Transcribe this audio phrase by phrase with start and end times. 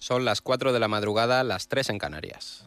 [0.00, 2.64] Son las 4 de la madrugada, las 3 en Canarias.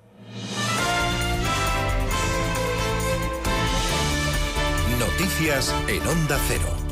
[4.99, 6.82] Noticias en Onda Cero.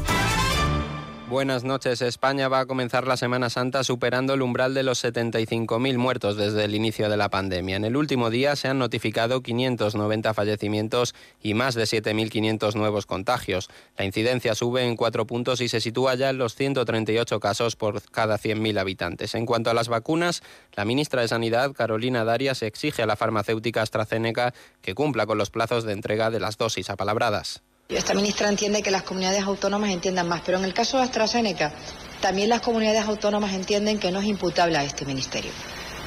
[1.32, 2.02] Buenas noches.
[2.02, 6.66] España va a comenzar la Semana Santa superando el umbral de los 75.000 muertos desde
[6.66, 7.78] el inicio de la pandemia.
[7.78, 13.70] En el último día se han notificado 590 fallecimientos y más de 7.500 nuevos contagios.
[13.98, 18.02] La incidencia sube en cuatro puntos y se sitúa ya en los 138 casos por
[18.12, 19.34] cada 100.000 habitantes.
[19.34, 20.44] En cuanto a las vacunas,
[20.76, 25.50] la ministra de Sanidad, Carolina Darias, exige a la farmacéutica AstraZeneca que cumpla con los
[25.50, 27.64] plazos de entrega de las dosis apalabradas.
[27.92, 31.74] Esta ministra entiende que las comunidades autónomas entiendan más, pero en el caso de AstraZeneca,
[32.22, 35.52] también las comunidades autónomas entienden que no es imputable a este ministerio.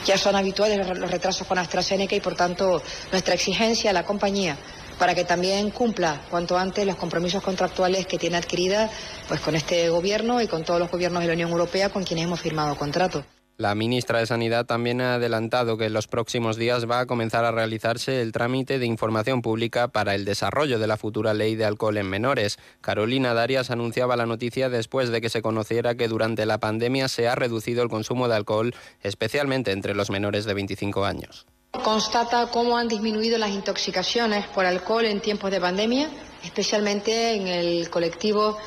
[0.06, 4.56] Ya son habituales los retrasos con AstraZeneca y, por tanto, nuestra exigencia a la compañía
[4.98, 8.90] para que también cumpla cuanto antes los compromisos contractuales que tiene adquirida
[9.28, 12.24] pues, con este gobierno y con todos los gobiernos de la Unión Europea con quienes
[12.24, 13.24] hemos firmado contrato.
[13.56, 17.44] La ministra de Sanidad también ha adelantado que en los próximos días va a comenzar
[17.44, 21.64] a realizarse el trámite de información pública para el desarrollo de la futura ley de
[21.64, 22.58] alcohol en menores.
[22.80, 27.28] Carolina Darias anunciaba la noticia después de que se conociera que durante la pandemia se
[27.28, 31.46] ha reducido el consumo de alcohol, especialmente entre los menores de 25 años.
[31.84, 36.08] Constata cómo han disminuido las intoxicaciones por alcohol en tiempos de pandemia,
[36.42, 38.58] especialmente en el colectivo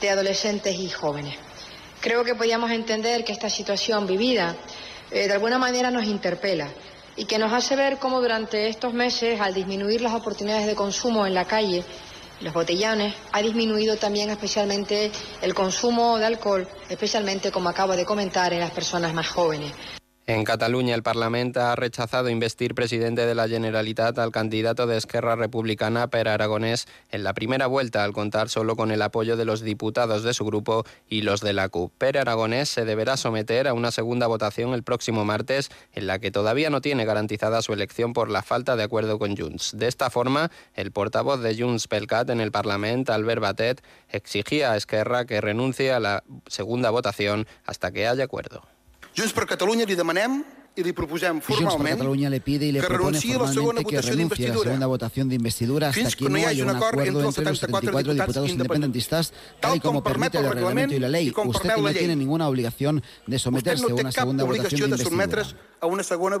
[0.00, 1.47] de adolescentes y jóvenes.
[2.08, 4.56] Creo que podíamos entender que esta situación vivida
[5.10, 6.66] eh, de alguna manera nos interpela
[7.16, 11.26] y que nos hace ver cómo durante estos meses, al disminuir las oportunidades de consumo
[11.26, 11.84] en la calle,
[12.40, 18.54] los botellones, ha disminuido también especialmente el consumo de alcohol, especialmente, como acabo de comentar,
[18.54, 19.74] en las personas más jóvenes.
[20.28, 25.36] En Cataluña, el Parlamento ha rechazado investir presidente de la Generalitat al candidato de Esquerra
[25.36, 29.62] Republicana, Per Aragonés, en la primera vuelta, al contar solo con el apoyo de los
[29.62, 31.94] diputados de su grupo y los de la CUP.
[31.96, 36.30] Per Aragonés se deberá someter a una segunda votación el próximo martes, en la que
[36.30, 39.78] todavía no tiene garantizada su elección por la falta de acuerdo con Junts.
[39.78, 44.76] De esta forma, el portavoz de Junts Pelcat en el Parlamento, Albert Batet, exigía a
[44.76, 48.60] Esquerra que renuncie a la segunda votación hasta que haya acuerdo.
[49.18, 50.44] Junts per Catalunya li demanem
[50.78, 53.82] y le proposem formalment Cataluña le pide y le que propone renuncie a la segona
[53.82, 56.30] formalmente que votació renuncie a la d'investidura segunda votación de investidura hasta fins que que
[56.30, 58.14] no no hi hagi haya un un acord acuerdo entre els entre los 74 74
[58.14, 61.26] diputados independentistas, tal y como permite el reglamento y la ley.
[61.28, 61.98] i com Usted permet que la no llei.
[61.98, 64.96] tiene ninguna obligación de Vostè someterse no a té una cap segunda obligació votación de
[64.98, 65.78] de sotmetre's investidura.
[65.80, 66.36] a una segona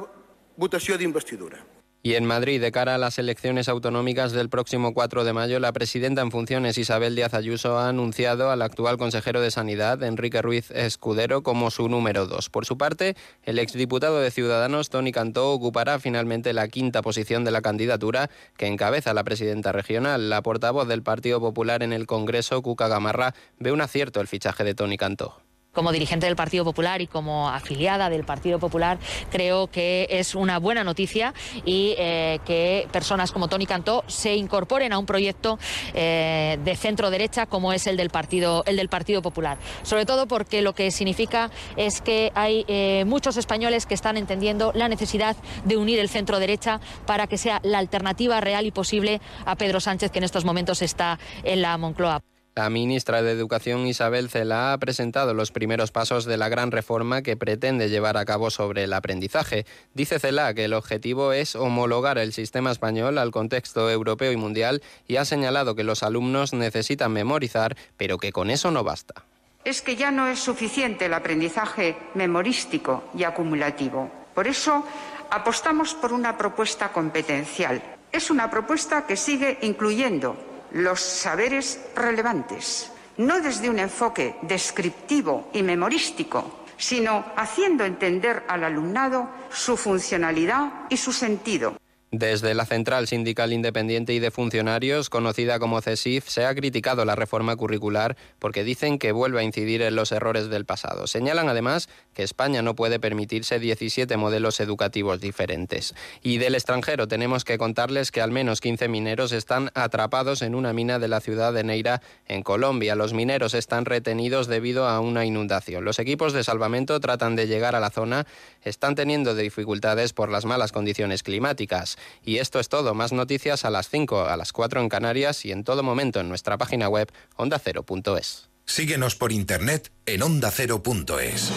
[0.56, 1.58] votació d'investidura.
[2.00, 5.72] Y en Madrid, de cara a las elecciones autonómicas del próximo 4 de mayo, la
[5.72, 10.70] presidenta en funciones Isabel Díaz Ayuso ha anunciado al actual consejero de Sanidad, Enrique Ruiz
[10.70, 12.50] Escudero, como su número dos.
[12.50, 17.50] Por su parte, el exdiputado de Ciudadanos, Tony Cantó, ocupará finalmente la quinta posición de
[17.50, 20.30] la candidatura que encabeza la presidenta regional.
[20.30, 24.62] La portavoz del Partido Popular en el Congreso, Cuca Gamarra, ve un acierto el fichaje
[24.62, 25.47] de Tony Cantó.
[25.78, 28.98] Como dirigente del Partido Popular y como afiliada del Partido Popular,
[29.30, 31.32] creo que es una buena noticia
[31.64, 35.56] y eh, que personas como Tony Cantó se incorporen a un proyecto
[35.94, 39.56] eh, de centro derecha como es el del Partido, el del Partido Popular.
[39.84, 44.72] Sobre todo porque lo que significa es que hay eh, muchos españoles que están entendiendo
[44.74, 49.20] la necesidad de unir el centro derecha para que sea la alternativa real y posible
[49.46, 52.20] a Pedro Sánchez, que en estos momentos está en la Moncloa.
[52.58, 57.22] La ministra de Educación Isabel Cela ha presentado los primeros pasos de la gran reforma
[57.22, 59.64] que pretende llevar a cabo sobre el aprendizaje.
[59.94, 64.82] Dice Cela que el objetivo es homologar el sistema español al contexto europeo y mundial
[65.06, 69.22] y ha señalado que los alumnos necesitan memorizar, pero que con eso no basta.
[69.64, 74.10] Es que ya no es suficiente el aprendizaje memorístico y acumulativo.
[74.34, 74.84] Por eso
[75.30, 77.80] apostamos por una propuesta competencial.
[78.10, 85.62] Es una propuesta que sigue incluyendo los saberes relevantes, no desde un enfoque descriptivo y
[85.62, 91.74] memorístico, sino haciendo entender al alumnado su funcionalidad y su sentido.
[92.10, 97.14] Desde la Central Sindical Independiente y de Funcionarios, conocida como CESIF, se ha criticado la
[97.14, 101.06] reforma curricular porque dicen que vuelve a incidir en los errores del pasado.
[101.06, 105.94] Señalan además que España no puede permitirse 17 modelos educativos diferentes.
[106.22, 110.72] Y del extranjero tenemos que contarles que al menos 15 mineros están atrapados en una
[110.72, 112.94] mina de la ciudad de Neira, en Colombia.
[112.94, 115.84] Los mineros están retenidos debido a una inundación.
[115.84, 118.26] Los equipos de salvamento tratan de llegar a la zona,
[118.62, 121.97] están teniendo dificultades por las malas condiciones climáticas.
[122.24, 122.94] Y esto es todo.
[122.94, 126.28] Más noticias a las 5, a las 4 en Canarias y en todo momento en
[126.28, 128.48] nuestra página web ondacero.es.
[128.64, 131.52] Síguenos por internet en ondacero.es.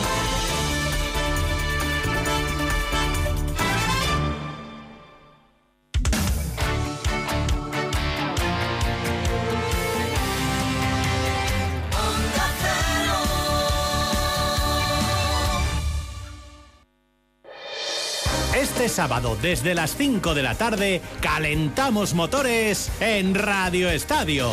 [18.92, 24.52] sábado, desde las 5 de la tarde, calentamos motores en Radio Estadio.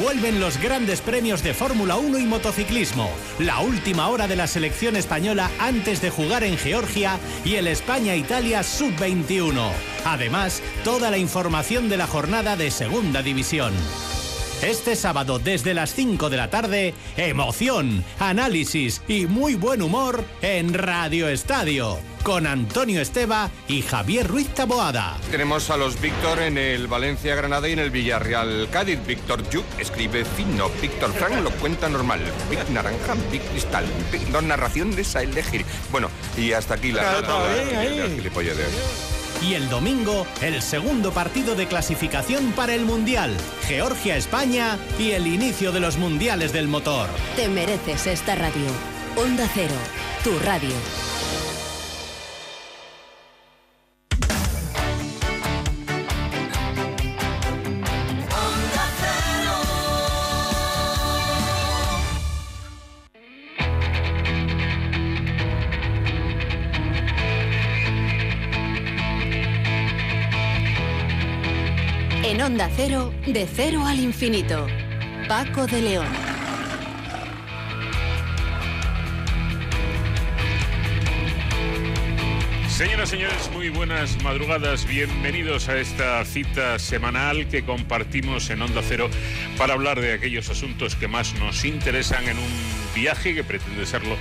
[0.00, 4.96] Vuelven los grandes premios de Fórmula 1 y motociclismo, la última hora de la selección
[4.96, 9.70] española antes de jugar en Georgia y el España-Italia Sub-21.
[10.06, 13.74] Además, toda la información de la jornada de Segunda División.
[14.62, 20.72] Este sábado desde las 5 de la tarde, emoción, análisis y muy buen humor en
[20.72, 25.18] Radio Estadio con Antonio Esteba y Javier Ruiz Taboada.
[25.32, 29.04] Tenemos a los Víctor en el Valencia Granada y en el Villarreal Cádiz.
[29.04, 34.44] Víctor Yuk escribe fino, Víctor Frank lo cuenta normal, Vic Naranja, Vic Cristal, Vic, dos
[34.44, 35.64] narraciones a elegir.
[35.90, 37.28] Bueno, y hasta aquí la, la,
[39.42, 43.36] y el domingo, el segundo partido de clasificación para el Mundial.
[43.66, 47.08] Georgia-España y el inicio de los Mundiales del Motor.
[47.36, 48.70] Te mereces esta radio.
[49.16, 49.74] Onda Cero,
[50.22, 50.74] tu radio.
[73.32, 74.66] De cero al infinito.
[75.26, 76.06] Paco de León.
[82.68, 84.86] Señoras, y señores, muy buenas madrugadas.
[84.86, 89.08] Bienvenidos a esta cita semanal que compartimos en Onda Cero
[89.56, 92.50] para hablar de aquellos asuntos que más nos interesan en un
[92.94, 94.16] viaje que pretende serlo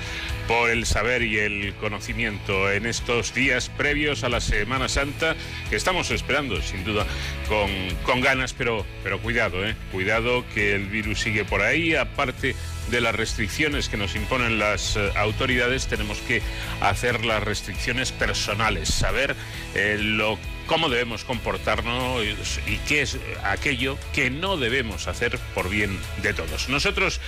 [0.48, 5.36] por el saber y el conocimiento en estos días previos a la Semana Santa
[5.70, 7.06] que estamos esperando sin duda
[7.48, 7.70] con,
[8.04, 9.76] con ganas, pero, pero cuidado, ¿eh?
[9.92, 12.56] cuidado que el virus sigue por ahí, aparte
[12.90, 16.42] de las restricciones que nos imponen las eh, autoridades, tenemos que
[16.82, 19.36] hacer las restricciones personales, saber
[19.76, 20.38] eh, lo
[20.68, 22.24] cómo debemos comportarnos
[22.68, 26.70] y qué es aquello que no debemos hacer por bien de todos.
[26.70, 27.20] Nosotros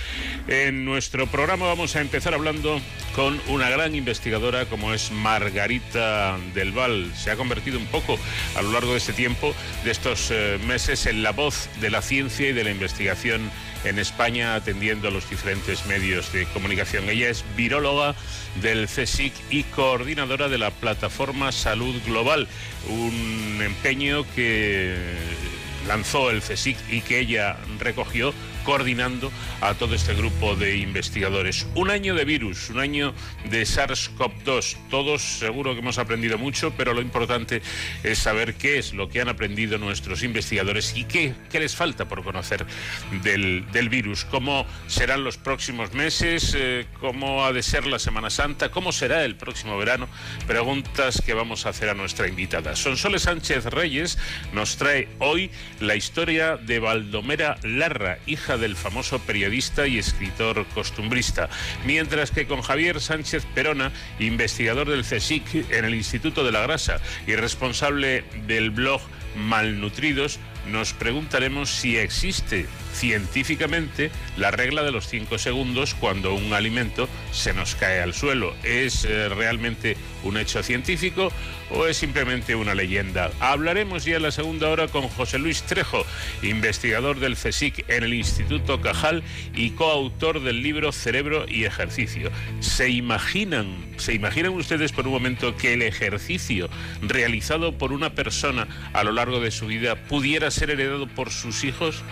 [0.48, 2.80] en nuestro programa vamos a empezar hablando
[3.14, 7.12] con una gran investigadora como es Margarita del Val.
[7.16, 8.18] Se ha convertido un poco
[8.56, 9.54] a lo largo de este tiempo,
[9.84, 13.50] de estos eh, meses, en la voz de la ciencia y de la investigación
[13.84, 17.08] en España atendiendo a los diferentes medios de comunicación.
[17.08, 18.14] Ella es viróloga
[18.62, 22.48] del CSIC y coordinadora de la plataforma Salud Global,
[22.88, 24.96] un empeño que
[25.86, 28.32] lanzó el CSIC y que ella recogió
[28.64, 29.30] coordinando
[29.60, 31.66] a todo este grupo de investigadores.
[31.74, 33.14] Un año de virus, un año
[33.50, 34.76] de SARS-CoV-2.
[34.90, 37.62] Todos seguro que hemos aprendido mucho, pero lo importante
[38.02, 42.08] es saber qué es lo que han aprendido nuestros investigadores y qué, qué les falta
[42.08, 42.66] por conocer
[43.22, 44.24] del, del, virus.
[44.24, 49.24] Cómo serán los próximos meses, eh, cómo ha de ser la Semana Santa, cómo será
[49.24, 50.08] el próximo verano.
[50.46, 52.76] Preguntas que vamos a hacer a nuestra invitada.
[52.76, 54.18] Sonsoles Sánchez Reyes
[54.52, 55.50] nos trae hoy
[55.80, 61.48] la historia de Valdomera Larra, hija del famoso periodista y escritor costumbrista,
[61.84, 67.00] mientras que con Javier Sánchez Perona, investigador del CSIC en el Instituto de la Grasa
[67.26, 69.00] y responsable del blog
[69.36, 70.38] Malnutridos,
[70.70, 77.52] nos preguntaremos si existe científicamente la regla de los cinco segundos cuando un alimento se
[77.52, 78.54] nos cae al suelo.
[78.62, 81.30] ¿Es eh, realmente un hecho científico
[81.70, 83.30] o es simplemente una leyenda?
[83.40, 86.06] Hablaremos ya en la segunda hora con José Luis Trejo,
[86.42, 89.22] investigador del CSIC en el Instituto Cajal
[89.54, 92.30] y coautor del libro Cerebro y Ejercicio.
[92.60, 96.68] ¿Se imaginan, se imaginan ustedes por un momento que el ejercicio
[97.02, 101.64] realizado por una persona a lo largo de su vida pudiera ser heredado por sus
[101.64, 102.02] hijos?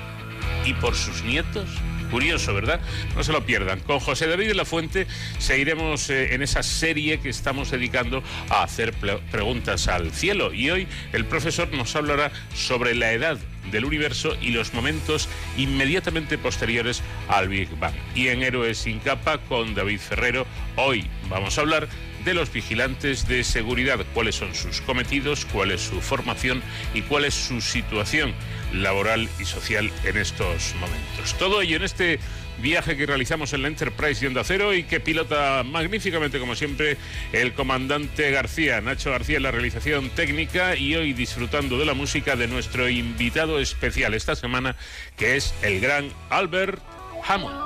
[0.65, 1.69] Y por sus nietos.
[2.11, 2.79] Curioso, ¿verdad?
[3.17, 3.81] No se lo pierdan.
[3.81, 5.07] Con José David de la Fuente
[5.39, 10.53] seguiremos eh, en esa serie que estamos dedicando a hacer preguntas al cielo.
[10.53, 13.39] Y hoy el profesor nos hablará sobre la edad
[13.71, 17.95] del universo y los momentos inmediatamente posteriores al Big Bang.
[18.15, 20.47] Y en Héroes sin capa con David Ferrero,
[20.77, 21.89] hoy vamos a hablar
[22.27, 26.63] de los vigilantes de seguridad, cuáles son sus cometidos, cuál es su formación
[26.95, 28.35] y cuál es su situación
[28.73, 31.37] laboral y social en estos momentos.
[31.39, 32.19] Todo ello en este
[32.59, 36.97] viaje que realizamos en la Enterprise de Onda Cero y que pilota magníficamente, como siempre,
[37.33, 42.37] el comandante García, Nacho García en la realización técnica y hoy disfrutando de la música
[42.37, 44.77] de nuestro invitado especial esta semana,
[45.17, 46.81] que es el gran Albert
[47.27, 47.57] Hammond.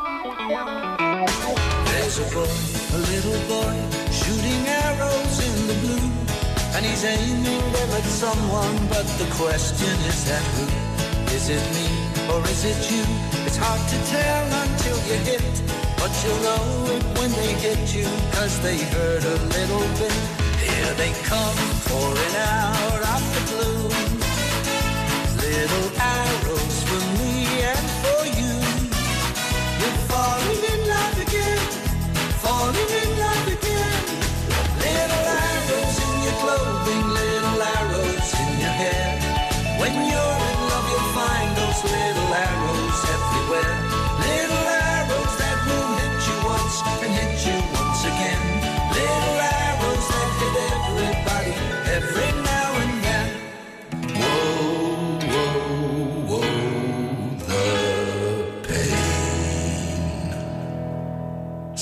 [11.36, 11.86] Is it me
[12.32, 13.04] or is it you?
[13.44, 15.44] It's hard to tell until you hit.
[16.00, 16.64] But you'll know
[16.96, 20.16] it when they hit you, cause they hurt a little bit.
[20.64, 23.84] Here they come, pouring out of the blue.
[25.44, 27.95] Little arrows for me and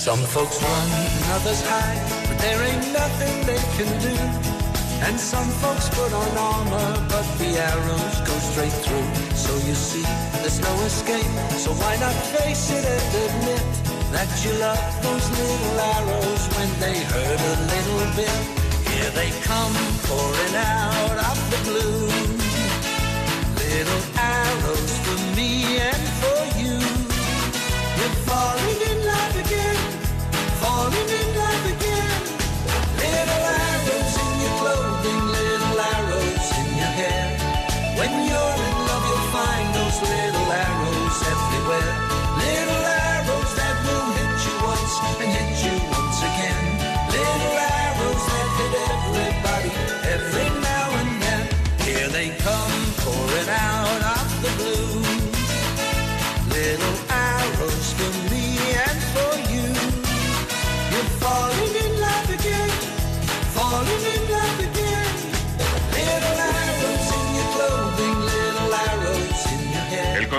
[0.05, 0.89] Some folks run,
[1.33, 4.13] others hide, but there ain't nothing they can do.
[5.01, 9.09] And some folks put on armor, but the arrows go straight through.
[9.33, 10.05] So you see,
[10.45, 11.25] there's no escape.
[11.57, 13.65] So why not face it and admit
[14.13, 18.37] that you love those little arrows when they hurt a little bit?
[18.93, 19.73] Here they come
[20.05, 22.13] pouring out of the blue.
[23.57, 26.77] Little arrows for me and for you.
[27.97, 29.74] You're falling in love again,
[30.95, 31.34] Living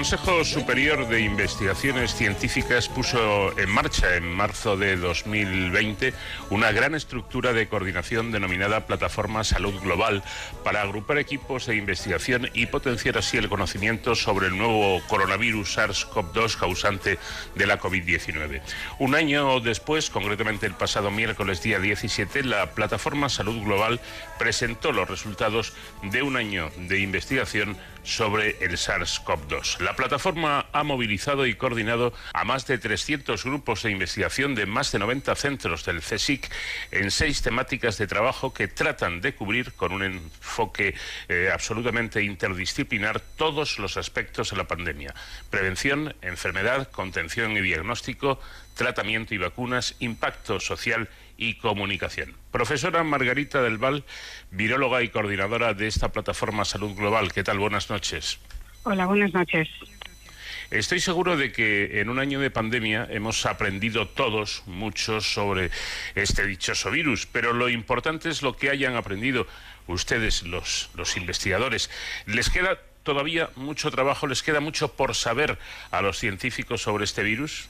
[0.06, 6.14] Consejo Superior de Investigaciones Científicas puso en marcha en marzo de 2020
[6.52, 10.22] una gran estructura de coordinación denominada Plataforma Salud Global
[10.64, 16.56] para agrupar equipos de investigación y potenciar así el conocimiento sobre el nuevo coronavirus SARS-CoV-2
[16.56, 17.18] causante
[17.56, 18.62] de la COVID-19.
[19.00, 24.00] Un año después, concretamente el pasado miércoles día 17, la Plataforma Salud Global
[24.38, 25.74] presentó los resultados
[26.04, 29.80] de un año de investigación sobre el SARS-CoV-2.
[29.80, 34.92] La plataforma ha movilizado y coordinado a más de 300 grupos de investigación de más
[34.92, 36.50] de 90 centros del CSIC
[36.92, 40.94] en seis temáticas de trabajo que tratan de cubrir con un enfoque
[41.28, 45.14] eh, absolutamente interdisciplinar todos los aspectos de la pandemia.
[45.50, 48.40] Prevención, enfermedad, contención y diagnóstico,
[48.76, 51.16] tratamiento y vacunas, impacto social y
[51.56, 52.34] comunicación.
[52.52, 54.04] Profesora Margarita del Val,
[54.52, 57.32] viróloga y coordinadora de esta plataforma Salud Global.
[57.32, 57.60] ¿Qué tal?
[57.60, 58.40] Buenas noches.
[58.84, 59.68] Hola, buenas noches.
[60.72, 65.70] Estoy seguro de que en un año de pandemia hemos aprendido todos mucho sobre
[66.16, 69.48] este dichoso virus, pero lo importante es lo que hayan aprendido
[69.88, 71.92] ustedes, los, los investigadores.
[72.26, 75.60] ¿Les queda todavía mucho trabajo, les queda mucho por saber
[75.92, 77.70] a los científicos sobre este virus?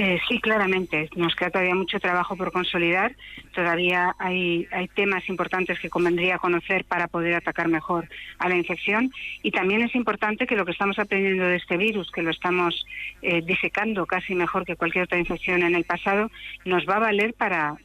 [0.00, 1.10] Eh, sí, claramente.
[1.16, 3.16] Nos queda todavía mucho trabajo por consolidar.
[3.52, 9.10] Todavía hay, hay temas importantes que convendría conocer para poder atacar mejor a la infección.
[9.42, 12.86] Y también es importante que lo que estamos aprendiendo de este virus, que lo estamos
[13.22, 16.30] eh, disecando casi mejor que cualquier otra infección en el pasado,
[16.64, 17.76] nos va a valer para,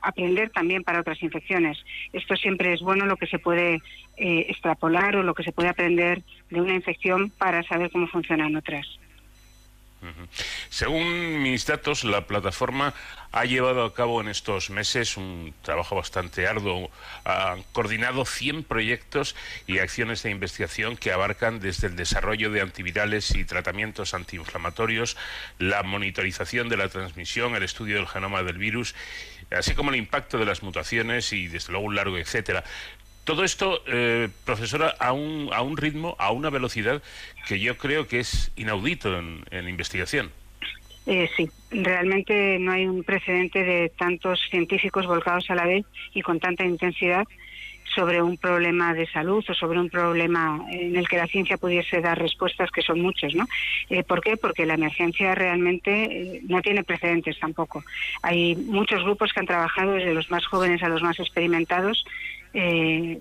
[0.00, 1.76] aprender también para otras infecciones.
[2.14, 3.82] Esto siempre es bueno lo que se puede
[4.16, 8.56] eh, extrapolar o lo que se puede aprender de una infección para saber cómo funcionan
[8.56, 8.86] otras.
[10.70, 12.94] Según mis datos, la plataforma
[13.32, 16.90] ha llevado a cabo en estos meses un trabajo bastante arduo.
[17.24, 23.34] Ha coordinado 100 proyectos y acciones de investigación que abarcan desde el desarrollo de antivirales
[23.34, 25.16] y tratamientos antiinflamatorios,
[25.58, 28.94] la monitorización de la transmisión, el estudio del genoma del virus,
[29.50, 32.64] así como el impacto de las mutaciones y, desde luego, un largo etcétera.
[33.30, 37.00] Todo esto, eh, profesora, a un, a un ritmo, a una velocidad
[37.46, 40.32] que yo creo que es inaudito en, en investigación.
[41.06, 46.22] Eh, sí, realmente no hay un precedente de tantos científicos volcados a la vez y
[46.22, 47.24] con tanta intensidad
[47.94, 52.00] sobre un problema de salud o sobre un problema en el que la ciencia pudiese
[52.00, 53.46] dar respuestas que son muchas, ¿no?
[53.90, 54.38] Eh, ¿Por qué?
[54.38, 57.84] Porque la emergencia realmente eh, no tiene precedentes tampoco.
[58.22, 62.04] Hay muchos grupos que han trabajado desde los más jóvenes a los más experimentados
[62.54, 63.18] eh,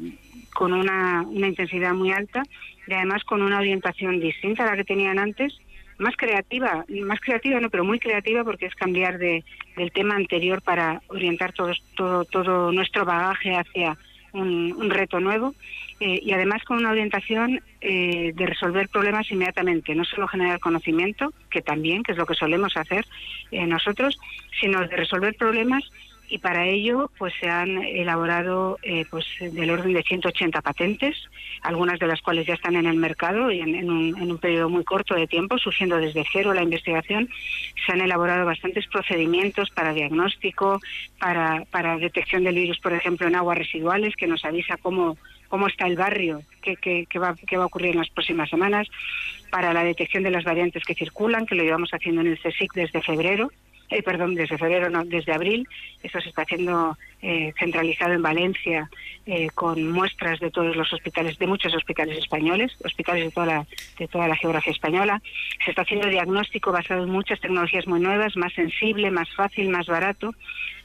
[0.54, 2.44] con una, una intensidad muy alta
[2.88, 5.54] y además con una orientación distinta a la que tenían antes
[6.00, 9.44] más creativa, más creativa no, pero muy creativa porque es cambiar de,
[9.76, 13.98] del tema anterior para orientar todo, todo, todo nuestro bagaje hacia
[14.34, 15.56] un, reto nuevo
[16.00, 21.34] eh, y además con una orientación eh, de resolver problemas inmediatamente, no solo generar conocimiento,
[21.50, 23.06] que también, que es lo que solemos hacer
[23.52, 24.18] eh, nosotros,
[24.60, 25.84] sino de resolver problemas
[26.30, 31.18] y para ello pues se han elaborado eh, pues del orden de 180 patentes,
[31.62, 34.70] algunas de las cuales ya están en el mercado y en, un, en, un, periodo
[34.70, 37.30] muy corto de tiempo, surgiendo desde cero la investigación.
[37.86, 40.80] Se han elaborado bastantes procedimientos para diagnóstico,
[41.20, 45.18] para, para detección del virus, por ejemplo, en aguas residuales, que nos avisa cómo
[45.50, 48.52] cómo está el barrio, qué, qué, qué, va, qué va a ocurrir en las próximas
[48.52, 48.88] semanas,
[49.50, 52.72] para la detección de las variantes que circulan, que lo llevamos haciendo en el CSIC
[52.76, 53.52] desde febrero,
[53.90, 55.68] eh, perdón, desde febrero, no, desde abril.
[56.04, 58.90] Esto se está haciendo eh, centralizado en Valencia
[59.26, 63.68] eh, con muestras de todos los hospitales, de muchos hospitales españoles, hospitales de toda, la,
[63.98, 65.22] de toda la geografía española.
[65.66, 69.88] Se está haciendo diagnóstico basado en muchas tecnologías muy nuevas, más sensible, más fácil, más
[69.88, 70.34] barato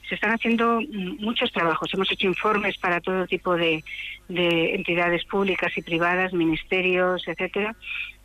[0.07, 0.81] se están haciendo
[1.17, 1.91] muchos trabajos.
[1.91, 3.83] Hemos hecho informes para todo tipo de
[4.29, 7.75] entidades públicas y privadas, ministerios, etcétera,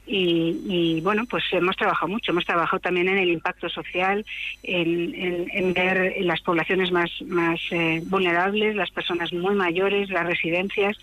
[0.07, 4.25] y, bueno, pues hemos trabajado mucho, hemos trabajado también en el impacto social,
[4.63, 10.99] en, ver las poblaciones más, más eh, vulnerables, las personas muy mayores, las residencias.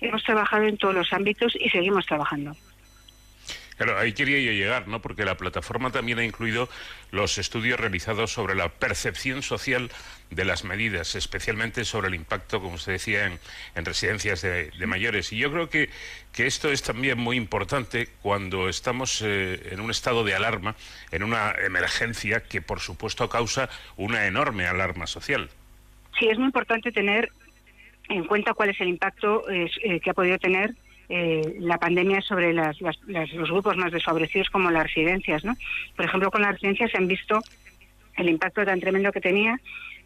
[0.00, 2.56] Hemos trabajado en todos los ámbitos y seguimos trabajando.
[3.78, 5.00] Claro, ahí quería yo llegar, ¿no?
[5.00, 6.68] Porque la plataforma también ha incluido
[7.12, 9.88] los estudios realizados sobre la percepción social
[10.30, 13.26] de las medidas, especialmente sobre el impacto, como usted decía,
[13.76, 15.32] en, residencias de, mayores.
[15.32, 15.90] Y yo creo que,
[16.32, 20.74] que, esto es también muy importante cuando estamos eh, en un estado de alarma,
[21.12, 25.50] en una emergencia que, por supuesto, causa una enorme alarma social.
[26.18, 27.30] Sí, es muy importante tener
[28.08, 30.74] en cuenta cuál es el impacto eh, que ha podido tener
[31.08, 35.44] eh, la pandemia sobre los grupos más desfavorecidos como las residencias.
[35.44, 35.56] ¿no?
[35.96, 37.40] Por ejemplo, con las residencias se han visto
[38.16, 39.58] el impacto tan tremendo que tenía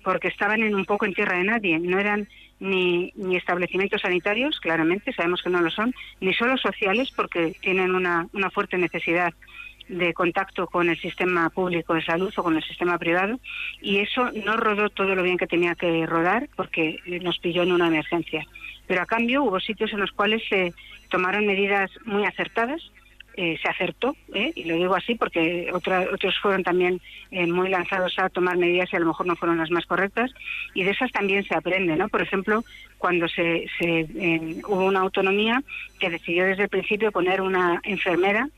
[0.04, 2.28] porque estaban en un poco en tierra de nadie, no eran
[2.58, 8.50] ni, establecimientos sanitarios, claramente, sabemos que no lo son, ni solo sociales porque tienen una
[8.52, 9.32] fuerte necesidad
[9.88, 13.38] de contacto con el sistema público de salud o con el sistema privado
[13.80, 17.72] y eso no rodó todo lo bien que tenía que rodar porque nos pilló en
[17.72, 18.46] una emergencia.
[18.86, 20.74] Pero a cambio hubo sitios en los cuales se
[21.08, 22.82] tomaron medidas muy acertadas,
[23.34, 24.52] eh, se acertó, ¿eh?
[24.54, 28.96] y lo digo así porque otros fueron también eh, muy lanzados a tomar medidas y
[28.96, 30.30] a lo mejor no fueron las más correctas,
[30.74, 32.08] y de esas también se aprende, ¿no?
[32.08, 32.62] Por ejemplo,
[32.98, 33.66] cuando se,
[34.68, 35.62] hubo una autonomía
[35.98, 38.48] que decidió desde el principio poner una enfermera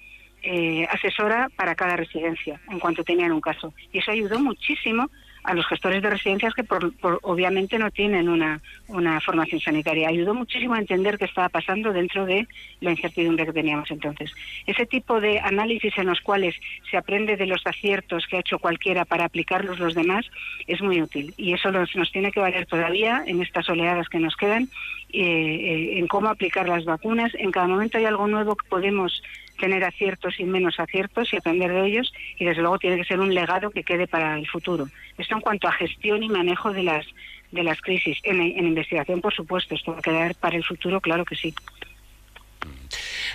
[0.91, 3.73] asesora para cada residencia en cuanto tenían un caso.
[3.93, 5.09] Y eso ayudó muchísimo
[5.45, 10.09] a los gestores de residencias que por, obviamente no tienen una, una formación sanitaria.
[10.09, 12.49] Ayudó muchísimo a entender qué estaba pasando dentro de
[12.81, 14.33] la incertidumbre que teníamos entonces.
[14.67, 16.55] Ese tipo de análisis en los cuales
[16.91, 20.25] se aprende de los aciertos que ha hecho cualquiera para aplicarlos los demás
[20.67, 24.19] es muy útil y eso nos, nos tiene que valer todavía en estas oleadas que
[24.19, 24.69] nos quedan
[25.13, 27.33] eh, eh, en cómo aplicar las vacunas.
[27.35, 29.23] En cada momento hay algo nuevo que podemos
[29.59, 33.21] tener aciertos y menos aciertos y aprender de ellos y desde luego tiene que ser
[33.21, 34.89] un legado que quede para el futuro.
[35.19, 37.07] Esto en cuanto a gestión y manejo de las
[37.55, 38.19] de las crisis.
[38.25, 41.55] En, investigación, por supuesto, esto va a quedar para el futuro, claro que sí.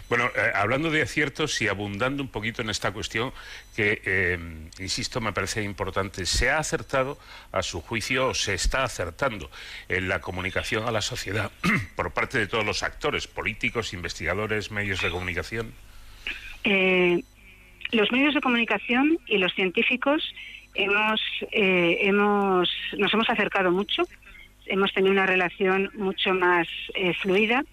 [0.07, 3.31] Bueno, eh, hablando de aciertos y abundando un poquito en esta cuestión,
[3.75, 4.39] que, eh,
[4.79, 7.17] insisto, me parece importante, ¿se ha acertado,
[7.51, 9.49] a su juicio, o se está acertando
[9.87, 11.51] en la comunicación a la sociedad
[11.95, 15.73] por parte de todos los actores, políticos, investigadores, medios de comunicación?
[16.63, 17.23] Eh,
[17.91, 20.33] los medios de comunicación y los científicos
[20.75, 24.03] hemos, eh, hemos, nos hemos acercado mucho,
[24.65, 27.63] hemos tenido una relación mucho más eh, fluida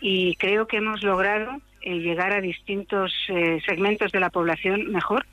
[0.00, 3.12] y creo que hemos logrado llegar a distintos
[3.66, 5.26] segmentos de la población mejor,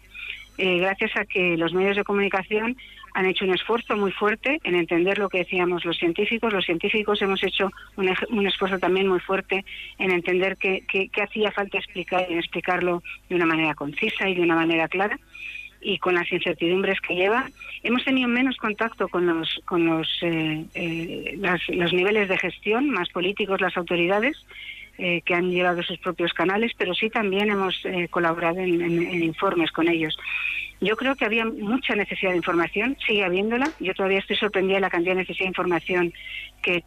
[0.59, 2.75] gracias a que los medios de comunicación
[3.13, 6.53] han hecho un esfuerzo muy fuerte en entender lo que decíamos los científicos.
[6.53, 9.65] Los científicos hemos hecho un, esfuerzo también muy fuerte
[9.97, 10.83] en entender qué,
[11.21, 15.19] hacía falta explicar y en explicarlo de una manera concisa y de una manera clara
[15.81, 17.49] y con las incertidumbres que lleva.
[17.83, 23.09] Hemos tenido menos contacto con los, con los, eh, eh, los niveles de gestión, más
[23.09, 24.37] políticos, las autoridades,
[24.99, 29.87] eh, que han llevado sus propios canales, pero sí también hemos colaborado en, informes con
[29.87, 30.17] ellos.
[30.81, 33.69] Yo creo que había mucha necesidad de información, sigue habiéndola.
[33.79, 36.13] Yo todavía estoy sorprendida de la cantidad de necesidad de información
[36.61, 36.83] que,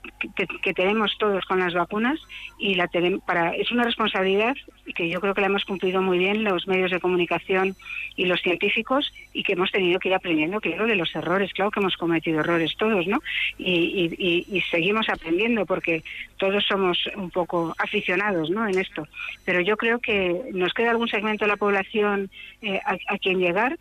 [0.75, 2.19] tenemos todos con las vacunas
[2.59, 2.89] y la
[3.25, 4.55] para es una responsabilidad
[4.95, 7.75] que yo creo que la hemos cumplido muy bien los medios de comunicación
[8.17, 11.53] y los científicos y que hemos tenido que ir aprendiendo, claro, de los errores.
[11.53, 13.23] Claro que hemos cometido errores todos, ¿no?
[13.59, 16.03] Y, seguimos aprendiendo porque
[16.39, 18.67] todos somos un poco aficionados, ¿no?
[18.67, 19.07] En esto.
[19.45, 22.31] Pero yo creo que nos queda algún segmento de la población
[22.63, 23.79] eh, a quien llegar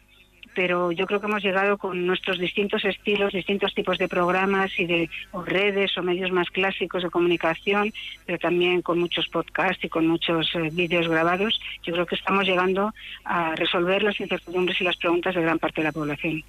[0.53, 4.85] pero yo creo que hemos llegado con nuestros distintos estilos, distintos tipos de programas y
[4.85, 5.09] de
[5.45, 7.93] redes o medios más clásicos de comunicación,
[8.25, 11.59] pero también con muchos podcasts y con muchos eh, vídeos grabados.
[11.83, 15.81] Yo creo que estamos llegando a resolver las incertidumbres y las preguntas de gran parte
[15.81, 16.43] de la población.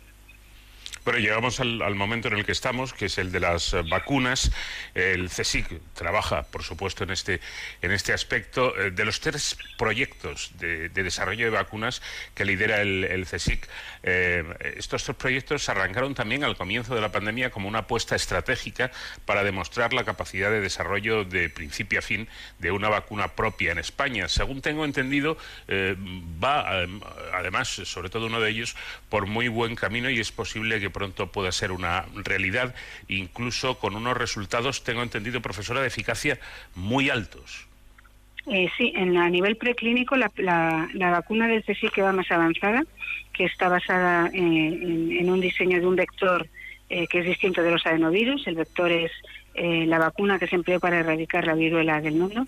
[1.04, 4.52] Bueno, llegamos al, momento en el que estamos, que es el de las eh, vacunas.
[4.94, 7.40] El CSIC trabaja, por supuesto, en este,
[7.80, 8.78] en este aspecto.
[8.78, 12.02] Eh, de los tres proyectos de, desarrollo de vacunas
[12.36, 13.68] que lidera el, CSIC,
[14.04, 14.44] eh,
[14.76, 18.92] estos tres proyectos arrancaron también al comienzo de la pandemia como una apuesta estratégica
[19.24, 22.28] para demostrar la capacidad de desarrollo de principio a fin
[22.60, 24.28] de una vacuna propia en España.
[24.28, 25.36] Según tengo entendido,
[25.68, 26.86] va,
[27.34, 28.76] además, sobre todo uno de ellos,
[29.08, 32.74] por muy buen camino y es posible que pronto pueda ser una realidad,
[33.08, 36.38] incluso con unos resultados, tengo entendido, profesora, de eficacia
[36.74, 37.66] muy altos.
[38.46, 42.82] Eh, sí, en, a nivel preclínico la, la, vacuna del CSIC que va más avanzada,
[43.32, 46.48] que está basada en, un diseño de un vector
[46.88, 48.46] eh, que es distinto de los adenovirus.
[48.46, 49.12] El vector es
[49.54, 52.46] eh, la vacuna que se empleó para erradicar la viruela del mundo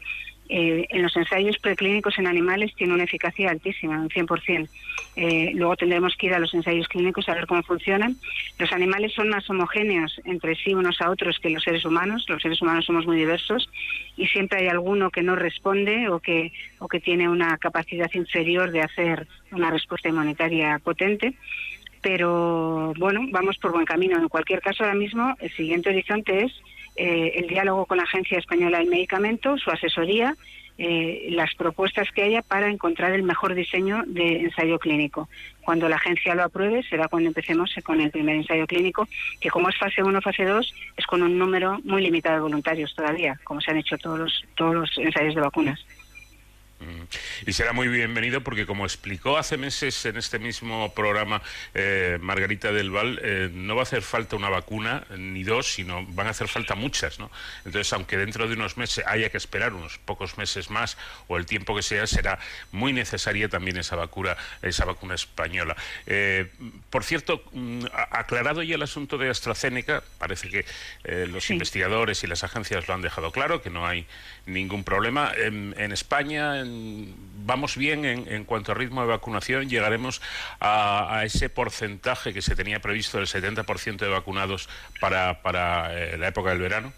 [0.49, 4.69] eh, en los ensayos preclínicos en animales tiene una eficacia altísima, un 100%.
[5.17, 8.17] Eh, luego tendremos que ir a los ensayos clínicos a ver cómo funcionan.
[8.59, 12.27] Los animales son más homogéneos entre sí unos a otros que los seres humanos.
[12.29, 13.71] Los seres humanos somos muy diversos
[14.17, 18.71] y siempre hay alguno que no responde o que, o que tiene una capacidad inferior
[18.71, 21.35] de hacer una respuesta inmunitaria potente
[22.05, 24.19] pero bueno, vamos por buen camino.
[24.19, 26.53] En cualquier caso, ahora mismo el siguiente horizonte es
[26.97, 30.37] eh, el diálogo con la Agencia Española del Medicamento, su asesoría,
[30.77, 35.29] eh, las propuestas que haya para encontrar el mejor diseño de ensayo clínico.
[35.63, 39.07] Cuando la agencia lo apruebe será cuando empecemos con el primer ensayo clínico,
[39.41, 42.93] que como es fase 1 fase 2, es con un número muy limitado de voluntarios
[42.95, 45.87] todavía, como se han hecho todos los, todos los ensayos de vacunas.
[47.47, 51.43] Y será muy bienvenido porque, como explicó hace meses en este mismo programa
[51.75, 56.05] eh, Margarita del Val, eh, no va a hacer falta una vacuna ni dos, sino
[56.07, 57.19] van a hacer falta muchas.
[57.19, 57.31] ¿no?
[57.65, 60.97] Entonces, aunque dentro de unos meses haya que esperar unos pocos meses más
[61.29, 62.39] o el tiempo que sea, será
[62.73, 65.77] muy necesaria también esa vacuna, esa vacuna española.
[66.07, 66.51] Eh,
[66.91, 70.65] por cierto, mm, aclarado ya el asunto de AstraZeneca, parece que
[71.27, 74.07] los investigadores y las agencias lo han dejado claro, que no hay
[74.47, 75.33] ningún problema.
[75.37, 80.23] En, España vamos bien en, cuanto a ritmo de vacunación, llegaremos
[80.61, 84.69] a, ese porcentaje que se tenía previsto del 70% de vacunados
[85.01, 86.93] para, para eh, la época del verano.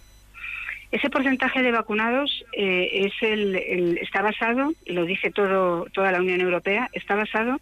[0.93, 6.21] Ese porcentaje de vacunados eh, es el, está basado, y lo dice todo, toda la
[6.21, 7.61] Unión Europea, está basado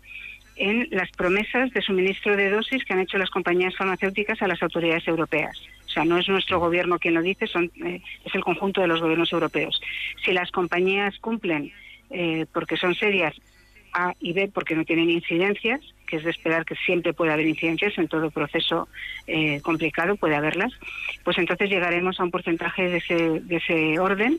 [0.56, 4.62] en las promesas de suministro de dosis que han hecho las compañías farmacéuticas a las
[4.62, 5.58] autoridades europeas.
[5.86, 8.88] O sea, no es nuestro gobierno quien lo dice, son, eh, es el conjunto de
[8.88, 9.80] los gobiernos europeos.
[10.24, 11.72] Si las compañías cumplen
[12.10, 13.34] eh, porque son serias,
[13.92, 17.46] A y B porque no tienen incidencias, que es de esperar que siempre puede haber
[17.46, 18.88] incidencias en todo proceso
[19.26, 20.72] eh, complicado, puede haberlas,
[21.24, 24.38] pues entonces llegaremos a un porcentaje de ese, de ese orden,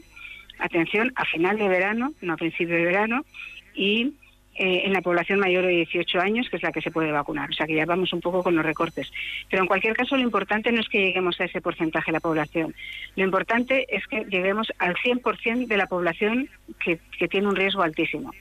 [0.59, 3.25] atención, a final de verano, no a principio de verano,
[3.73, 4.13] y
[4.57, 7.49] eh, en la población mayor de 18 años, que es la que se puede vacunar.
[7.49, 9.11] O sea que ya vamos un poco con los recortes.
[9.49, 12.21] Pero en cualquier caso, lo importante no es que lleguemos a ese porcentaje de la
[12.21, 12.73] población.
[13.17, 18.33] Lo importante es que lleguemos al 100% de la población que, tiene un riesgo altísimo.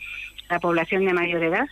[0.48, 1.66] La población de mayor edad,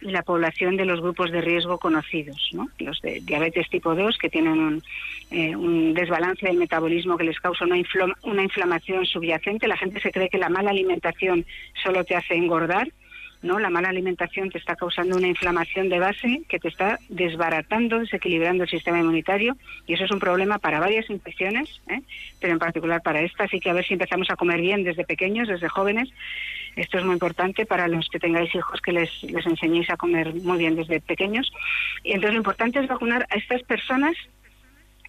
[0.00, 2.68] y la población de los grupos de riesgo conocidos, ¿no?
[2.80, 4.82] los de diabetes tipo 2 que tienen un,
[5.30, 7.76] eh, un desbalance del metabolismo que les causa una,
[8.24, 9.68] una inflamación subyacente.
[9.68, 11.46] La gente se cree que la mala alimentación
[11.82, 12.88] solo te hace engordar
[13.42, 13.58] ¿no?
[13.58, 18.64] La mala alimentación te está causando una inflamación de base que te está desbaratando, desequilibrando
[18.64, 22.00] el sistema inmunitario y eso es un problema para varias infecciones, ¿eh?
[22.40, 23.44] pero en particular para esta.
[23.44, 26.08] Así que a ver si empezamos a comer bien desde pequeños, desde jóvenes.
[26.76, 30.34] Esto es muy importante para los que tengáis hijos que les, les enseñéis a comer
[30.34, 31.50] muy bien desde pequeños.
[32.02, 34.14] Y entonces lo importante es vacunar a estas personas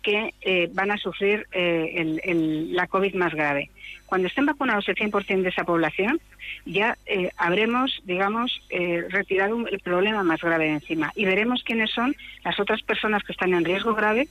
[0.02, 3.70] que eh, van a sufrir eh, la COVID más grave.
[4.06, 6.20] Cuando estén vacunados el 100% de esa población,
[6.66, 8.62] ya eh, habremos, digamos,
[9.10, 13.34] retirado el problema más grave de encima y veremos quiénes son las otras personas que
[13.34, 14.28] están en riesgo grave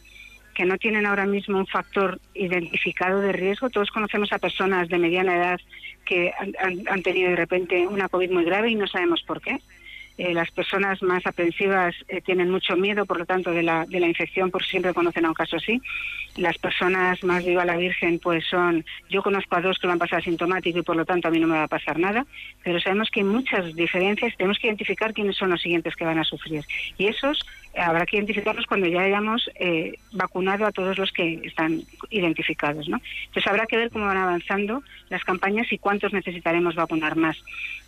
[0.55, 3.69] que no tienen ahora mismo un factor identificado de riesgo.
[3.69, 5.61] Todos conocemos a personas de mediana edad
[6.07, 6.33] que
[6.89, 9.61] han tenido de repente una COVID muy grave y no sabemos por qué.
[10.19, 14.01] Eh, las personas más aprensivas eh, tienen mucho miedo, por lo tanto, de la, de
[14.01, 15.81] la infección, por siempre conocen a un caso así.
[16.37, 19.99] Las personas más viva la Virgen, pues son, yo conozco a dos que lo han
[19.99, 22.27] pasado asintomático y por lo tanto a mí no me va a pasar nada,
[22.63, 26.19] pero sabemos que hay muchas diferencias, tenemos que identificar quiénes son los siguientes que van
[26.19, 26.65] a sufrir.
[26.99, 27.45] Y esos
[27.77, 32.89] habrá que identificarlos cuando ya hayamos eh, vacunado a todos los que están identificados.
[32.89, 33.01] ¿no?
[33.27, 37.37] Entonces habrá que ver cómo van avanzando las campañas y cuántos necesitaremos vacunar más.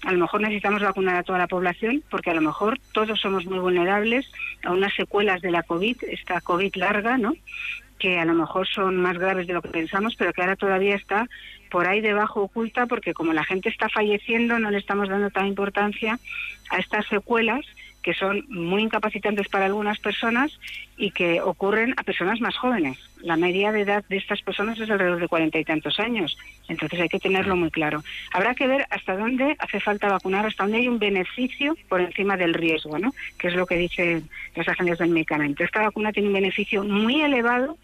[0.05, 3.47] A lo mejor necesitamos vacunar a toda la población porque a lo mejor todos somos
[3.47, 4.31] muy vulnerables
[4.63, 7.35] a unas secuelas de la COVID, esta COVID larga, ¿no?
[7.99, 10.95] que a lo mejor son más graves de lo que pensamos, pero que ahora todavía
[10.95, 11.27] está
[11.69, 15.49] por ahí debajo oculta porque como la gente está falleciendo no le estamos dando tanta
[15.49, 16.19] importancia
[16.71, 17.67] a estas secuelas
[18.03, 20.59] que son muy incapacitantes para algunas personas
[20.97, 22.99] y que ocurren a personas más jóvenes.
[23.23, 26.37] La media de edad de estas personas es alrededor de cuarenta y tantos años,
[26.69, 28.03] entonces hay que tenerlo muy claro.
[28.33, 32.37] Habrá que ver hasta dónde hace falta vacunar, hasta dónde hay un beneficio por encima
[32.37, 33.13] del riesgo, ¿no?
[33.39, 35.65] que es lo que dicen las agencias del medicamento.
[35.65, 37.77] Esta vacuna tiene un beneficio muy elevado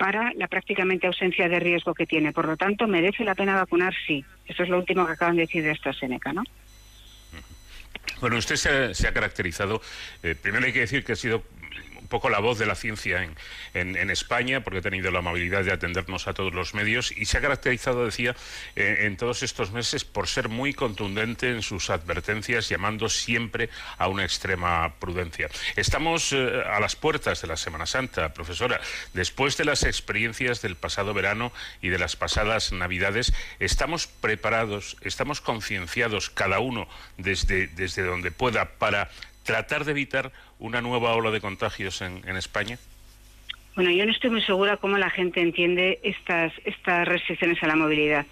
[0.00, 2.32] para la prácticamente ausencia de riesgo que tiene.
[2.32, 4.24] Por lo tanto, merece la pena vacunar, sí.
[4.46, 6.42] Eso es lo último que acaban de decir de AstraZeneca, ¿no?
[8.20, 9.80] Bueno, usted se ha, caracterizado,
[10.22, 11.42] eh, primero hay que decir que ha sido
[12.10, 13.22] poco la voz de la ciencia
[13.72, 17.24] en, en, España, porque ha tenido la amabilidad de atendernos a todos los medios y
[17.24, 18.36] se ha caracterizado, decía,
[18.76, 24.08] eh, en todos estos meses por ser muy contundente en sus advertencias, llamando siempre a
[24.08, 25.48] una extrema prudencia.
[25.76, 28.80] Estamos eh, a las puertas de la Semana Santa, profesora.
[29.14, 35.40] Después de las experiencias del pasado verano y de las pasadas Navidades, ¿estamos preparados, estamos
[35.40, 39.10] concienciados cada uno desde, desde donde pueda para
[39.50, 42.78] tratar de evitar una nueva ola de contagios en, España?
[43.74, 47.74] Bueno, yo no estoy muy segura cómo la gente entiende estas, estas restricciones a la
[47.74, 48.26] movilidad.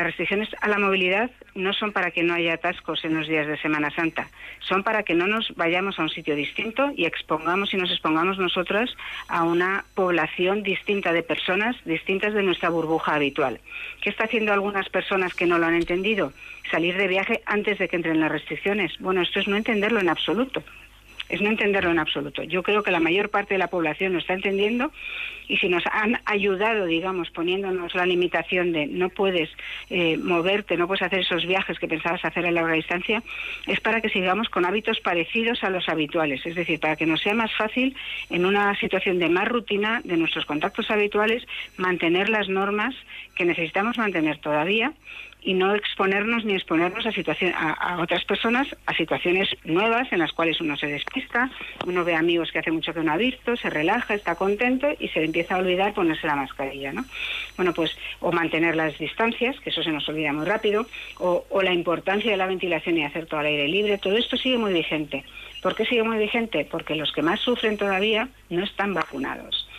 [0.00, 3.46] Las restricciones a la movilidad no son para que no haya atascos en los días
[3.46, 7.74] de Semana Santa, son para que no nos vayamos a un sitio distinto y expongamos
[7.74, 8.96] y nos expongamos nosotras
[9.28, 13.60] a una población distinta de personas, distintas de nuestra burbuja habitual.
[14.00, 16.32] ¿Qué está haciendo algunas personas que no lo han entendido?
[16.70, 18.98] Salir de viaje antes de que entren las restricciones.
[19.00, 20.64] Bueno, esto es no entenderlo en absoluto
[21.30, 22.42] es no entenderlo en absoluto.
[22.42, 24.92] Yo creo que la mayor parte de la población lo está entendiendo
[25.48, 29.50] y si nos han ayudado, digamos, poniéndonos la limitación de no puedes
[29.90, 33.22] eh, moverte, no puedes hacer esos viajes que pensabas hacer a larga distancia,
[33.66, 37.20] es para que sigamos con hábitos parecidos a los habituales, es decir, para que nos
[37.20, 37.96] sea más fácil
[38.28, 41.44] en una situación de más rutina de nuestros contactos habituales
[41.76, 42.94] mantener las normas
[43.34, 44.92] que necesitamos mantener todavía
[45.42, 50.32] y no exponernos ni exponernos a, situación, a, otras personas a situaciones nuevas en las
[50.32, 50.86] cuales uno se
[51.86, 55.08] uno ve amigos que hace mucho que no ha visto, se relaja, está contento y
[55.08, 57.04] se empieza a olvidar ponerse la mascarilla, ¿no?
[57.56, 60.86] Bueno, pues o mantener las distancias, que eso se nos olvida muy rápido,
[61.18, 64.36] o, o la importancia de la ventilación y hacer todo al aire libre, todo esto
[64.36, 65.24] sigue muy vigente.
[65.62, 66.66] ¿Por qué sigue muy vigente?
[66.70, 69.69] Porque los que más sufren todavía no están vacunados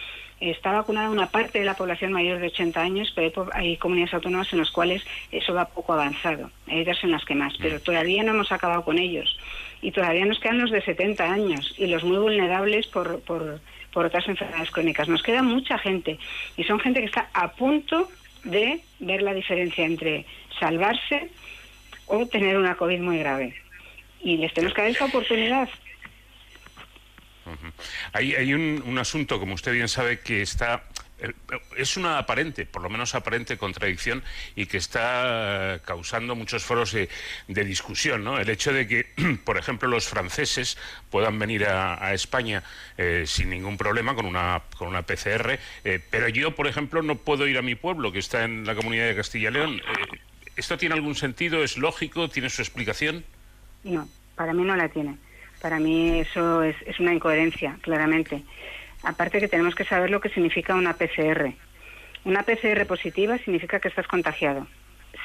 [0.42, 4.52] está vacunada una parte de la población mayor de 80 años, pero hay comunidades autónomas
[4.52, 6.50] en las cuales eso va poco avanzado.
[6.68, 7.82] Hay otras en las que más, pero mm.
[7.82, 9.38] todavía no hemos acabado con ellos.
[9.82, 13.62] Y todavía nos quedan los de 70 años y los muy vulnerables por, por,
[13.94, 15.08] por otras enfermedades crónicas.
[15.08, 16.18] Nos queda mucha gente
[16.58, 18.10] y son gente que está a punto
[18.44, 20.26] de ver la diferencia entre
[20.60, 21.30] salvarse
[22.08, 23.56] o tener una COVID muy grave.
[24.24, 25.70] Y les tenemos que dar esa oportunidad.
[28.14, 30.84] Hay, un, asunto, como usted bien sabe, que está
[31.20, 31.34] eh,
[31.78, 34.24] es una aparente, por lo menos aparente contradicción
[34.56, 37.10] y que está causando muchos foros de,
[37.48, 38.40] discusión, ¿no?
[38.40, 39.06] El hecho de que,
[39.46, 40.78] por ejemplo, los franceses
[41.10, 42.64] puedan venir a, España
[42.98, 47.16] eh, sin ningún problema con una, con una PCR, eh, pero yo, por ejemplo, no
[47.16, 49.82] puedo ir a mi pueblo, que está en la comunidad de Castilla y León.
[50.56, 51.64] ¿Esto tiene algún sentido?
[51.64, 52.30] ¿Es lógico?
[52.30, 53.24] ¿Tiene su explicación?
[53.84, 55.18] No, para mí no la tiene.
[55.62, 58.42] Para mí eso es, una incoherencia, claramente.
[59.04, 61.54] Aparte que tenemos que saber lo que significa una PCR.
[62.24, 64.68] Una PCR positiva significa que estás contagiado.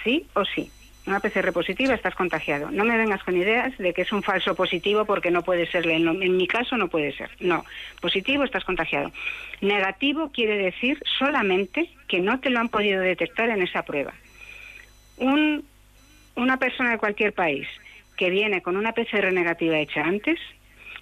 [0.04, 0.70] Sí o sí.
[1.06, 2.70] Una PCR positiva estás contagiado.
[2.70, 5.88] No me vengas con ideas de que es un falso positivo porque no puede ser.
[5.88, 7.30] En, en mi caso no puede ser.
[7.40, 7.64] No.
[8.00, 9.12] Positivo estás contagiado.
[9.60, 14.12] Negativo quiere decir solamente que no te lo han podido detectar en esa prueba.
[15.18, 15.64] Un,
[16.34, 17.68] una persona de cualquier país
[18.16, 20.38] que viene con una PCR negativa hecha antes,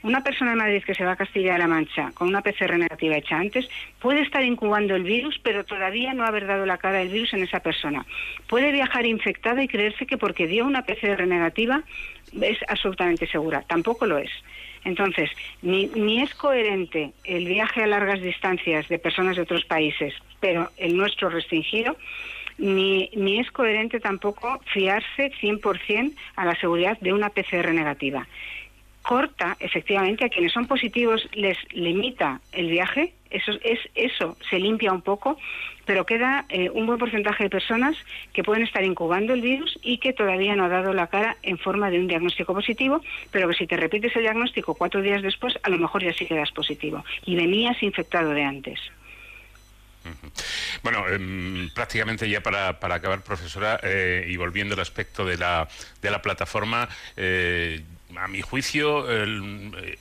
[0.04, 3.38] una persona de Madrid que se va a Castilla-La Mancha con una PCR negativa hecha
[3.38, 3.66] antes
[4.00, 7.42] puede estar incubando el virus, pero todavía no haber dado la cara del virus en
[7.42, 8.04] esa persona.
[8.46, 11.82] Puede viajar infectada y creerse que porque dio una PCR negativa
[12.38, 13.62] es absolutamente segura.
[13.66, 14.30] Tampoco lo es.
[14.84, 15.30] Entonces,
[15.62, 20.68] ni, ni es coherente el viaje a largas distancias de personas de otros países, pero
[20.76, 21.96] el nuestro restringido,
[22.58, 28.26] ni, ni es coherente tampoco fiarse 100% a la seguridad de una PCR negativa.
[29.02, 34.92] Corta, efectivamente, a quienes son positivos les limita el viaje, eso, es, eso se limpia
[34.92, 35.36] un poco,
[35.84, 37.96] pero queda eh, un buen porcentaje de personas
[38.32, 41.58] que pueden estar incubando el virus y que todavía no ha dado la cara en
[41.58, 45.58] forma de un diagnóstico positivo, pero que si te repites el diagnóstico cuatro días después,
[45.62, 48.80] a lo mejor ya sí quedas positivo y venías infectado de antes.
[50.82, 55.68] Bueno, em, prácticamente ya para, acabar, profesora, eh, y volviendo al aspecto de la,
[56.02, 57.82] de la plataforma, eh,
[58.18, 59.06] a mi juicio,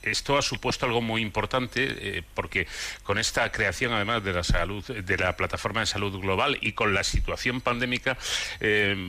[0.02, 2.66] esto ha supuesto algo muy importante eh, porque
[3.02, 6.94] con esta creación, además de la salud, de la plataforma de salud global y con
[6.94, 8.16] la situación pandémica,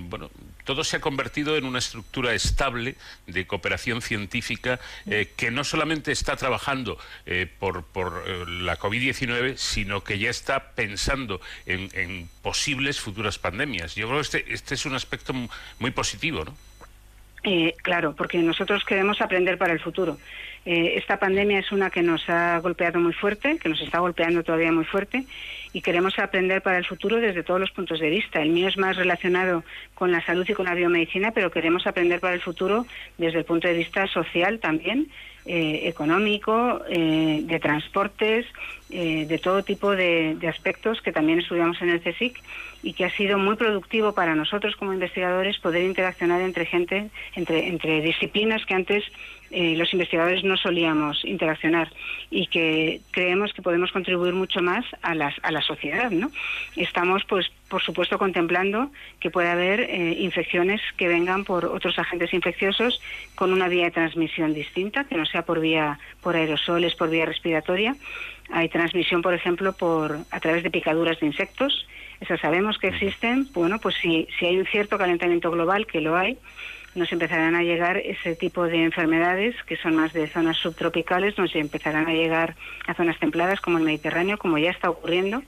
[0.09, 0.29] bueno,
[0.65, 2.95] todo se ha convertido en una estructura estable
[3.27, 7.85] de cooperación científica eh, que no solamente está trabajando eh, por,
[8.25, 13.95] eh, la COVID-19, sino que ya está pensando en, posibles futuras pandemias.
[13.95, 15.33] Yo creo que este, este es un aspecto
[15.79, 16.55] muy positivo, ¿no?
[17.81, 20.17] Claro, porque nosotros queremos aprender para el futuro.
[20.65, 24.71] esta pandemia es una que nos ha golpeado muy fuerte, que nos está golpeando todavía
[24.71, 25.25] muy fuerte
[25.71, 28.41] y queremos aprender para el futuro desde todos los puntos de vista.
[28.41, 32.19] El mío es más relacionado con la salud y con la biomedicina, pero queremos aprender
[32.19, 35.07] para el futuro desde el punto de vista social también
[35.45, 38.45] eh, económico, eh, de transportes,
[38.89, 42.39] eh, de todo tipo de, aspectos que también estudiamos en el CSIC
[42.83, 47.67] y que ha sido muy productivo para nosotros como investigadores poder interaccionar entre gente, entre,
[47.67, 49.03] entre disciplinas que antes
[49.51, 51.91] eh, los investigadores no solíamos interaccionar
[52.29, 56.11] y que creemos que podemos contribuir mucho más a, las, a la sociedad.
[56.11, 56.29] ¿no?
[56.75, 62.33] Estamos, pues, por supuesto, contemplando que puede haber eh, infecciones que vengan por otros agentes
[62.33, 63.01] infecciosos
[63.35, 67.25] con una vía de transmisión distinta, que no sea por vía por aerosoles, por vía
[67.25, 67.95] respiratoria.
[68.51, 71.87] Hay transmisión, por ejemplo, por a través de picaduras de insectos
[72.21, 76.15] esas sabemos que existen, bueno, pues si, si hay un cierto calentamiento global, que lo
[76.15, 76.37] hay,
[76.95, 81.53] nos empezarán a llegar ese tipo de enfermedades que son más de zonas subtropicales, nos
[81.55, 82.55] empezarán a llegar
[82.87, 85.43] a zonas templadas como el Mediterráneo, como ya está ocurriendo.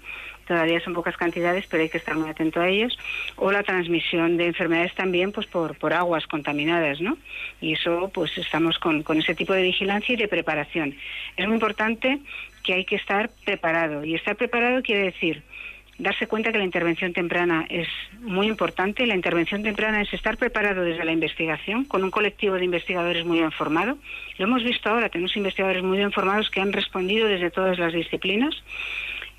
[0.47, 2.97] Todavía son pocas cantidades, pero hay que estar muy atento a ellos.
[3.35, 7.17] O la transmisión de enfermedades también pues por, por aguas contaminadas, ¿no?
[7.59, 10.95] Y eso, pues estamos con, con ese tipo de vigilancia y de preparación.
[11.35, 12.19] Es muy importante
[12.63, 14.03] que hay que estar preparado.
[14.03, 15.43] Y estar preparado quiere decir
[15.97, 17.87] darse cuenta que la intervención temprana es
[18.21, 19.05] muy importante.
[19.07, 23.39] La intervención temprana es estar preparado desde la investigación, con un colectivo de investigadores muy
[23.39, 23.97] bien formado.
[24.37, 27.93] Lo hemos visto ahora, tenemos investigadores muy bien formados que han respondido desde todas las
[27.93, 28.55] disciplinas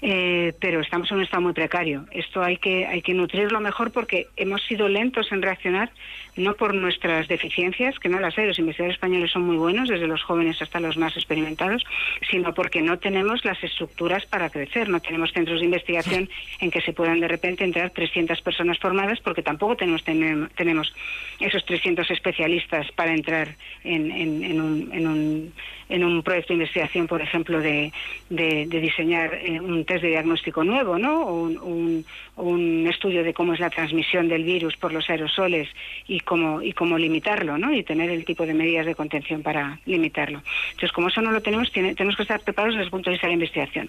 [0.01, 2.05] eh, pero estamos en un estado muy precario.
[2.13, 5.91] Esto hay que, hay que nutrirlo mejor porque hemos sido lentos en reaccionar,
[6.39, 10.07] no por nuestras deficiencias, que no las hay, los investigadores españoles son muy buenos, desde
[10.07, 11.85] los jóvenes hasta los más experimentados,
[12.31, 16.29] sino porque no tenemos las estructuras para crecer, no tenemos centros de investigación
[16.61, 20.95] en que se puedan de repente entrar 300 personas formadas, porque tampoco tenemos, tenemos
[21.41, 25.53] esos 300 especialistas para entrar en, en, un, en, un,
[25.89, 27.93] en un proyecto de investigación, por ejemplo, de,
[28.29, 31.23] de, diseñar eh, un test de diagnóstico nuevo, ¿no?
[31.23, 32.05] O un,
[32.37, 35.69] un, estudio de cómo es la transmisión del virus por los aerosoles
[36.07, 37.73] y cómo, y cómo limitarlo, ¿no?
[37.73, 40.43] Y tener el tipo de medidas de contención para limitarlo.
[40.73, 43.27] Entonces, como eso no lo tenemos, tenemos que estar preparados desde el punto de vista
[43.27, 43.89] de la investigación.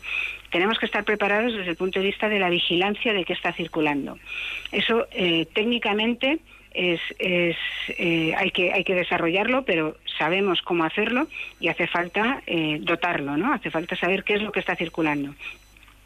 [0.49, 3.51] Tenemos que estar preparados desde el punto de vista de la vigilancia de qué está
[3.51, 4.17] circulando.
[4.71, 6.39] Eso, eh, técnicamente,
[6.73, 7.57] es, es
[7.89, 11.27] eh, hay que hay que desarrollarlo pero sabemos cómo hacerlo
[11.59, 15.33] y hace falta eh, dotarlo no hace falta saber qué es lo que está circulando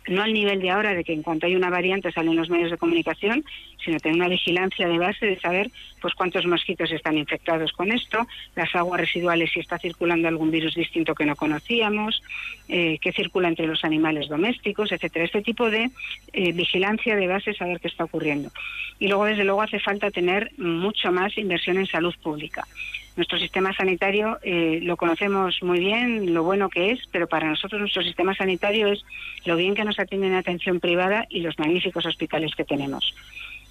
[0.07, 2.71] no al nivel de ahora de que en cuanto hay una variante salen los medios
[2.71, 3.43] de comunicación,
[3.83, 8.27] sino tener una vigilancia de base de saber pues cuántos mosquitos están infectados con esto,
[8.55, 12.21] las aguas residuales si está circulando algún virus distinto que no conocíamos,
[12.67, 15.25] eh, qué circula entre los animales domésticos, etcétera.
[15.25, 15.89] Este tipo de
[16.33, 18.51] eh, vigilancia de base, saber qué está ocurriendo.
[18.99, 22.65] Y luego, desde luego, hace falta tener mucho más inversión en salud pública.
[23.15, 27.79] Nuestro sistema sanitario eh, lo conocemos muy bien, lo bueno que es, pero para nosotros
[27.79, 29.05] nuestro sistema sanitario es
[29.45, 33.13] lo bien que nos atienden en atención privada y los magníficos hospitales que tenemos.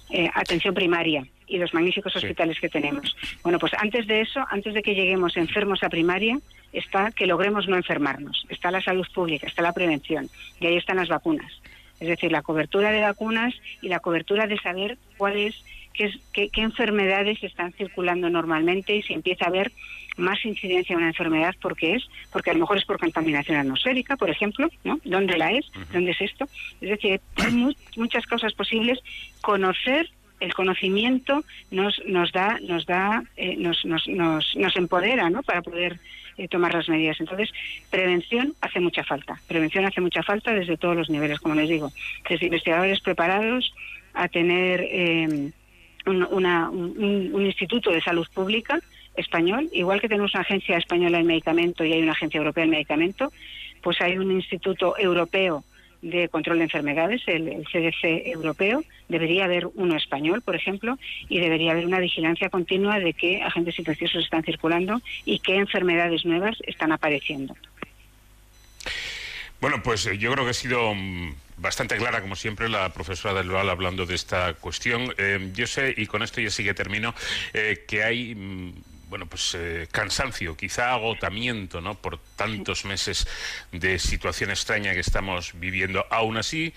[0.09, 3.15] Eh, atención primaria y los magníficos hospitales que tenemos.
[3.41, 6.37] Bueno, pues antes de eso, antes de que lleguemos enfermos a primaria,
[6.71, 8.45] está que logremos no enfermarnos.
[8.47, 10.29] Está la salud pública, está la prevención
[10.59, 11.51] y ahí están las vacunas.
[11.99, 15.55] Es decir, la cobertura de vacunas y la cobertura de saber cuál es
[15.93, 19.71] qué, qué, enfermedades están circulando normalmente y si empieza a haber
[20.17, 22.03] más incidencia en una enfermedad, ¿por qué es?
[22.31, 24.99] Porque a lo mejor es por contaminación atmosférica, por ejemplo, ¿no?
[25.03, 25.65] ¿Dónde la es?
[25.91, 26.45] ¿Dónde es esto?
[26.81, 28.99] Es decir, hay muchas causas posibles.
[29.41, 35.41] Conocer el conocimiento nos nos da nos da eh, nos, nos, nos, nos empodera ¿no?
[35.41, 35.99] para poder
[36.37, 37.49] eh, tomar las medidas entonces
[37.89, 41.91] prevención hace mucha falta prevención hace mucha falta desde todos los niveles como les digo
[42.29, 43.73] desde investigadores preparados
[44.13, 45.51] a tener eh,
[46.05, 48.79] un, instituto de salud pública
[49.15, 52.71] español, igual que tenemos una agencia española de medicamento y hay una agencia europea de
[52.71, 53.31] medicamento,
[53.81, 55.63] pues hay un instituto europeo
[56.01, 60.97] de control de enfermedades, el, CDC europeo, debería haber uno español, por ejemplo,
[61.29, 66.25] y debería haber una vigilancia continua de qué agentes infecciosos están circulando y qué enfermedades
[66.25, 67.55] nuevas están apareciendo.
[69.61, 73.33] Bueno, pues eh, yo creo que ha sido mm, bastante clara, como siempre, la profesora
[73.33, 75.13] del Lual hablando de esta cuestión.
[75.17, 77.13] Eh, yo sé, y con esto ya sí que termino,
[77.53, 78.73] eh, que hay mm,
[79.09, 79.55] bueno, pues
[79.91, 81.93] cansancio, quizá agotamiento, ¿no?
[81.93, 83.27] Por tantos meses
[83.71, 86.03] de situación extraña que estamos viviendo.
[86.09, 86.73] Aún así,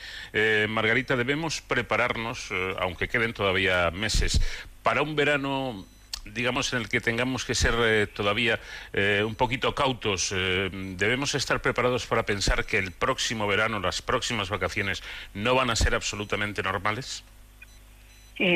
[0.69, 4.43] Margarita, debemos prepararnos, aunque queden todavía meses,
[4.83, 5.87] para un verano
[6.33, 8.59] digamos, en el que tengamos que ser eh, todavía
[8.93, 14.03] eh, un poquito cautos, eh, debemos estar preparados para pensar que el próximo verano, las
[14.03, 15.03] próximas vacaciones,
[15.35, 17.25] no van a ser absolutamente normales?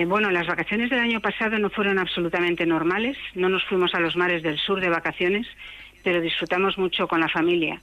[0.06, 3.16] bueno, las vacaciones del año pasado no fueron absolutamente normales.
[3.34, 5.46] No nos fuimos a los mares del sur de vacaciones,
[6.04, 7.80] pero disfrutamos mucho con la familia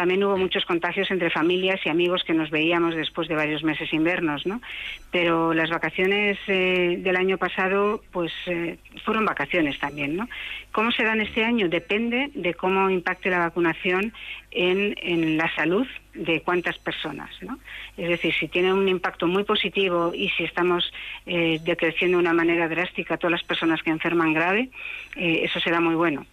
[0.00, 3.92] también hubo muchos contagios entre familias y amigos que nos veíamos después de varios meses
[3.92, 4.62] invernos, ¿no?
[5.10, 10.26] Pero las vacaciones eh, del año pasado, pues eh, fueron vacaciones también, ¿no?
[10.72, 11.68] ¿Cómo serán este año?
[11.68, 14.14] Depende de cómo impacte la vacunación
[14.50, 17.58] en, la salud de cuántas personas, ¿no?
[17.98, 20.90] Es decir, si tiene un impacto muy positivo y si estamos
[21.26, 24.70] eh, decreciendo de una manera drástica todas las personas que enferman grave,
[25.16, 26.24] eh, eso será muy bueno.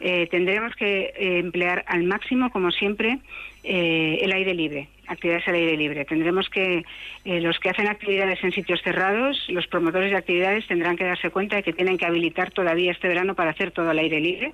[0.00, 3.18] Eh, tendremos que eh, emplear al máximo, como siempre,
[3.62, 6.04] eh, el aire libre, actividades al aire libre.
[6.04, 6.84] Tendremos que,
[7.24, 11.30] eh, los que hacen actividades en sitios cerrados, los promotores de actividades tendrán que darse
[11.30, 14.52] cuenta de que tienen que habilitar todavía este verano para hacer todo al aire libre.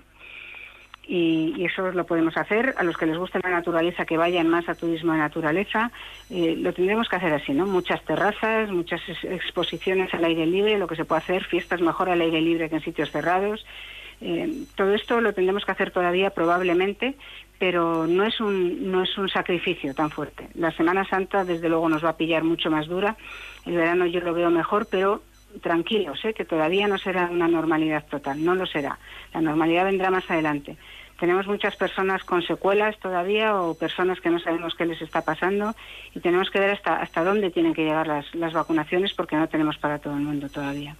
[1.10, 2.74] Y, eso lo podemos hacer.
[2.76, 5.90] A los que les guste la naturaleza, que vayan más a turismo de naturaleza,
[6.28, 7.64] lo tendremos que hacer así, ¿no?
[7.64, 12.10] Muchas terrazas, muchas ex- exposiciones al aire libre, lo que se puede hacer, fiestas mejor
[12.10, 13.64] al aire libre que en sitios cerrados.
[14.20, 17.14] Eh, todo esto lo tendremos que hacer todavía probablemente,
[17.58, 20.48] pero no es un no es un sacrificio tan fuerte.
[20.54, 23.16] La Semana Santa desde luego nos va a pillar mucho más dura.
[23.66, 25.22] El verano yo lo veo mejor, pero
[25.62, 26.34] tranquilos, ¿eh?
[26.34, 28.98] que todavía no será una normalidad total, no lo será.
[29.32, 30.76] La normalidad vendrá más adelante.
[31.18, 35.74] Tenemos muchas personas con secuelas todavía o personas que no sabemos qué les está pasando
[36.14, 39.48] y tenemos que ver hasta hasta dónde tienen que llegar las, las vacunaciones porque no
[39.48, 40.96] tenemos para todo el mundo todavía.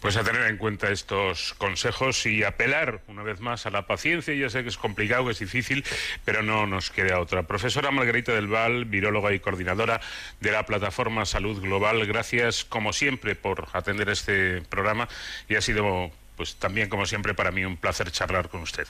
[0.00, 4.34] Pues a tener en cuenta estos consejos y apelar una vez más a la paciencia.
[4.34, 5.84] Ya sé que es complicado, que es difícil,
[6.24, 7.42] pero no nos queda otra.
[7.42, 10.00] Profesora Margarita del Val, viróloga y coordinadora
[10.40, 15.08] de la plataforma Salud Global, gracias como siempre por atender este programa
[15.48, 18.88] y ha sido pues también como siempre para mí un placer charlar con usted.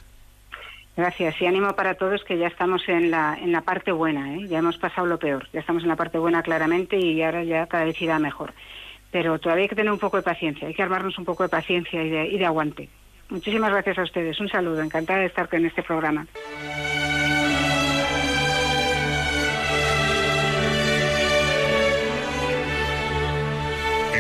[0.96, 4.46] Gracias y ánimo para todos que ya estamos en la, en la parte buena, ¿eh?
[4.48, 7.66] ya hemos pasado lo peor, ya estamos en la parte buena claramente y ahora ya
[7.66, 8.52] cada vez irá mejor.
[9.10, 11.48] Pero todavía hay que tener un poco de paciencia, hay que armarnos un poco de
[11.48, 12.88] paciencia y de, de aguante.
[13.28, 16.26] Muchísimas gracias a ustedes, un saludo, encantada de estar en este programa.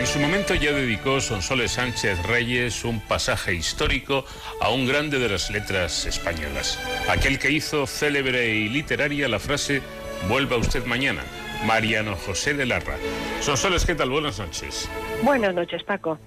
[0.00, 4.24] En su momento ya dedicó Sonsoles Sánchez Reyes un pasaje histórico
[4.60, 6.78] a un grande de las letras españolas,
[7.08, 9.82] aquel que hizo célebre y literaria la frase
[10.26, 11.22] Vuelva usted mañana,
[11.64, 12.96] Mariano José de Larra.
[13.40, 14.10] Sonsoles, ¿qué tal?
[14.10, 14.88] Buenas noches.
[15.22, 16.18] Buenas noches, Paco.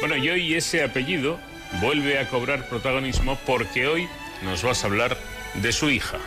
[0.00, 1.38] Bueno, y hoy ese apellido
[1.80, 4.08] vuelve a cobrar protagonismo porque hoy
[4.42, 5.16] nos vas a hablar
[5.54, 6.18] de su hija.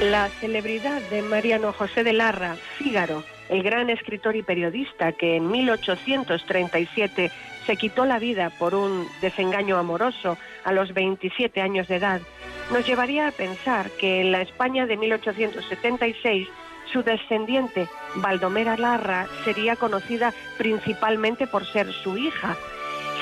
[0.00, 5.50] La celebridad de Mariano José de Larra, Fígaro, el gran escritor y periodista que en
[5.50, 7.30] 1837
[7.66, 12.20] se quitó la vida por un desengaño amoroso a los 27 años de edad,
[12.72, 16.48] nos llevaría a pensar que en la España de 1876
[16.92, 22.56] su descendiente, Baldomera Larra, sería conocida principalmente por ser su hija.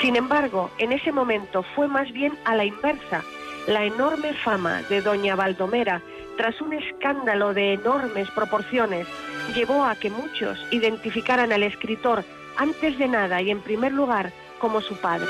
[0.01, 3.23] Sin embargo, en ese momento fue más bien a la inversa.
[3.67, 6.03] La enorme fama de doña Baldomera,
[6.37, 9.07] tras un escándalo de enormes proporciones,
[9.55, 12.25] llevó a que muchos identificaran al escritor
[12.57, 15.27] antes de nada y en primer lugar como su padre.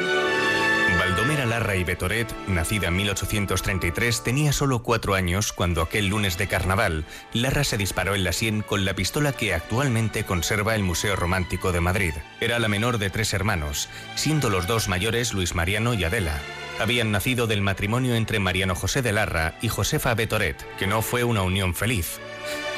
[1.39, 6.49] Baldomera Larra y Betoret, nacida en 1833, tenía solo cuatro años cuando aquel lunes de
[6.49, 11.14] carnaval, Larra se disparó en la sien con la pistola que actualmente conserva el Museo
[11.14, 12.14] Romántico de Madrid.
[12.41, 16.41] Era la menor de tres hermanos, siendo los dos mayores Luis Mariano y Adela.
[16.80, 21.22] Habían nacido del matrimonio entre Mariano José de Larra y Josefa Betoret, que no fue
[21.22, 22.18] una unión feliz.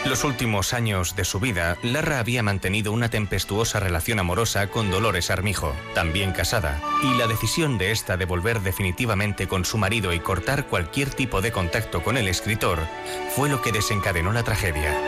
[0.07, 5.30] Los últimos años de su vida, Larra había mantenido una tempestuosa relación amorosa con Dolores
[5.30, 10.20] Armijo, también casada, y la decisión de esta de volver definitivamente con su marido y
[10.20, 12.78] cortar cualquier tipo de contacto con el escritor
[13.36, 14.98] fue lo que desencadenó la tragedia.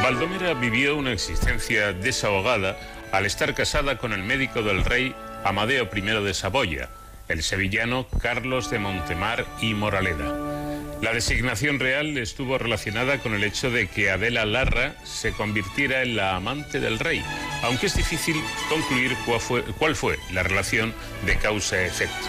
[0.00, 2.78] Baldomera vivió una existencia desahogada
[3.10, 5.14] al estar casada con el médico del rey
[5.44, 6.88] Amadeo I de Saboya,
[7.26, 10.61] el sevillano Carlos de Montemar y Moraleda.
[11.02, 16.14] La designación real estuvo relacionada con el hecho de que Adela Larra se convirtiera en
[16.14, 17.20] la amante del rey,
[17.64, 18.36] aunque es difícil
[18.68, 19.16] concluir
[19.78, 20.94] cuál fue, la relación
[21.26, 22.28] de causa-efecto.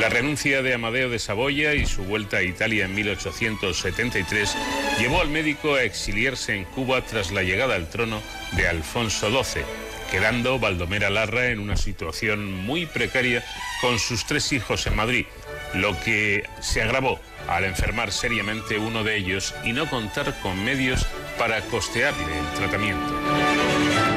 [0.00, 4.56] La renuncia de Amadeo de Saboya y su vuelta a Italia en 1873
[4.98, 9.62] llevó al médico a exiliarse en Cuba tras la llegada al trono de Alfonso XII,
[10.10, 13.44] quedando Baldomera Larra en una situación muy precaria
[13.82, 15.26] con sus tres hijos en Madrid,
[15.74, 21.06] lo que se agravó al enfermar seriamente uno de ellos y no contar con medios
[21.38, 23.12] para costearle el tratamiento.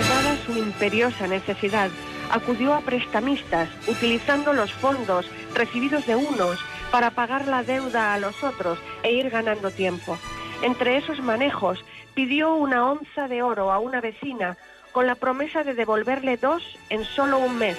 [0.08, 1.90] Dada su imperiosa necesidad,
[2.32, 6.60] acudió a prestamistas utilizando los fondos recibidos de unos
[6.92, 10.18] para pagar la deuda a los otros e ir ganando tiempo.
[10.62, 11.84] Entre esos manejos
[12.16, 14.58] pidió una onza de oro a una vecina
[14.92, 17.78] con la promesa de devolverle dos en solo un mes.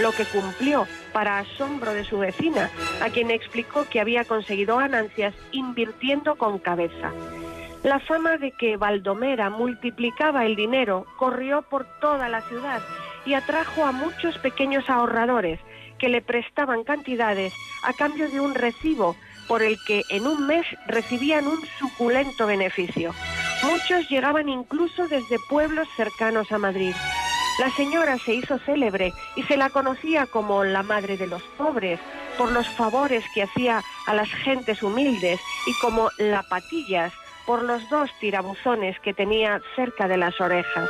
[0.00, 2.70] lo que cumplió para asombro de su vecina,
[3.02, 7.12] a quien explicó que había conseguido ganancias invirtiendo con cabeza.
[7.82, 12.82] La fama de que Baldomera multiplicaba el dinero corrió por toda la ciudad
[13.24, 15.60] y atrajo a muchos pequeños ahorradores
[15.98, 17.54] que le prestaban cantidades
[17.84, 19.16] a cambio de un recibo
[19.48, 23.14] por el que en un mes recibían un suculento beneficio.
[23.62, 26.94] Muchos llegaban incluso desde pueblos cercanos a Madrid.
[27.60, 32.00] La señora se hizo célebre y se la conocía como la madre de los pobres
[32.38, 37.12] por los favores que hacía a las gentes humildes y como la patillas
[37.44, 40.88] por los dos tirabuzones que tenía cerca de las orejas.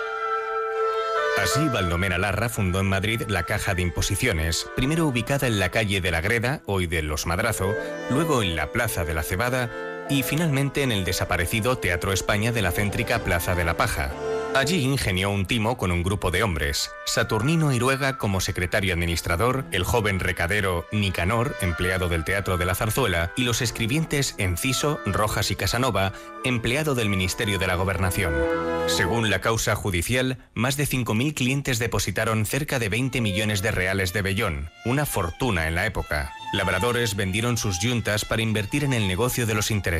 [1.42, 6.00] Así, Baldomera Larra fundó en Madrid la Caja de Imposiciones, primero ubicada en la calle
[6.00, 7.74] de la Greda, hoy de Los Madrazo,
[8.10, 12.62] luego en la Plaza de la Cebada y finalmente en el desaparecido Teatro España de
[12.62, 14.12] la céntrica Plaza de la Paja.
[14.54, 19.84] Allí ingenió un timo con un grupo de hombres, Saturnino Iruega como secretario administrador, el
[19.84, 25.56] joven recadero Nicanor, empleado del Teatro de la Zarzuela, y los escribientes Enciso, Rojas y
[25.56, 26.12] Casanova,
[26.44, 28.34] empleado del Ministerio de la Gobernación.
[28.88, 34.12] Según la causa judicial, más de 5.000 clientes depositaron cerca de 20 millones de reales
[34.12, 36.32] de vellón, una fortuna en la época.
[36.52, 39.99] Labradores vendieron sus yuntas para invertir en el negocio de los intereses.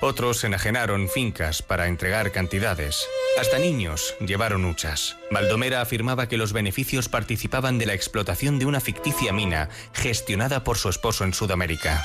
[0.00, 3.06] Otros enajenaron fincas para entregar cantidades.
[3.38, 5.16] Hasta niños llevaron huchas.
[5.30, 10.78] Baldomera afirmaba que los beneficios participaban de la explotación de una ficticia mina gestionada por
[10.78, 12.04] su esposo en Sudamérica.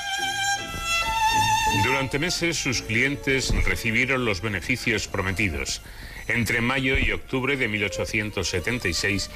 [1.84, 5.80] Durante meses sus clientes recibieron los beneficios prometidos.
[6.28, 9.30] Entre mayo y octubre de 1876,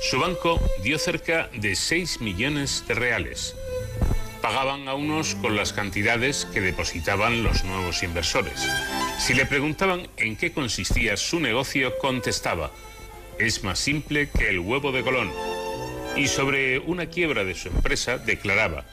[0.00, 3.54] su banco dio cerca de 6 millones de reales
[4.40, 8.66] pagaban a unos con las cantidades que depositaban los nuevos inversores.
[9.18, 12.70] Si le preguntaban en qué consistía su negocio, contestaba,
[13.38, 15.30] es más simple que el huevo de Colón.
[16.16, 18.84] Y sobre una quiebra de su empresa declaraba,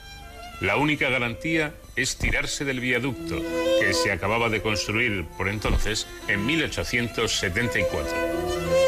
[0.62, 3.42] la única garantía es tirarse del viaducto,
[3.80, 8.87] que se acababa de construir por entonces en 1874.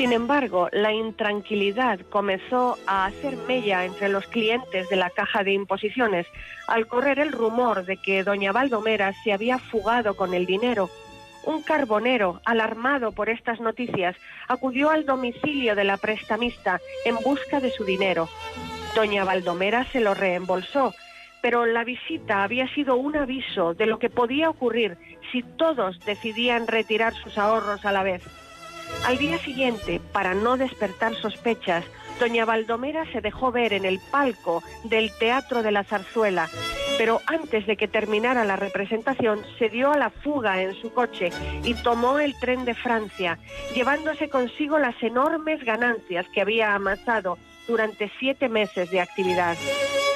[0.00, 5.52] Sin embargo, la intranquilidad comenzó a hacer mella entre los clientes de la caja de
[5.52, 6.26] imposiciones
[6.68, 10.88] al correr el rumor de que doña Baldomera se había fugado con el dinero.
[11.44, 14.16] Un carbonero, alarmado por estas noticias,
[14.48, 18.30] acudió al domicilio de la prestamista en busca de su dinero.
[18.94, 20.94] Doña Baldomera se lo reembolsó,
[21.42, 24.96] pero la visita había sido un aviso de lo que podía ocurrir
[25.30, 28.39] si todos decidían retirar sus ahorros a la vez.
[29.04, 31.84] Al día siguiente, para no despertar sospechas,
[32.20, 36.48] doña Baldomera se dejó ver en el palco del Teatro de la Zarzuela,
[36.98, 41.30] pero antes de que terminara la representación se dio a la fuga en su coche
[41.64, 43.38] y tomó el tren de Francia,
[43.74, 49.56] llevándose consigo las enormes ganancias que había amasado durante siete meses de actividad.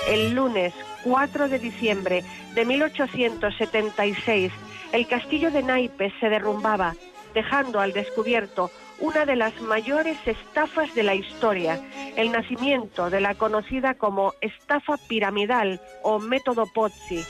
[0.09, 2.23] El lunes 4 de diciembre
[2.55, 4.53] de 1876,
[4.93, 6.95] el castillo de Naipes se derrumbaba
[7.35, 8.71] dejando al descubierto
[9.01, 11.81] una de las mayores estafas de la historia,
[12.17, 17.25] el nacimiento de la conocida como estafa piramidal o método Pozzi.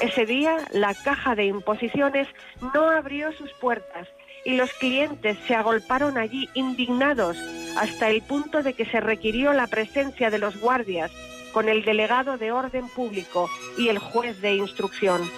[0.00, 2.26] Ese día la caja de imposiciones
[2.74, 4.08] no abrió sus puertas
[4.44, 7.36] y los clientes se agolparon allí indignados
[7.78, 11.12] hasta el punto de que se requirió la presencia de los guardias
[11.52, 15.30] con el delegado de orden público y el juez de instrucción.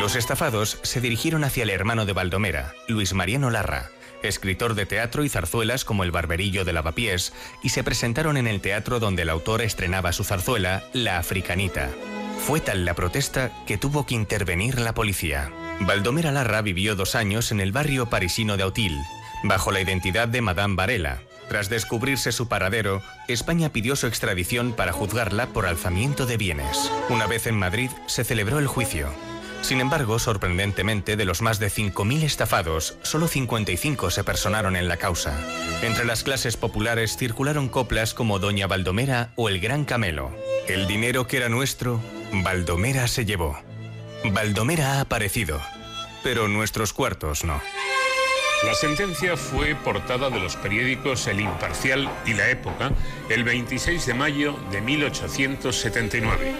[0.00, 3.90] Los estafados se dirigieron hacia el hermano de Baldomera, Luis Mariano Larra,
[4.22, 8.60] escritor de teatro y zarzuelas como El Barberillo de Lavapiés, y se presentaron en el
[8.60, 11.90] teatro donde el autor estrenaba su zarzuela, La Africanita.
[12.38, 15.50] Fue tal la protesta que tuvo que intervenir la policía.
[15.80, 18.98] Baldomera Larra vivió dos años en el barrio parisino de Autil,
[19.42, 21.22] bajo la identidad de Madame Varela.
[21.48, 26.90] Tras descubrirse su paradero, España pidió su extradición para juzgarla por alzamiento de bienes.
[27.08, 29.08] Una vez en Madrid, se celebró el juicio.
[29.62, 34.96] Sin embargo, sorprendentemente, de los más de 5.000 estafados, solo 55 se personaron en la
[34.96, 35.36] causa.
[35.82, 40.30] Entre las clases populares circularon coplas como Doña Baldomera o El Gran Camelo.
[40.68, 42.00] El dinero que era nuestro,
[42.32, 43.58] Baldomera se llevó.
[44.24, 45.60] Baldomera ha aparecido,
[46.22, 47.60] pero nuestros cuartos no.
[48.64, 52.92] La sentencia fue portada de los periódicos El Imparcial y La Época
[53.28, 56.54] el 26 de mayo de 1879.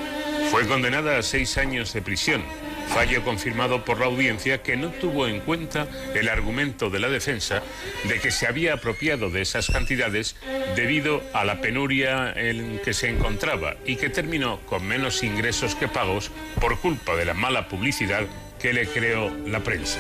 [0.51, 2.45] Fue condenada a seis años de prisión
[2.87, 7.63] fallo confirmado por la audiencia que no tuvo en cuenta el argumento de la defensa
[8.05, 10.37] de que se había apropiado de esas cantidades
[10.75, 15.89] debido a la penuria en que se encontraba y que terminó con menos ingresos que
[15.89, 16.31] pagos
[16.61, 18.25] por culpa de la mala publicidad
[18.61, 19.99] que le creó la prensa.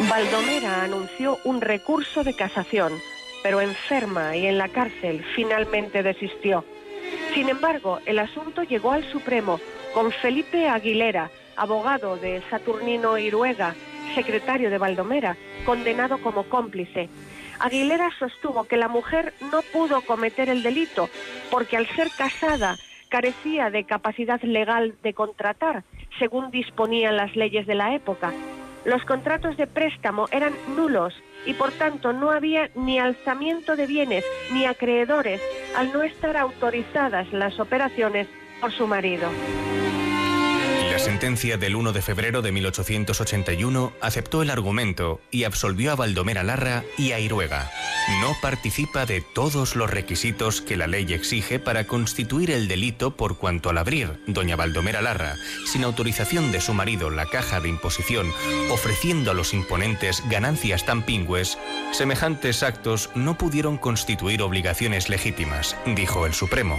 [0.00, 2.92] Baldomera anunció un recurso de casación,
[3.42, 6.64] pero enferma y en la cárcel finalmente desistió.
[7.34, 9.60] Sin embargo, el asunto llegó al Supremo
[9.92, 13.74] con Felipe Aguilera, abogado de Saturnino Iruega,
[14.14, 17.08] secretario de Valdomera, condenado como cómplice.
[17.60, 21.10] Aguilera sostuvo que la mujer no pudo cometer el delito
[21.50, 22.76] porque al ser casada
[23.10, 25.84] carecía de capacidad legal de contratar,
[26.18, 28.32] según disponían las leyes de la época.
[28.84, 31.14] Los contratos de préstamo eran nulos
[31.46, 35.40] y por tanto no había ni alzamiento de bienes ni acreedores
[35.76, 38.26] al no estar autorizadas las operaciones
[38.60, 39.28] por su marido.
[40.92, 46.42] La sentencia del 1 de febrero de 1881 aceptó el argumento y absolvió a Baldomera
[46.42, 47.70] Larra y a Iruega.
[48.20, 53.38] No participa de todos los requisitos que la ley exige para constituir el delito por
[53.38, 58.30] cuanto al abrir doña Baldomera Larra, sin autorización de su marido, la caja de imposición,
[58.70, 61.56] ofreciendo a los imponentes ganancias tan pingües,
[61.92, 66.78] semejantes actos no pudieron constituir obligaciones legítimas, dijo el Supremo.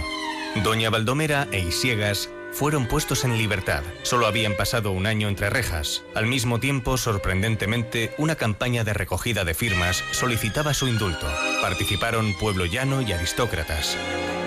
[0.62, 3.82] Doña Baldomera e Isiegas fueron puestos en libertad.
[4.04, 6.04] Solo habían pasado un año entre rejas.
[6.14, 11.26] Al mismo tiempo, sorprendentemente, una campaña de recogida de firmas solicitaba su indulto.
[11.60, 13.96] Participaron pueblo llano y aristócratas.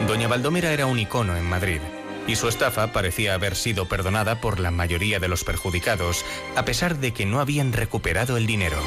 [0.08, 1.82] Doña Baldomera era un icono en Madrid.
[2.28, 6.98] Y su estafa parecía haber sido perdonada por la mayoría de los perjudicados, a pesar
[6.98, 8.78] de que no habían recuperado el dinero.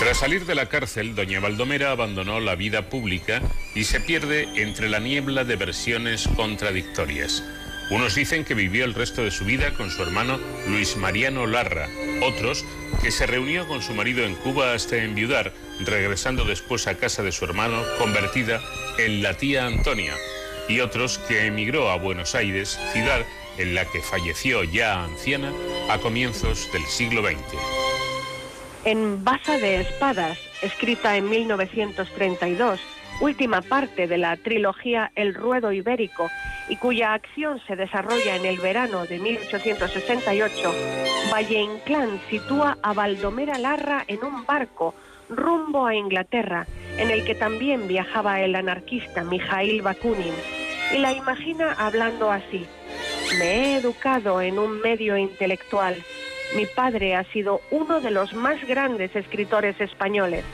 [0.00, 3.42] Tras salir de la cárcel, doña Baldomera abandonó la vida pública
[3.74, 7.44] y se pierde entre la niebla de versiones contradictorias.
[7.90, 11.86] Unos dicen que vivió el resto de su vida con su hermano Luis Mariano Larra,
[12.22, 12.64] otros
[13.02, 17.30] que se reunió con su marido en Cuba hasta enviudar, regresando después a casa de
[17.30, 18.62] su hermano, convertida
[18.96, 20.14] en la tía Antonia,
[20.66, 23.26] y otros que emigró a Buenos Aires, ciudad
[23.58, 25.52] en la que falleció ya anciana
[25.90, 28.09] a comienzos del siglo XX.
[28.84, 32.80] En Baza de Espadas, escrita en 1932,
[33.20, 36.30] última parte de la trilogía El Ruedo Ibérico
[36.70, 40.74] y cuya acción se desarrolla en el verano de 1868,
[41.30, 44.94] Valle Inclán sitúa a Baldomera Larra en un barco
[45.28, 46.66] rumbo a Inglaterra,
[46.96, 50.34] en el que también viajaba el anarquista Mijail Bakunin,
[50.94, 52.66] y la imagina hablando así.
[53.38, 56.02] Me he educado en un medio intelectual
[56.54, 60.44] mi padre ha sido uno de los más grandes escritores españoles.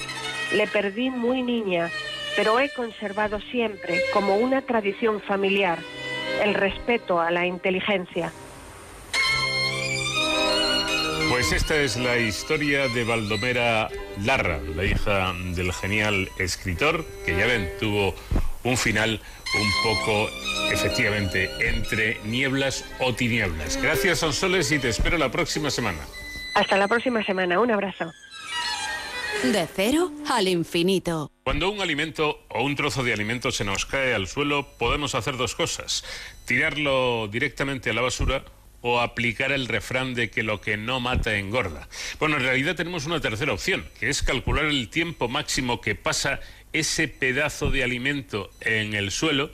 [0.52, 1.90] Le perdí muy niña,
[2.36, 5.78] pero he conservado siempre como una tradición familiar
[6.42, 8.32] el respeto a la inteligencia.
[11.30, 13.88] Pues esta es la historia de Baldomera
[14.24, 18.14] Larra, la hija del genial escritor, que ya ven, tuvo
[18.62, 19.20] un final
[19.54, 20.30] un poco,
[20.70, 23.76] efectivamente, entre nieblas o tinieblas.
[23.80, 26.00] Gracias, Sonsoles, y te espero la próxima semana.
[26.54, 27.60] Hasta la próxima semana.
[27.60, 28.12] Un abrazo.
[29.42, 31.30] De cero al infinito.
[31.44, 35.36] Cuando un alimento o un trozo de alimento se nos cae al suelo, podemos hacer
[35.36, 36.04] dos cosas.
[36.46, 38.44] Tirarlo directamente a la basura
[38.80, 41.88] o aplicar el refrán de que lo que no mata engorda.
[42.18, 46.40] Bueno, en realidad tenemos una tercera opción, que es calcular el tiempo máximo que pasa
[46.78, 49.50] ese pedazo de alimento en el suelo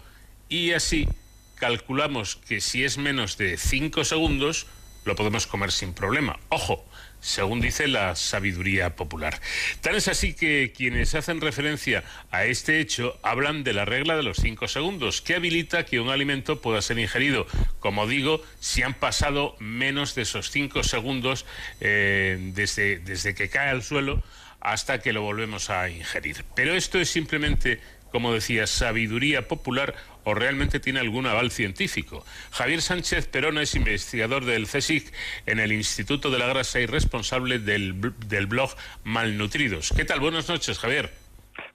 [0.49, 1.09] y así
[1.55, 4.67] calculamos que si es menos de 5 segundos,
[5.05, 6.39] lo podemos comer sin problema.
[6.49, 6.85] Ojo,
[7.21, 9.41] según dice la sabiduría popular.
[9.81, 12.03] Tal es así que quienes hacen referencia
[12.33, 16.11] a este hecho hablan de la regla de los 5 segundos, que habilita que un
[16.11, 17.47] alimento pueda ser ingerido,
[17.79, 21.47] como digo, si han pasado menos de esos 5 segundos
[21.81, 24.23] eh, desde, desde que cae al suelo
[24.63, 26.45] hasta que lo volvemos a ingerir.
[26.55, 29.95] Pero esto es simplemente, como decía, sabiduría popular
[30.25, 32.25] o realmente tiene algún aval científico.
[32.53, 35.13] Javier Sánchez Perona es investigador del CSIC
[35.47, 38.71] en el Instituto de la Grasa y responsable del, del blog
[39.03, 39.93] Malnutridos.
[39.97, 40.21] ¿Qué tal?
[40.21, 41.11] Buenas noches, Javier.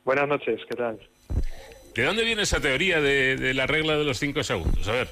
[0.06, 0.98] Buenas noches, ¿qué tal?
[1.94, 4.88] ¿De dónde viene esa teoría de, de la regla de los cinco segundos?
[4.88, 5.10] A ver.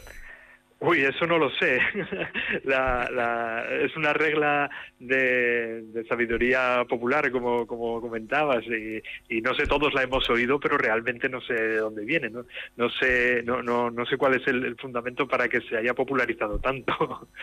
[0.80, 1.80] Uy, eso no lo sé.
[3.82, 4.70] es una regla
[5.00, 11.30] de, sabiduría popular, como, como comentabas, y, no sé, todos la hemos oído, pero realmente
[11.30, 12.30] no sé de dónde viene.
[12.30, 12.46] No,
[12.76, 16.60] no sé, no, no, no sé cuál es el, fundamento para que se haya popularizado
[16.60, 17.28] tanto.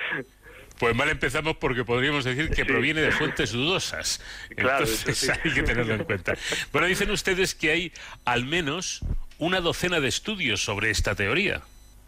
[0.78, 4.20] Pues mal empezamos porque podríamos decir que proviene de fuentes dudosas.
[4.56, 6.34] Claro, Entonces hay que tenerlo en cuenta.
[6.72, 7.92] Bueno, dicen ustedes que hay
[8.24, 9.00] al menos
[9.38, 11.62] una docena de estudios sobre esta teoría.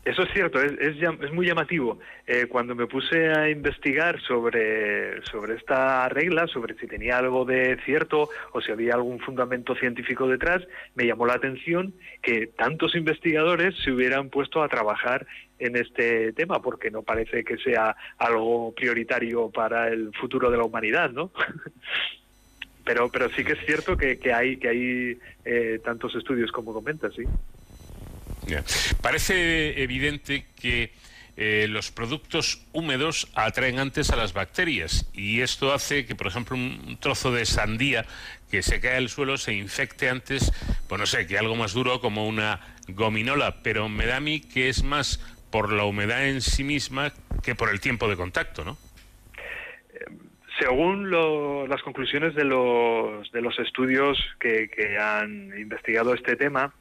[0.04, 1.98] Eso es cierto, es, es, muy llamativo.
[2.26, 5.16] Eh, cuando me puse a investigar sobre,
[5.54, 10.62] esta regla, sobre si tenía algo de cierto o si había algún fundamento científico detrás,
[10.94, 15.26] me llamó la atención que tantos investigadores se hubieran puesto a trabajar
[15.58, 20.64] en este tema, porque no parece que sea algo prioritario para el futuro de la
[20.64, 21.30] humanidad, ¿no?
[22.84, 26.74] pero pero sí que es cierto que, que hay que hay eh, tantos estudios como
[26.74, 27.22] comentas, sí.
[29.00, 30.92] Parece evidente que
[31.36, 36.56] eh, los productos húmedos atraen antes a las bacterias y esto hace que, por ejemplo,
[36.56, 38.06] un trozo de sandía
[38.50, 40.52] que se cae al suelo se infecte antes,
[40.88, 44.40] pues no sé, que algo más duro como una gominola, pero me da a mí
[44.40, 45.18] que es más
[45.50, 48.78] por la humedad en sí misma que por el tiempo de contacto, ¿no?
[50.60, 51.10] Según
[51.68, 56.72] las conclusiones de los, de los estudios que, que han investigado este tema,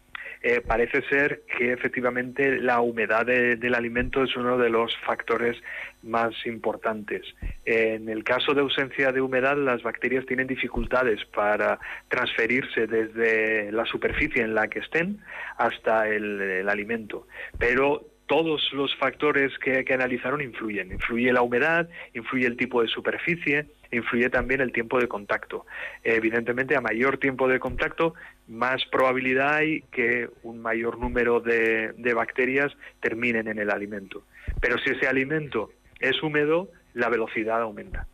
[0.45, 5.55] eh, parece ser que efectivamente la humedad del alimento es uno de los factores
[6.01, 7.21] más importantes.
[7.63, 11.79] En el caso de ausencia de humedad, las bacterias tienen dificultades para
[12.09, 15.19] transferirse desde la superficie en la que estén
[15.57, 17.25] hasta el, alimento.
[17.57, 20.91] Pero todos los factores que, que, analizaron influyen.
[20.91, 25.65] Influye la humedad, influye el tipo de superficie, influye también el tiempo de contacto.
[26.03, 28.13] Evidentemente, a mayor tiempo de contacto,
[28.47, 32.71] más probabilidad hay que un mayor número de, bacterias
[33.01, 34.23] terminen en el alimento.
[34.59, 38.07] Pero si ese alimento es húmedo, la velocidad aumenta.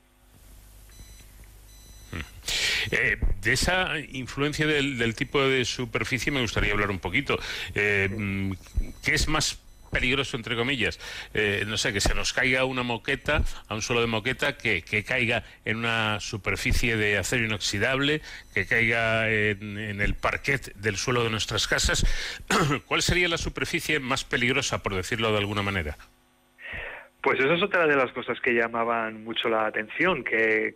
[2.91, 7.38] Eh, de esa influencia del, tipo de superficie me gustaría hablar un poquito.
[7.75, 8.53] Eh, mm,
[9.03, 9.59] ¿Qué es más
[9.89, 10.99] peligroso, entre comillas,
[11.33, 14.83] eh, no sé, que se nos caiga una moqueta, a un suelo de moqueta, que,
[15.07, 18.21] caiga en una superficie de acero inoxidable,
[18.53, 22.05] que caiga en el parquet del suelo de nuestras casas.
[22.85, 25.97] ¿Cuál sería la superficie más peligrosa, por decirlo de alguna manera?
[27.22, 30.74] Pues esa es otra de las cosas que llamaban mucho la atención, que,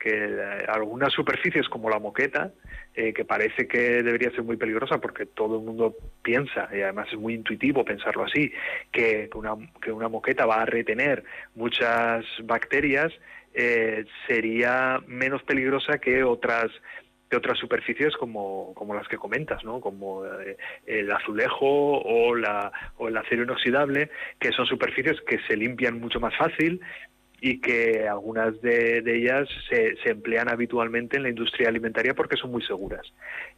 [0.68, 2.52] algunas superficies como la moqueta,
[2.94, 7.08] eh, que parece que debería ser muy peligrosa porque todo el mundo piensa, y además
[7.14, 8.52] es muy intuitivo pensarlo así,
[8.92, 11.24] que una, que una moqueta va a retener
[11.56, 13.14] muchas bacterias,
[13.54, 16.72] eh, sería menos peligrosa que otras
[17.36, 19.82] otras superficies como, como las que comentas, ¿no?
[19.82, 24.10] como eh, el azulejo o, la, o el acero inoxidable,
[24.40, 26.82] que son superficies que se limpian mucho más fácil
[27.46, 32.52] y que algunas de, ellas se, se, emplean habitualmente en la industria alimentaria porque son
[32.52, 33.06] muy seguras.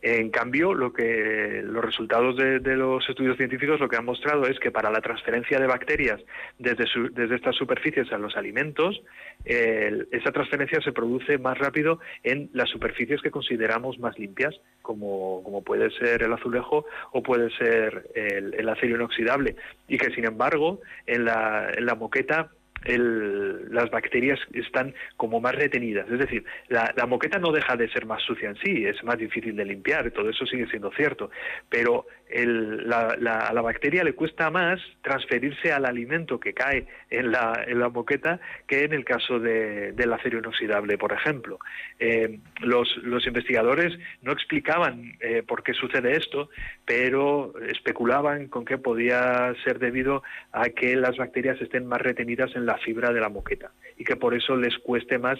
[0.01, 4.57] En cambio, lo que los resultados de, los estudios científicos lo que han mostrado es
[4.57, 6.19] que para la transferencia de bacterias
[6.57, 9.03] desde, desde estas superficies a los alimentos,
[9.43, 15.63] esa transferencia se produce más rápido en las superficies que consideramos más limpias, como, como
[15.63, 19.57] puede ser el azulejo o puede ser el, el acero inoxidable,
[19.87, 22.49] y que sin embargo en la, en la moqueta
[22.85, 26.09] las bacterias están como más retenidas.
[26.09, 29.55] Es decir, la, moqueta no deja de ser más sucia en sí, es más difícil
[29.55, 31.29] de limpiar, todo eso sigue siendo cierto,
[31.69, 32.05] pero
[32.35, 37.89] a la bacteria le cuesta más transferirse al alimento que cae en la, en la
[37.89, 41.59] moqueta que en el caso del acero inoxidable, por ejemplo.
[41.99, 46.49] Eh, los, los, investigadores no explicaban eh, por qué sucede esto,
[46.85, 52.65] pero especulaban con que podía ser debido a que las bacterias estén más retenidas en
[52.65, 55.39] la fibra de la moqueta y que por eso les cueste más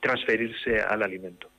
[0.00, 1.50] transferirse al alimento.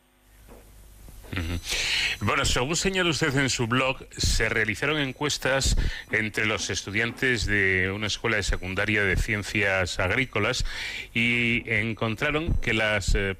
[2.19, 5.77] Bueno, según señala usted en su blog, se realizaron encuestas
[6.11, 10.65] entre los estudiantes de una escuela de secundaria de ciencias agrícolas
[11.13, 13.35] y encontraron que las, eh,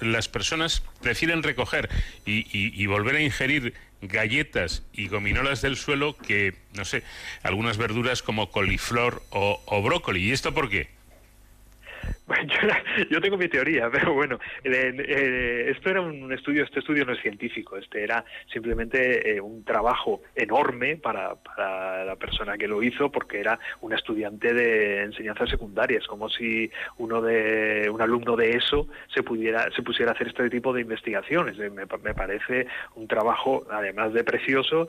[0.00, 1.88] las personas prefieren recoger
[2.24, 7.02] y, volver a ingerir galletas y gominolas del suelo que, no sé,
[7.42, 10.28] algunas verduras como coliflor o, o brócoli.
[10.28, 10.99] ¿Y esto por qué?
[13.10, 17.20] yo, tengo mi teoría, pero bueno, eh, esto era un estudio, este estudio no es
[17.20, 23.10] científico, este era simplemente eh, un trabajo enorme para, para, la persona que lo hizo,
[23.10, 28.88] porque era un estudiante de enseñanzas secundarias, como si uno de un alumno de eso
[29.12, 31.58] se pudiera se pusiera a hacer este tipo de investigaciones.
[31.58, 34.88] Eh, me, parece un trabajo, además de precioso,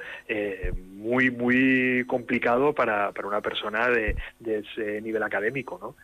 [0.94, 5.96] muy muy complicado para, para una persona de, de ese nivel académico, ¿no?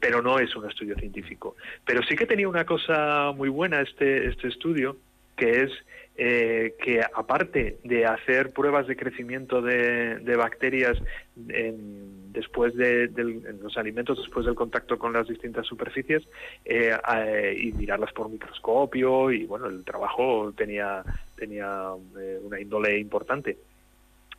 [0.00, 1.56] pero no es un estudio estudio científico.
[1.84, 4.96] Pero sí que tenía una cosa muy buena este, este estudio,
[5.36, 5.70] que es
[6.16, 10.98] eh, que aparte de hacer pruebas de crecimiento de, bacterias
[11.48, 13.08] en, después de,
[13.62, 16.22] los alimentos, después del contacto con las distintas superficies,
[16.64, 16.94] eh,
[17.58, 21.02] y mirarlas por microscopio, y bueno, el trabajo tenía,
[21.36, 23.56] tenía eh, una índole importante.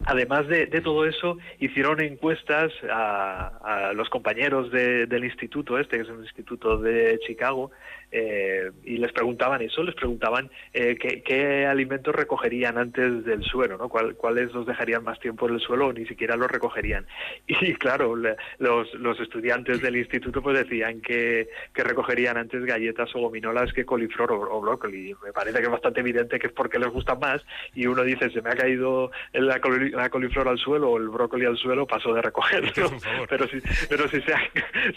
[0.06, 6.22] Además de, todo eso, hicieron encuestas a, los compañeros del instituto este, que es un
[6.22, 7.72] instituto de Chicago,
[8.14, 13.88] eh, y les preguntaban eso, les preguntaban eh, qué, alimentos recogerían antes del suelo, ¿no?
[13.88, 17.06] ¿Cuáles los dejarían más tiempo en el suelo o ni siquiera los recogerían.
[17.62, 23.20] Y claro, los, los, estudiantes del instituto pues decían que, que, recogerían antes galletas o
[23.20, 25.16] gominolas que coliflor o, brócoli.
[25.24, 27.46] Me parece que es bastante evidente que es porque les gustan más
[27.76, 31.58] y uno dice, se me ha caído la, coliflor al suelo o el brócoli al
[31.58, 32.92] suelo, paso de recogerlo.
[33.30, 34.34] Pero si, pero si se,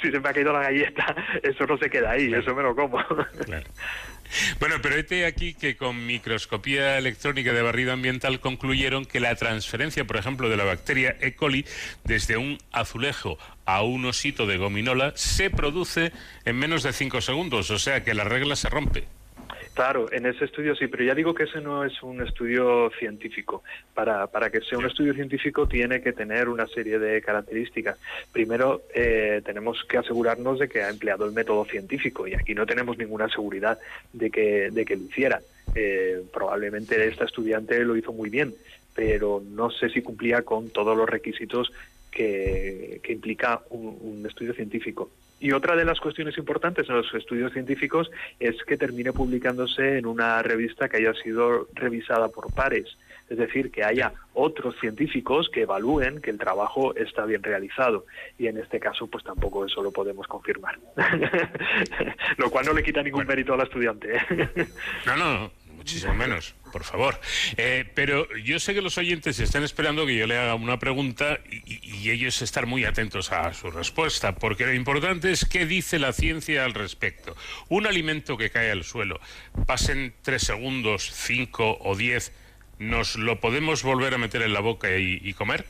[0.02, 2.74] si se me ha caído la galleta, eso no se queda ahí, eso me lo
[2.74, 2.98] como.
[4.58, 10.04] Bueno, pero este aquí que con microscopía electrónica de barrido ambiental concluyeron que la transferencia,
[10.04, 11.34] por ejemplo, de la bacteria E.
[11.34, 11.64] coli
[12.04, 16.12] desde un azulejo a un osito de gominola se produce
[16.44, 19.04] en menos de 5 segundos, o sea que la regla se rompe.
[19.74, 23.64] Claro, en ese estudio sí, pero ya digo que ese no es un estudio científico.
[23.92, 27.98] Para, para que sea un estudio científico tiene que tener una serie de características.
[28.32, 32.66] Primero, eh, tenemos que asegurarnos de que ha empleado el método científico y aquí no
[32.66, 33.76] tenemos ninguna seguridad
[34.12, 35.40] de que, de que lo hiciera.
[35.74, 38.54] Eh, probablemente esta estudiante lo hizo muy bien,
[38.94, 41.72] pero no sé si cumplía con todos los requisitos
[42.10, 45.10] que, implica un, estudio científico.
[45.40, 50.06] Y otra de las cuestiones importantes en los estudios científicos es que termine publicándose en
[50.06, 52.96] una revista que haya sido revisada por pares.
[53.28, 58.04] Es decir, que haya otros científicos que evalúen que el trabajo está bien realizado.
[58.38, 60.78] Y en este caso, pues tampoco eso lo podemos confirmar.
[62.36, 64.16] lo cual no le quita ningún mérito al estudiante.
[64.16, 64.66] ¿eh?
[65.06, 65.50] no, no,
[65.84, 67.20] muchísimo menos, por favor.
[67.58, 71.40] Eh, pero yo sé que los oyentes están esperando que yo le haga una pregunta
[71.50, 76.14] y, ellos están muy atentos a su respuesta, porque lo importante es qué dice la
[76.14, 77.36] ciencia al respecto.
[77.68, 79.20] Un alimento que cae al suelo,
[79.66, 82.32] pasen tres segundos, cinco o diez,
[82.78, 85.66] ¿nos lo podemos volver a meter en la boca y comer?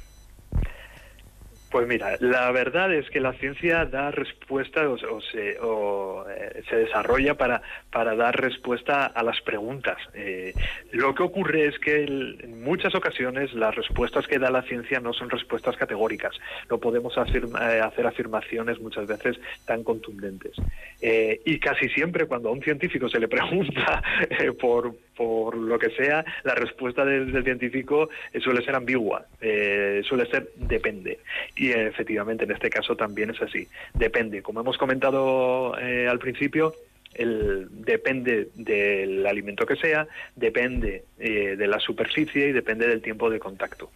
[1.74, 7.34] Pues mira, la verdad es que la ciencia da respuesta o, se, eh, se, desarrolla
[7.34, 9.96] para, para dar respuesta a las preguntas.
[10.14, 10.54] Eh,
[10.92, 15.12] lo que ocurre es que en muchas ocasiones las respuestas que da la ciencia no
[15.12, 16.36] son respuestas categóricas.
[16.70, 20.54] No podemos eh, hacer afirmaciones muchas veces tan contundentes.
[21.02, 24.00] y casi siempre cuando a un científico se le pregunta
[24.60, 28.08] por, por lo que sea, la respuesta del, científico
[28.42, 31.18] suele ser ambigua, suele ser depende.
[31.56, 33.68] Y efectivamente en este caso también es así.
[33.92, 36.74] Depende, como hemos comentado eh, al principio,
[37.14, 43.30] el, depende del alimento que sea, depende eh, de la superficie y depende del tiempo
[43.30, 43.92] de contacto.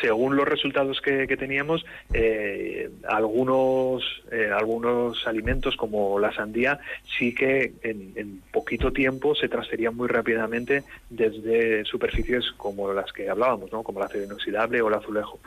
[0.00, 1.84] según los resultados que, teníamos,
[2.14, 4.02] eh, algunos,
[4.32, 6.80] eh, algunos alimentos como la sandía
[7.18, 13.70] sí que en, poquito tiempo se transferían muy rápidamente desde superficies como las que hablábamos,
[13.70, 13.82] ¿no?
[13.82, 15.40] como la acero inoxidable o el azulejo.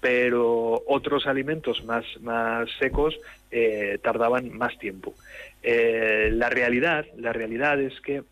[0.00, 3.20] Pero otros alimentos más, más secos
[4.02, 5.14] tardaban más tiempo.
[5.62, 8.22] La realidad, la realidad es que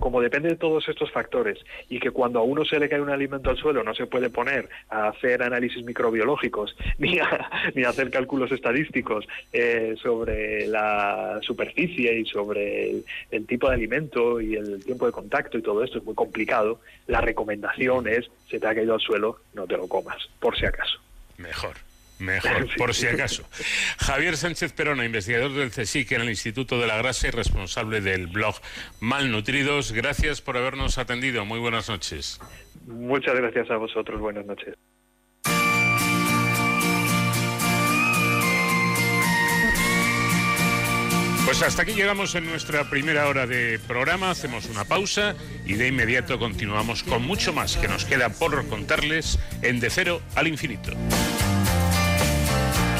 [0.00, 3.10] como depende de todos estos factores y que cuando a uno se le cae un
[3.10, 8.10] alimento al suelo no se puede poner a hacer análisis microbiológicos ni a, ni hacer
[8.10, 14.84] cálculos estadísticos eh, sobre la superficie y sobre el, el, tipo de alimento y el
[14.84, 18.74] tiempo de contacto y todo esto es muy complicado, la recomendación es, se te ha
[18.74, 20.98] caído al suelo, no te lo comas, por si acaso.
[21.38, 21.89] Mejor.
[22.20, 23.42] Mejor, por si acaso.
[23.98, 28.26] Javier Sánchez Perona, investigador del CSIC en el Instituto de la Grasa y responsable del
[28.26, 28.56] blog
[29.00, 31.44] Malnutridos, gracias por habernos atendido.
[31.44, 32.40] Muy buenas noches.
[32.86, 34.20] Muchas gracias a vosotros.
[34.20, 34.74] Buenas noches.
[41.46, 45.34] Pues hasta aquí llegamos en nuestra primera hora de programa, hacemos una pausa
[45.66, 50.20] y de inmediato continuamos con mucho más que nos queda por contarles en De Cero
[50.36, 50.92] al Infinito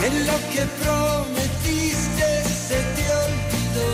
[0.00, 2.28] que lo que prometiste
[2.68, 3.92] se te olvidó.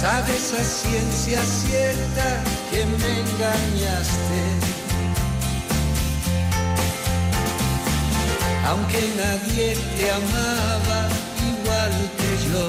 [0.00, 2.26] Sabes a ciencia cierta
[2.70, 4.42] que me engañaste.
[8.68, 11.00] Aunque nadie te amaba
[11.52, 12.64] igual que yo.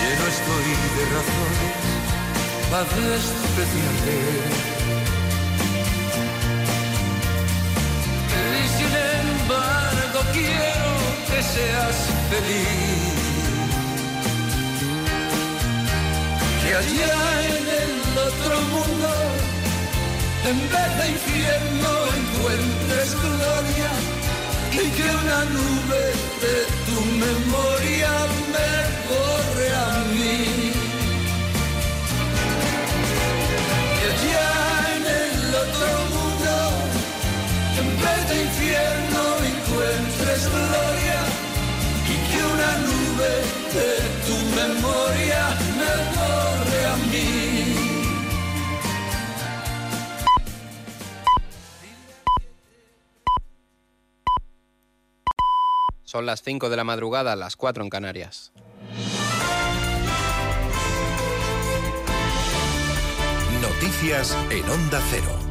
[0.00, 1.85] Lleno estoy de razones
[2.70, 4.16] para despreciarte.
[8.58, 10.90] Y sin embargo quiero
[11.28, 11.96] que seas
[12.30, 13.16] feliz.
[16.62, 17.92] Que allá en el
[18.28, 19.10] otro mundo,
[20.50, 21.90] en vez de infierno,
[22.20, 23.92] encuentres gloria
[24.72, 26.02] y que una nube
[26.44, 26.56] de
[26.86, 28.12] tu memoria
[28.52, 28.70] me
[29.08, 30.65] borre a mí.
[43.74, 43.88] De
[44.26, 45.42] tu memoria
[45.78, 47.26] me borre a mí.
[56.04, 58.52] Son las 5 de la madrugada, las 4 en Canarias.
[63.60, 65.45] Noticias en Onda Cero.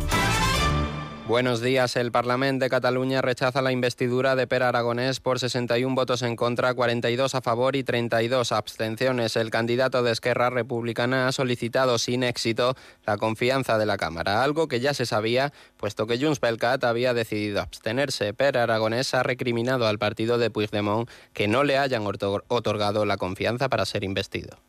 [1.27, 1.95] Buenos días.
[1.95, 6.75] El Parlamento de Cataluña rechaza la investidura de Per Aragonés por 61 votos en contra,
[6.75, 9.35] 42 a favor y 32 abstenciones.
[9.35, 12.75] El candidato de Esquerra Republicana ha solicitado sin éxito
[13.07, 16.83] la confianza de la Cámara, algo que ya se sabía, puesto que Junts pel Cat
[16.83, 18.35] había decidido abstenerse.
[18.35, 23.67] Per Aragonés ha recriminado al partido de Puigdemont que no le hayan otorgado la confianza
[23.67, 24.59] para ser investido.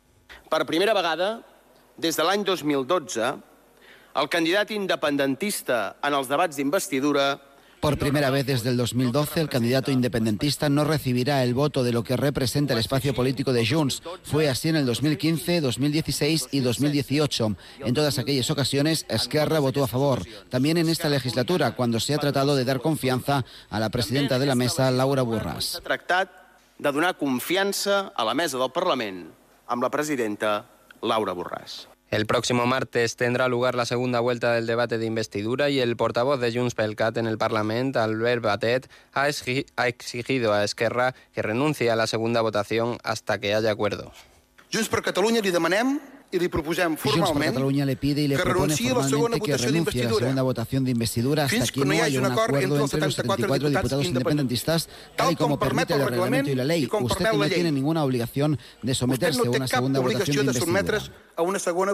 [0.49, 1.45] Per primera vegada,
[1.99, 3.35] des de l'any 2012,
[4.17, 7.37] el candidat independentista en els debats d'investidura
[7.87, 12.03] Por primera vez desde el 2012, el candidato independentista no recibirá el voto de lo
[12.03, 14.03] que representa el espacio político de Junts.
[14.25, 17.55] Fue así en el 2015, 2016 y 2018.
[17.81, 20.23] En todas aquellas ocasiones, Esquerra votó a favor.
[20.49, 24.47] También en esta legislatura, cuando se ha tratado de dar confianza a la presidenta de
[24.47, 25.23] la mesa, Laura
[25.85, 26.31] tractat
[26.79, 29.29] de donar confiança a la mesa del Parlament
[29.67, 30.65] amb la presidenta
[31.03, 31.96] Laura Borràs.
[32.09, 36.39] El próximo martes tendrá lugar la segunda vuelta del debate de investidura y el portavoz
[36.39, 41.91] de Junts pel Cat en el Parlamento, Albert Batet, ha exigido a Esquerra que renuncie
[41.91, 44.13] a la segunda votación hasta que haya acuerdo.
[44.73, 45.99] Junts per Catalunya li demanem
[46.37, 48.95] i li proposem Junts per formalment Catalunya le pide y le que propone renunciï a
[48.95, 51.71] la segona formalmente que votació renuncie a la d'investidura segunda votación de investidura hasta fins
[51.73, 53.15] que que no no hi hagi haya un un acord acuerdo entre els entre los
[53.17, 56.85] 74 74 diputados independentistas, tal y como permite el reglamento y la ley.
[56.85, 57.55] i com Usted permet que la no llei.
[57.55, 60.53] tiene ninguna obligación de Vostè someterse no a té una cap segunda votación obligació de
[60.53, 61.01] de investidura.
[61.01, 61.93] sotmetre's a una segona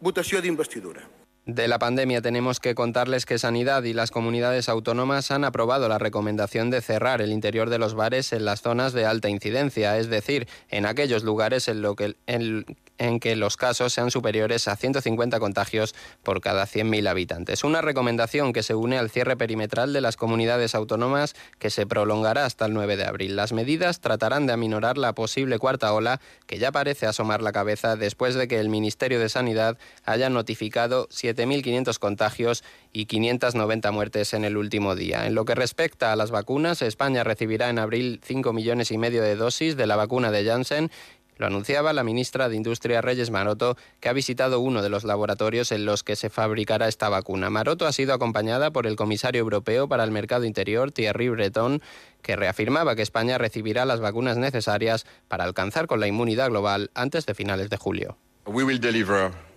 [0.00, 1.08] votació d'investidura.
[1.46, 5.98] De la pandemia tenemos que contarles que Sanidad y las comunidades autónomas han aprobado la
[5.98, 10.08] recomendación de cerrar el interior de los bares en las zonas de alta incidencia, es
[10.08, 12.64] decir, en aquellos lugares en, lo que, en,
[12.96, 17.62] en que los casos sean superiores a 150 contagios por cada 100.000 habitantes.
[17.62, 22.46] Una recomendación que se une al cierre perimetral de las comunidades autónomas que se prolongará
[22.46, 23.36] hasta el 9 de abril.
[23.36, 27.96] Las medidas tratarán de aminorar la posible cuarta ola que ya parece asomar la cabeza
[27.96, 34.44] después de que el Ministerio de Sanidad haya notificado 7.500 contagios y 590 muertes en
[34.44, 35.26] el último día.
[35.26, 39.22] En lo que respecta a las vacunas, España recibirá en abril 5 millones y medio
[39.22, 40.90] de dosis de la vacuna de Janssen
[41.36, 45.72] lo anunciaba la ministra de Industria Reyes Maroto, que ha visitado uno de los laboratorios
[45.72, 47.50] en los que se fabricará esta vacuna.
[47.50, 51.82] Maroto ha sido acompañada por el comisario europeo para el mercado interior, Thierry Breton,
[52.22, 57.26] que reafirmaba que España recibirá las vacunas necesarias para alcanzar con la inmunidad global antes
[57.26, 58.16] de finales de julio.
[58.46, 59.53] We will deliver.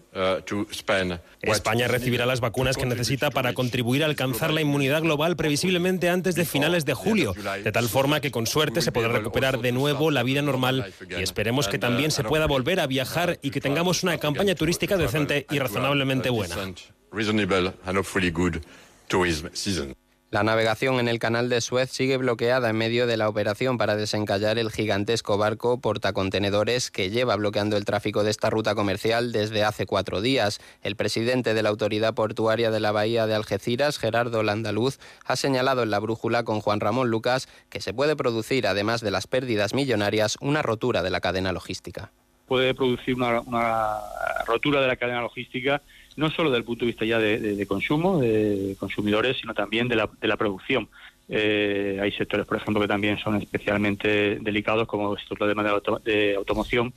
[1.41, 6.35] España recibirá las vacunas que necesita para contribuir a alcanzar la inmunidad global previsiblemente antes
[6.35, 10.11] de finales de julio, de tal forma que con suerte se podrá recuperar de nuevo
[10.11, 14.03] la vida normal y esperemos que también se pueda volver a viajar y que tengamos
[14.03, 16.55] una campaña turística decente y razonablemente buena.
[20.29, 23.95] La navegación en el canal de Suez sigue bloqueada en medio de la operación para
[23.95, 29.63] desencallar el gigantesco barco portacontenedores que lleva bloqueando el tráfico de esta ruta comercial desde
[29.63, 30.59] hace cuatro días.
[30.81, 35.83] El presidente de la Autoridad Portuaria de la Bahía de Algeciras, Gerardo Landaluz, ha señalado
[35.83, 39.73] en la brújula con Juan Ramón Lucas que se puede producir, además de las pérdidas
[39.73, 42.11] millonarias, una rotura de la cadena logística.
[42.47, 43.99] puede producir una, una
[44.45, 45.81] rotura de la cadena logística,
[46.17, 49.53] no solo desde el punto de vista ya de, de- de consumo, de consumidores, sino
[49.53, 50.89] también de la, de la producción.
[51.29, 55.99] Eh, hay sectores, por ejemplo, que también son especialmente delicados, como el sector de, auto-
[56.03, 56.93] de automoción,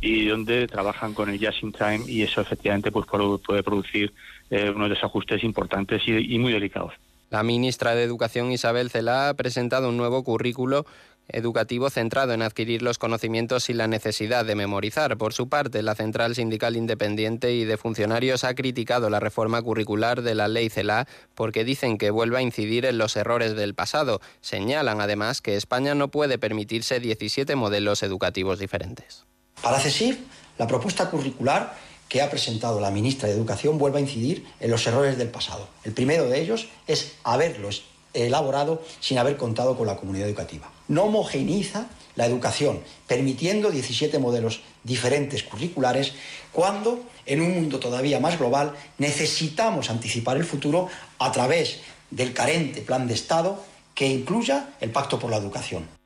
[0.00, 4.12] y donde trabajan con el just in time, y eso efectivamente pues, puede puede producir
[4.50, 6.92] eh, unos desajustes importantes y, y muy delicados.
[7.30, 10.84] La ministra de Educación Isabel Celá ha presentado un nuevo currículo
[11.28, 15.16] educativo centrado en adquirir los conocimientos sin la necesidad de memorizar.
[15.16, 20.22] Por su parte, la Central Sindical Independiente y de Funcionarios ha criticado la reforma curricular
[20.22, 24.20] de la ley CELA porque dicen que vuelve a incidir en los errores del pasado.
[24.40, 29.24] Señalan además que España no puede permitirse 17 modelos educativos diferentes.
[29.62, 30.18] Para CESIF,
[30.58, 31.74] la propuesta curricular
[32.08, 35.66] que ha presentado la ministra de Educación vuelve a incidir en los errores del pasado.
[35.82, 37.84] El primero de ellos es haberlos
[38.14, 40.70] elaborado sin haber contado con la comunidad educativa.
[40.88, 46.12] No homogeneiza la educación, permitiendo 17 modelos diferentes curriculares,
[46.52, 50.88] cuando en un mundo todavía más global necesitamos anticipar el futuro
[51.18, 53.62] a través del carente plan de Estado
[53.94, 56.01] que incluya el Pacto por la Educación.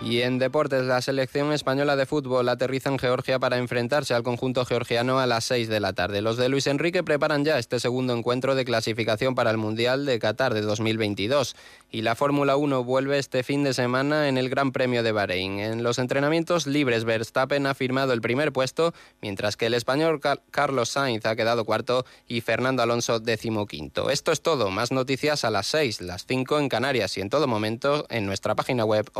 [0.00, 4.64] Y en deportes, la selección española de fútbol aterriza en Georgia para enfrentarse al conjunto
[4.64, 6.22] georgiano a las 6 de la tarde.
[6.22, 10.20] Los de Luis Enrique preparan ya este segundo encuentro de clasificación para el Mundial de
[10.20, 11.56] Qatar de 2022.
[11.90, 15.58] Y la Fórmula 1 vuelve este fin de semana en el Gran Premio de Bahrein.
[15.58, 20.20] En los entrenamientos libres, Verstappen ha firmado el primer puesto, mientras que el español
[20.52, 24.10] Carlos Sainz ha quedado cuarto y Fernando Alonso decimoquinto.
[24.10, 24.70] Esto es todo.
[24.70, 28.54] Más noticias a las 6, las 5 en Canarias y en todo momento en nuestra
[28.54, 29.10] página web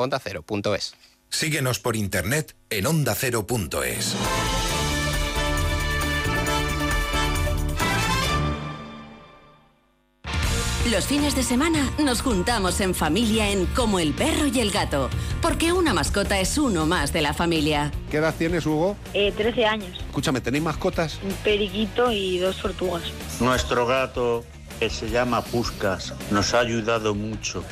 [0.68, 0.94] ondacero.es.
[1.30, 4.14] Síguenos por internet en ondacero.es.
[10.90, 15.10] Los fines de semana nos juntamos en familia en Como el perro y el gato,
[15.42, 17.92] porque una mascota es uno más de la familia.
[18.10, 18.96] ¿Qué edad tienes, Hugo?
[19.12, 19.98] Eh, 13 años.
[20.06, 21.20] Escúchame, ¿tenéis mascotas?
[21.22, 23.02] Un periquito y dos tortugas.
[23.38, 24.46] Nuestro gato,
[24.80, 27.64] que se llama Puscas, nos ha ayudado mucho,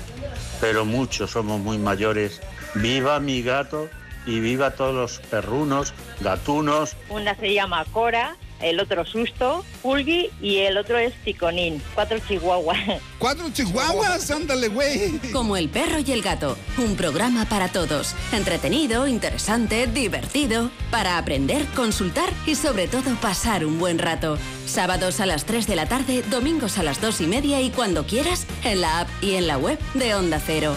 [0.61, 2.42] pero mucho, somos muy mayores.
[2.76, 3.88] Viva mi gato
[4.26, 6.94] y viva todos los perrunos, gatunos.
[7.08, 11.82] Una se llama Cora, el otro Susto, Pulgui y el otro es Ticonín.
[11.94, 13.00] Cuatro chihuahuas.
[13.18, 14.30] ¿Cuatro chihuahuas?
[14.30, 15.18] Ándale, güey.
[15.32, 18.14] Como el perro y el gato, un programa para todos.
[18.32, 24.36] Entretenido, interesante, divertido, para aprender, consultar y sobre todo pasar un buen rato.
[24.66, 28.06] Sábados a las 3 de la tarde, domingos a las 2 y media y cuando
[28.06, 30.76] quieras, en la app y en la web de Onda Cero.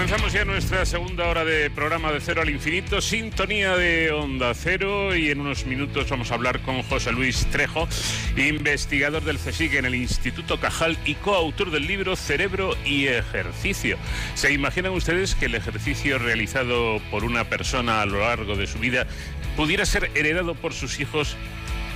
[0.00, 5.14] Comenzamos ya nuestra segunda hora de programa de Cero al Infinito, sintonía de Onda Cero
[5.14, 7.86] y en unos minutos vamos a hablar con José Luis Trejo,
[8.34, 13.98] investigador del CSIC en el Instituto Cajal y coautor del libro Cerebro y Ejercicio.
[14.36, 18.78] ¿Se imaginan ustedes que el ejercicio realizado por una persona a lo largo de su
[18.78, 19.06] vida
[19.54, 21.36] pudiera ser heredado por sus hijos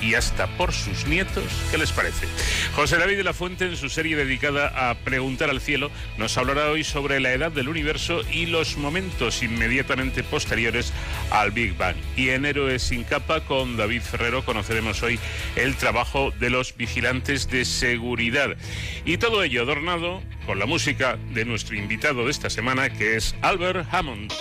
[0.04, 1.44] y hasta por sus nietos.
[1.70, 2.26] ¿Qué les parece?
[2.74, 6.70] José David de la Fuente, en su serie dedicada a Preguntar al Cielo, nos hablará
[6.70, 10.92] hoy sobre la edad del universo y los momentos inmediatamente posteriores
[11.30, 11.96] al Big Bang.
[12.16, 15.18] Y en Héroes sin capa, con David Ferrero, conoceremos hoy
[15.56, 18.56] el trabajo de los vigilantes de seguridad.
[19.04, 23.34] Y todo ello adornado con la música de nuestro invitado de esta semana, que es
[23.40, 24.32] Albert Hammond.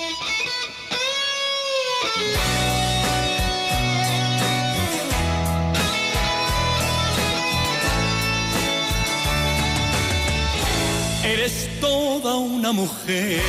[11.44, 13.42] Eres toda una mujer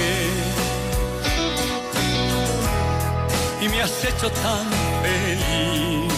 [3.63, 4.67] y me has hecho tan
[5.01, 6.13] feliz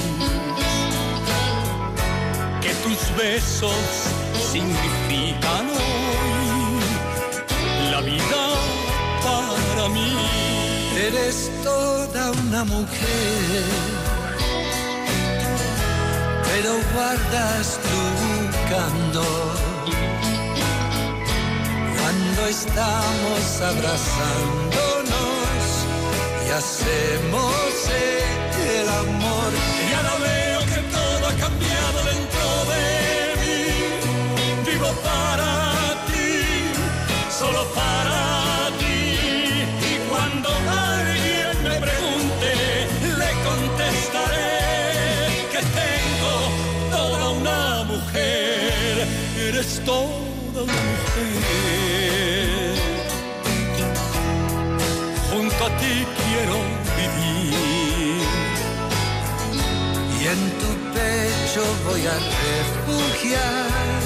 [2.63, 4.09] que tus besos
[4.51, 6.81] significan hoy
[7.91, 8.45] la vida
[9.23, 10.17] para mí.
[10.97, 13.65] Eres toda una mujer,
[16.43, 19.76] pero guardas tu candor
[22.49, 25.07] estamos abrazándonos
[26.47, 29.53] y hacemos el amor.
[29.83, 32.85] Y ahora veo que todo ha cambiado dentro de
[33.41, 33.59] mí.
[34.65, 35.51] Vivo para
[36.07, 36.31] ti,
[37.37, 39.19] solo para ti.
[39.91, 42.51] Y cuando alguien me pregunte,
[43.21, 44.55] le contestaré
[45.51, 46.35] que tengo
[46.97, 48.93] toda una mujer.
[49.37, 49.81] Eres
[55.31, 56.57] Junto a ti quiero
[56.97, 58.23] vivir.
[60.19, 62.17] Y en tu pecho voy a
[62.47, 64.06] refugiar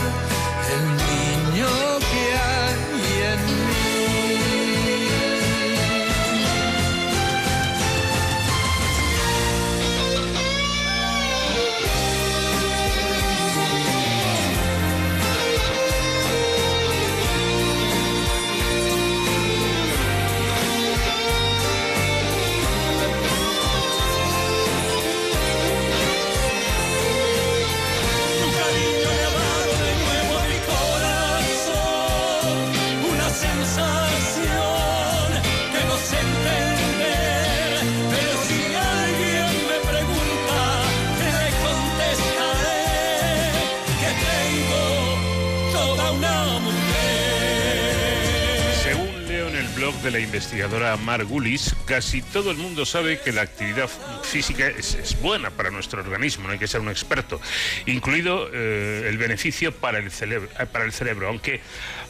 [50.02, 53.88] de la investigadora Margulis, casi todo el mundo sabe que la actividad
[54.22, 57.40] física es, buena para nuestro organismo, no hay que ser un experto,
[57.86, 61.60] incluido eh, el beneficio eh, para el cerebro, aunque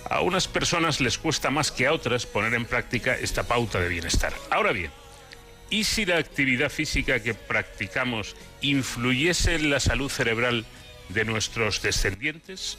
[0.09, 3.89] a unas personas les cuesta más que a otras poner en práctica esta pauta de
[3.89, 4.33] bienestar.
[4.51, 4.91] Ahora bien,
[5.69, 10.65] ¿y si la actividad física que practicamos influyese en la salud cerebral
[11.09, 12.79] de nuestros descendientes?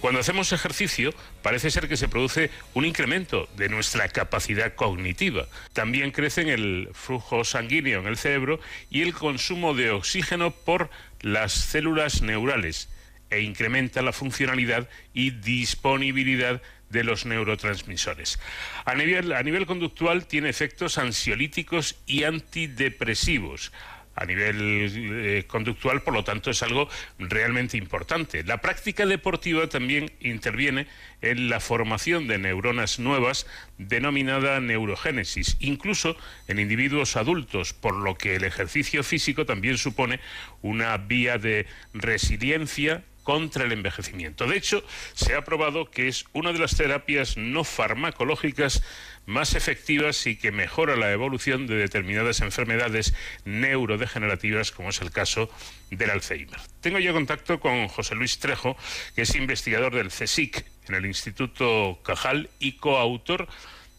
[0.00, 5.46] Cuando hacemos ejercicio, parece ser que se produce un incremento de nuestra capacidad cognitiva.
[5.72, 8.60] También crece el flujo sanguíneo en el cerebro
[8.90, 10.90] y el consumo de oxígeno por
[11.20, 12.88] las células neurales
[13.30, 18.38] e incrementa la funcionalidad y disponibilidad de los neurotransmisores.
[18.84, 23.72] A nivel, a nivel conductual tiene efectos ansiolíticos y antidepresivos
[24.18, 26.88] a nivel eh, conductual, por lo tanto es algo
[27.18, 28.42] realmente importante.
[28.42, 30.86] La práctica deportiva también interviene
[31.22, 33.46] en la formación de neuronas nuevas
[33.78, 36.16] denominada neurogénesis, incluso
[36.48, 40.20] en individuos adultos, por lo que el ejercicio físico también supone
[40.62, 44.46] una vía de resiliencia contra el envejecimiento.
[44.46, 44.82] De hecho,
[45.12, 48.82] se ha probado que es una de las terapias no farmacológicas
[49.28, 53.14] más efectivas y que mejora la evolución de determinadas enfermedades
[53.44, 55.50] neurodegenerativas, como es el caso
[55.90, 56.58] del Alzheimer.
[56.80, 58.74] Tengo yo contacto con José Luis Trejo,
[59.14, 63.48] que es investigador del CSIC en el Instituto Cajal y coautor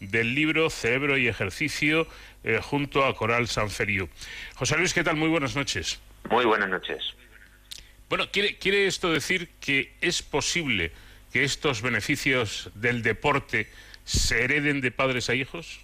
[0.00, 2.08] del libro Cerebro y Ejercicio
[2.42, 4.08] eh, junto a Coral Sanferiu.
[4.56, 5.14] José Luis, ¿qué tal?
[5.14, 6.00] Muy buenas noches.
[6.28, 7.14] Muy buenas noches.
[8.08, 10.90] Bueno, ¿quiere, ¿quiere esto decir que es posible
[11.32, 13.68] que estos beneficios del deporte
[14.10, 15.80] se hereden de padres a hijos?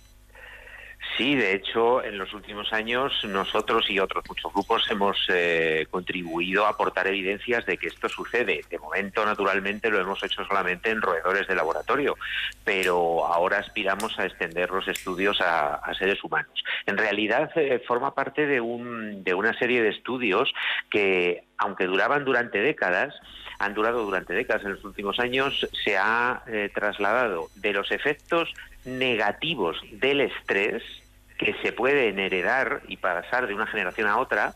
[1.17, 6.67] Sí, de hecho, en los últimos años nosotros y otros muchos grupos hemos eh, contribuido
[6.67, 8.63] a aportar evidencias de que esto sucede.
[8.69, 12.17] De momento, naturalmente, lo hemos hecho solamente en roedores de laboratorio,
[12.65, 16.63] pero ahora aspiramos a extender los estudios a, seres humanos.
[16.85, 20.53] En realidad, eh, forma parte de, un, de una serie de estudios
[20.91, 23.15] que, aunque duraban durante décadas,
[23.59, 24.65] han durado durante décadas.
[24.65, 28.53] En los últimos años se ha eh, trasladado de los efectos
[28.85, 30.83] negativos del estrés
[31.39, 34.55] que se pueden heredar y pasar de una generación a otra,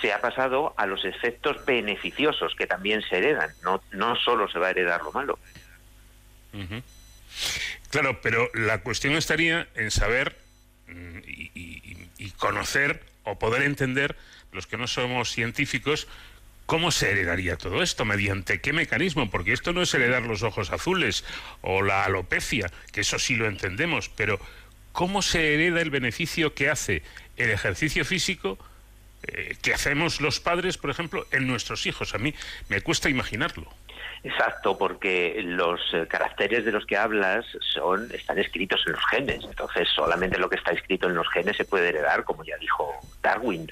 [0.00, 3.50] se ha pasado a los efectos beneficiosos que también se heredan.
[3.62, 5.38] No, no solo se va a heredar lo malo.
[7.90, 10.36] Claro, pero la cuestión estaría en saber
[10.86, 14.16] mm, y conocer o poder entender,
[14.52, 16.08] los que no somos científicos,
[16.68, 18.04] ¿Cómo se heredaría todo esto?
[18.04, 19.30] ¿Mediante qué mecanismo?
[19.30, 21.24] Porque esto no es heredar los ojos azules
[21.62, 24.38] o la alopecia, que eso sí lo entendemos, pero
[24.92, 27.02] ¿cómo se hereda el beneficio que hace
[27.38, 28.58] el ejercicio físico
[29.22, 32.14] eh, que hacemos los padres, por ejemplo, en nuestros hijos?
[32.14, 32.34] A mí
[32.68, 33.72] me cuesta imaginarlo.
[34.22, 39.44] Exacto, porque los eh, caracteres de los que hablas son están escritos en los genes.
[39.44, 42.94] Entonces, solamente lo que está escrito en los genes se puede heredar, como ya dijo
[43.22, 43.68] Darwin.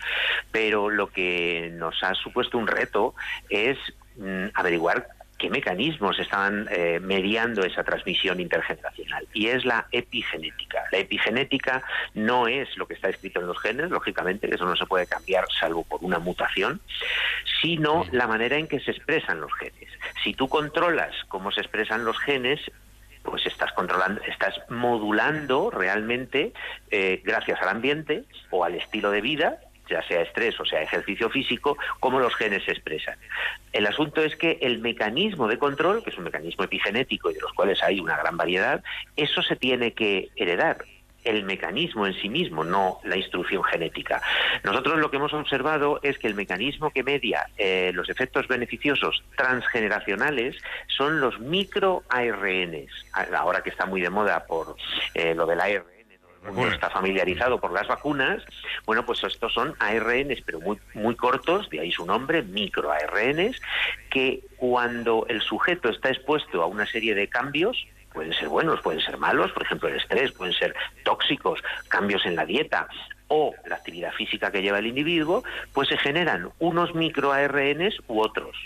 [0.53, 3.15] Pero lo que nos ha supuesto un reto
[3.49, 3.79] es
[4.17, 5.09] mm, averiguar
[5.39, 9.27] qué mecanismos estaban eh, mediando esa transmisión intergeneracional.
[9.33, 10.85] Y es la epigenética.
[10.93, 11.83] La epigenética
[12.15, 15.07] no es lo que está escrito en los genes, lógicamente, que eso no se puede
[15.07, 16.81] cambiar salvo por una mutación,
[17.61, 19.91] sino la manera en que se expresan los genes.
[20.25, 22.61] Si tú controlas cómo se expresan los genes,
[23.23, 26.53] pues estás controlando, estás modulando realmente,
[26.91, 29.59] eh, gracias al ambiente o al estilo de vida,
[29.89, 33.17] ya sea estrés o sea ejercicio físico, cómo los genes se expresan.
[33.73, 37.41] El asunto es que el mecanismo de control, que es un mecanismo epigenético y de
[37.41, 38.83] los cuales hay una gran variedad,
[39.17, 40.79] eso se tiene que heredar
[41.27, 44.23] el mecanismo en sí mismo, no la instrucción genética.
[44.63, 49.25] Nosotros lo que hemos observado es que el mecanismo que media eh, los efectos beneficiosos
[49.37, 50.57] transgeneracionales
[50.87, 53.07] son los microARNs.
[53.37, 54.77] Ahora que está muy de moda por
[55.15, 55.96] eh, lo del ARN
[56.51, 58.43] uno está familiarizado por las vacunas,
[58.85, 63.61] bueno, pues estos son ARNs, pero muy, muy cortos, de ahí su nombre, microARNs,
[64.11, 69.01] que cuando el sujeto está expuesto a una serie de cambios, pueden ser buenos, pueden
[69.01, 70.75] ser malos, por ejemplo el estrés, pueden ser
[71.05, 72.89] tóxicos, cambios en la dieta
[73.29, 75.43] o la actividad física que lleva el individuo,
[75.73, 78.57] pues se generan unos microARNs u otros.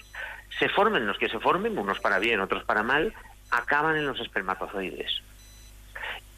[0.59, 3.15] Se formen los que se formen, unos para bien, otros para mal,
[3.51, 5.23] acaban en los espermatozoides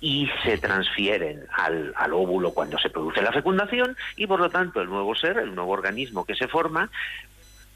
[0.03, 4.89] y se transfieren al, óvulo cuando se produce la fecundación y por lo tanto el
[4.89, 6.91] nuevo ser, el nuevo organismo que se forma,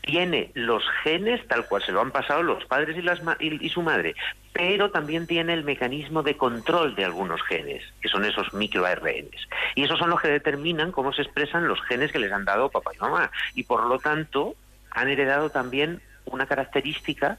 [0.01, 4.17] tiene los genes tal cual se lo han pasado los padres y, y, su madre,
[4.53, 9.49] pero también tiene el mecanismo de control de algunos genes, que son esos microARNs.
[9.77, 12.71] Y esos son los que determinan cómo se expresan los genes que les han dado
[12.71, 13.31] papá y mamá.
[13.55, 14.55] Y por lo tanto
[14.91, 17.39] han heredado también una característica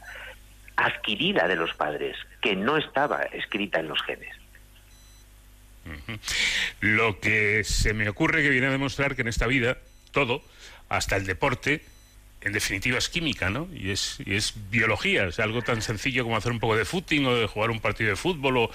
[0.77, 4.35] adquirida de los padres, que no estaba escrita en los genes.
[6.79, 9.77] Lo que se me ocurre que viene a demostrar que en esta vida
[10.11, 10.43] todo,
[10.89, 11.83] hasta el deporte,
[12.41, 13.67] en definitiva es química, ¿no?
[13.73, 14.19] Y es,
[14.69, 17.79] biología, es algo tan sencillo como hacer un poco de footing o de jugar un
[17.79, 18.71] partido de fútbol o,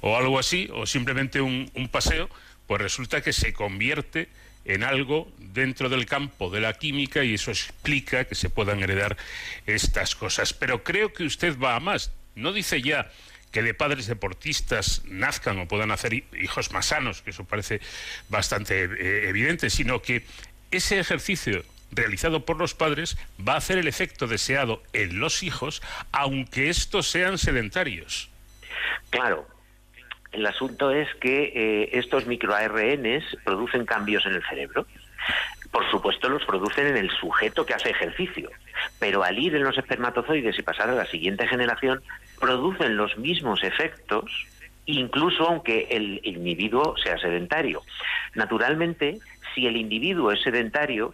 [0.00, 2.28] o algo así, o simplemente un, un paseo,
[2.66, 4.28] pues resulta que se convierte
[4.64, 9.16] en algo dentro del campo de la química y eso explica que se puedan heredar
[9.66, 10.52] estas cosas.
[10.52, 12.12] Pero creo que usted va a más.
[12.34, 13.10] No dice ya
[13.52, 17.80] que de padres deportistas nazcan o puedan hacer hijos más sanos, que eso parece
[18.28, 20.24] bastante eh, evidente, sino que
[20.70, 23.16] ese ejercicio realizado por los padres
[23.46, 25.82] va a hacer el efecto deseado en los hijos,
[26.12, 28.30] aunque estos sean sedentarios.
[29.10, 29.46] Claro.
[30.32, 34.86] El asunto es que eh, estos microARNs producen cambios en el cerebro.
[35.76, 38.50] Por supuesto, los producen en el sujeto que hace ejercicio,
[38.98, 42.02] pero al ir en los espermatozoides y pasar a la siguiente generación,
[42.40, 44.24] producen los mismos efectos,
[44.86, 47.82] incluso aunque el individuo sea sedentario.
[48.34, 49.18] Naturalmente,
[49.54, 51.12] si el individuo es sedentario,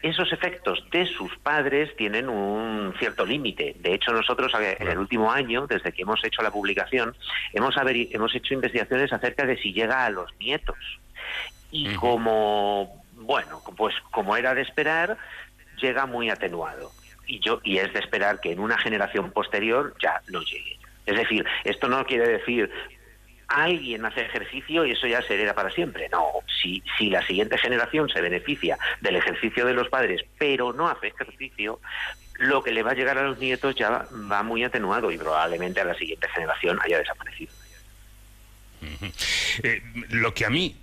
[0.00, 3.74] esos efectos de sus padres tienen un cierto límite.
[3.80, 7.16] De hecho, nosotros en el último año, desde que hemos hecho la publicación,
[7.52, 10.78] hemos, hemos hecho investigaciones acerca de si llega a los nietos.
[11.72, 15.16] Y como, bueno, pues como era de esperar,
[15.80, 16.92] llega muy atenuado.
[17.26, 20.78] Y, yo, y es de esperar que en una generación posterior ya no llegue.
[21.06, 22.70] Es decir, esto no quiere decir
[23.48, 26.08] alguien hace ejercicio y eso ya se hereda para siempre.
[26.10, 26.26] No,
[26.62, 31.08] si, si la siguiente generación se beneficia del ejercicio de los padres, pero no hace
[31.08, 31.80] ejercicio,
[32.38, 35.80] lo que le va a llegar a los nietos ya va muy atenuado y probablemente
[35.80, 37.52] a la siguiente generación haya desaparecido.
[39.62, 40.76] Eh, lo que a mí,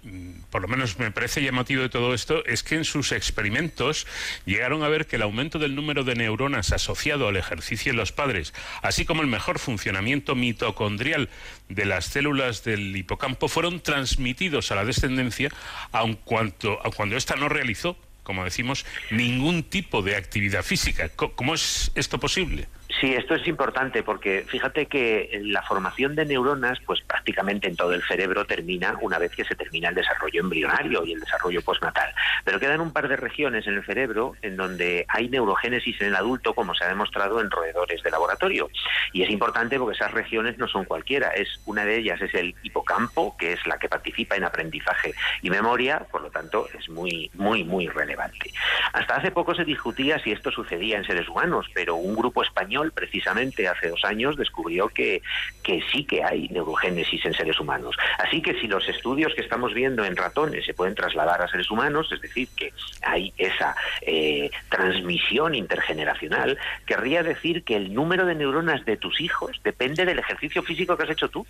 [0.50, 4.08] por lo menos me parece llamativo de todo esto, es que en sus experimentos
[4.46, 8.12] llegaron a ver que el aumento del número de neuronas asociado al ejercicio en los
[8.12, 11.30] padres, así como el mejor funcionamiento mitocondrial
[11.70, 15.50] de las células del hipocampo, fueron transmitidos a la descendencia,
[15.92, 21.10] aun cuanto, aun cuando ésta no realizó, como decimos, ningún tipo de actividad física.
[21.10, 22.68] ¿Cómo es esto posible?
[23.02, 27.94] Sí, esto es importante porque fíjate que la formación de neuronas, pues prácticamente en todo
[27.94, 32.14] el cerebro termina una vez que se termina el desarrollo embrionario y el desarrollo postnatal.
[32.46, 36.16] Pero quedan un par de regiones en el cerebro en donde hay neurogénesis en el
[36.16, 38.70] adulto, como se ha demostrado en roedores de laboratorio.
[39.14, 41.30] Y es importante porque esas regiones no son cualquiera.
[41.30, 45.50] Es una de ellas es el hipocampo, que es la que participa en aprendizaje y
[45.50, 48.52] memoria, por lo tanto es muy, muy, muy relevante.
[48.94, 52.91] Hasta hace poco se discutía si esto sucedía en seres humanos, pero un grupo español
[52.92, 55.22] precisamente hace dos años descubrió que,
[55.64, 57.96] que sí que hay neurogénesis en seres humanos.
[58.20, 61.70] Así que si los estudios que estamos viendo en ratones se pueden trasladar a seres
[61.72, 68.36] humanos, es decir, que hay esa eh, transmisión intergeneracional, querría decir que el número de
[68.36, 71.46] neuronas de tus hijos depende del ejercicio físico que has hecho tú.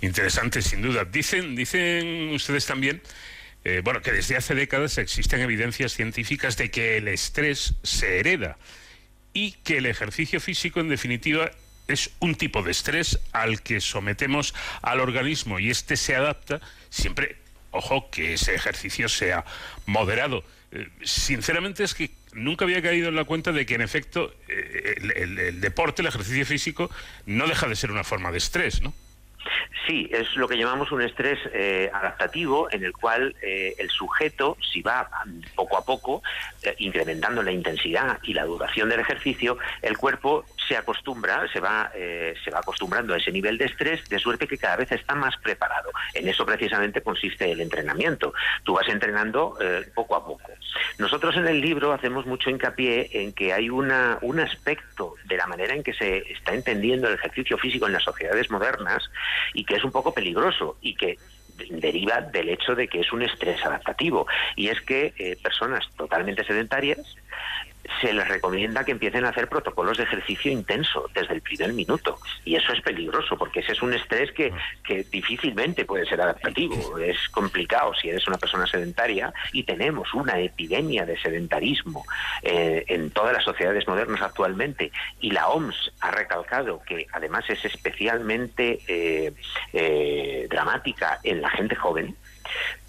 [0.00, 1.04] Interesante, sin duda.
[1.04, 3.00] Dicen, dicen ustedes también
[3.64, 8.58] eh, bueno, que desde hace décadas existen evidencias científicas de que el estrés se hereda
[9.32, 11.50] y que el ejercicio físico, en definitiva,
[11.88, 16.60] es un tipo de estrés al que sometemos al organismo y este se adapta
[16.90, 17.36] siempre,
[17.70, 19.44] ojo, que ese ejercicio sea
[19.86, 20.44] moderado.
[20.70, 24.94] Eh, sinceramente es que nunca había caído en la cuenta de que en efecto eh,
[25.16, 26.90] el deporte, el ejercicio físico,
[27.26, 28.94] no deja de ser una forma de estrés, ¿no?
[29.86, 34.56] Sí, es lo que llamamos un estrés eh, adaptativo en el cual eh, el sujeto,
[34.72, 35.10] si va
[35.54, 36.22] poco a poco
[36.62, 41.92] eh, incrementando la intensidad y la duración del ejercicio, el cuerpo se acostumbra, se va,
[41.92, 45.36] se va acostumbrando a ese nivel de estrés, de suerte que cada vez está más
[45.36, 45.90] preparado.
[46.14, 48.32] En eso precisamente consiste el entrenamiento.
[48.62, 49.58] Tú vas entrenando
[49.94, 50.50] poco a poco.
[50.96, 55.46] Nosotros en el libro hacemos mucho hincapié en que hay una, un aspecto de la
[55.46, 59.10] manera en que se está entendiendo el ejercicio físico en las sociedades modernas
[59.52, 61.18] y que es un poco peligroso y que
[61.70, 64.26] deriva del hecho de que es un estrés adaptativo.
[64.56, 66.98] Y es que eh, personas totalmente sedentarias
[68.00, 72.18] se les recomienda que empiecen a hacer protocolos de ejercicio intenso desde el primer minuto.
[72.44, 74.52] Y eso es peligroso porque ese es un estrés que,
[74.82, 76.98] que difícilmente puede ser adaptativo.
[76.98, 82.04] Es complicado si eres una persona sedentaria y tenemos una epidemia de sedentarismo
[82.42, 84.90] eh, en todas las sociedades modernas actualmente.
[85.20, 89.32] Y la OMS ha recalcado que además es especialmente eh,
[89.72, 92.16] eh, dramática en la gente joven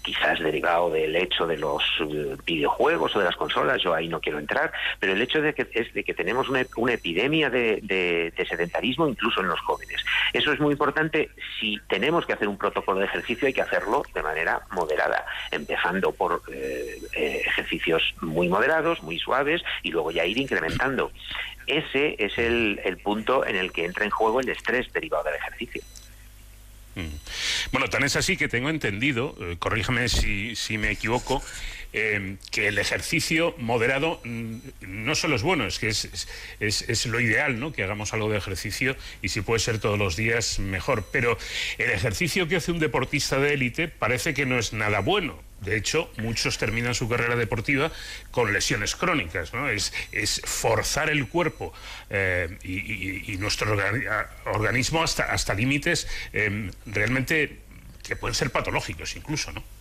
[0.06, 4.20] quizás derivado del hecho de los eh, videojuegos o de las consolas, yo ahí no
[4.20, 6.60] quiero entrar, pero el hecho de que, es de que tenemos una,
[6.92, 10.04] epidemia de, sedentarismo incluso en los jóvenes.
[10.32, 11.30] Eso es muy importante.
[11.58, 16.12] Si tenemos que hacer un protocolo de ejercicio, hay que hacerlo de manera moderada, empezando
[16.12, 21.10] por eh, eh, ejercicios muy moderados, muy suaves, y luego ya ir incrementando.
[21.66, 25.82] Ese es el punto en el que entra en juego el estrés derivado del ejercicio.
[26.96, 27.14] Mm.
[27.72, 31.42] Bueno, tan es así que tengo entendido, eh, corríjame si, me equivoco,
[31.92, 36.26] eh, que el ejercicio moderado mm, no solo es bueno, es que es,
[36.58, 37.72] es, lo ideal, ¿no?
[37.72, 41.06] Que hagamos algo de ejercicio y si puede ser todos los días, mejor.
[41.12, 41.38] Pero
[41.76, 45.45] el ejercicio que hace un deportista de élite parece que no es nada bueno.
[45.60, 47.90] De hecho, muchos terminan su carrera deportiva
[48.30, 49.52] con lesiones crónicas.
[49.52, 49.68] ¿no?
[49.68, 49.92] Es,
[50.44, 51.72] forzar el cuerpo
[52.10, 53.76] eh, y, nuestro
[54.46, 57.60] organismo hasta, hasta límites eh, realmente
[58.02, 59.75] que pueden ser patológicos incluso, ¿no?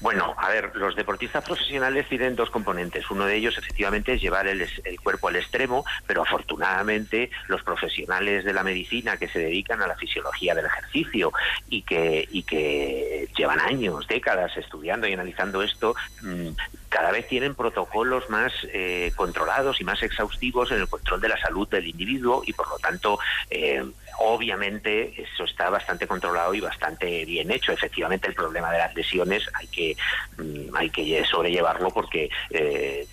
[0.00, 3.10] Bueno, a ver, los deportistas profesionales tienen dos componentes.
[3.10, 8.44] Uno de ellos, efectivamente, es llevar el, el, cuerpo al extremo, pero afortunadamente los profesionales
[8.44, 11.32] de la medicina que se dedican a la fisiología del ejercicio
[11.68, 16.50] y que, y que llevan años, décadas estudiando y analizando esto, mmm,
[16.94, 21.40] cada vez tienen protocolos más eh, controlados y más exhaustivos en el control de la
[21.40, 23.18] salud del individuo y por lo tanto
[23.50, 23.84] eh,
[24.18, 27.72] obviamente eso está bastante controlado y bastante bien hecho.
[27.72, 29.96] Efectivamente el problema de las lesiones hay que
[30.38, 33.06] mm, hay que sobrellevarlo porque eh,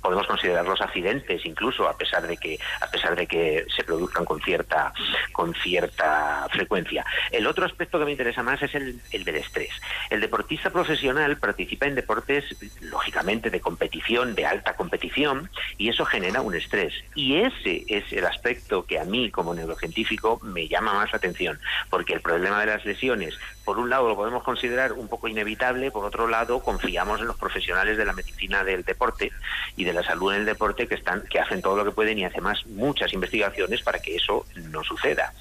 [0.00, 4.40] podemos considerarlos accidentes incluso a pesar de que a pesar de que se produzcan con
[4.40, 4.92] cierta
[5.32, 7.04] con cierta frecuencia.
[7.30, 9.70] El otro aspecto que me interesa más es el, el del estrés.
[10.10, 12.44] El deportista profesional participa en deportes
[12.80, 16.94] lógicamente de competición de alta competición y eso genera un estrés.
[17.14, 21.58] Y ese es el aspecto que a mí como neurocientífico me llama más la atención
[21.88, 23.34] porque el problema de las lesiones
[23.64, 27.36] por un lado lo podemos considerar un poco inevitable, por otro lado confiamos en los
[27.36, 29.32] profesionales de la medicina del deporte
[29.76, 32.18] y de la salud en el deporte que están que hacen todo lo que pueden
[32.18, 35.32] y además muchas investigaciones para que eso no suceda.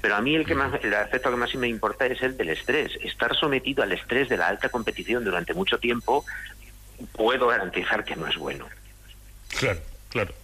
[0.00, 2.50] Pero a mí el que más el aspecto que más me importa es el del
[2.50, 6.24] estrés, estar sometido al estrés de la alta competición durante mucho tiempo
[7.12, 8.66] puedo garantizar que no es bueno.
[9.58, 10.34] Claro, claro.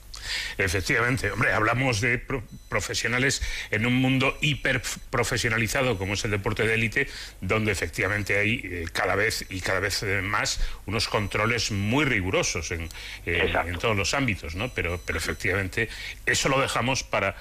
[0.59, 6.67] Efectivamente, hombre, hablamos de pro profesionales en un mundo hiper profesionalizado como es el deporte
[6.67, 7.09] de élite,
[7.41, 12.89] donde efectivamente hay eh, cada vez y cada vez más unos controles muy rigurosos en,
[13.27, 14.73] eh, en todos los ámbitos, ¿no?
[14.75, 15.89] Pero, pero efectivamente
[16.27, 17.37] eso lo dejamos para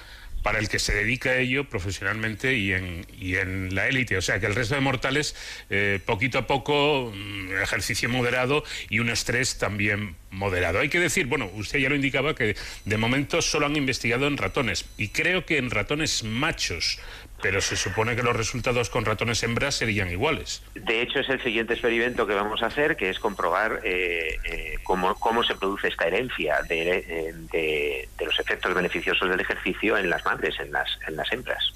[0.48, 4.16] para el que se dedica a ello profesionalmente y en, y en la élite.
[4.16, 5.36] O sea que el resto de mortales,
[5.68, 10.80] eh, poquito a poco, mm, ejercicio moderado y un estrés también moderado.
[10.80, 12.56] Hay que decir, bueno, usted ya lo indicaba, que
[12.86, 16.98] de momento solo han investigado en ratones y creo que en ratones machos,
[17.40, 20.62] pero se supone que los resultados con ratones hembras serían iguales.
[20.74, 24.78] De hecho, es el siguiente experimento que vamos a hacer, que es comprobar eh, eh,
[24.82, 30.10] cómo, cómo, se produce esta herencia de, de, de, los efectos beneficiosos del ejercicio en
[30.10, 31.72] las madres, en las, en las hembras.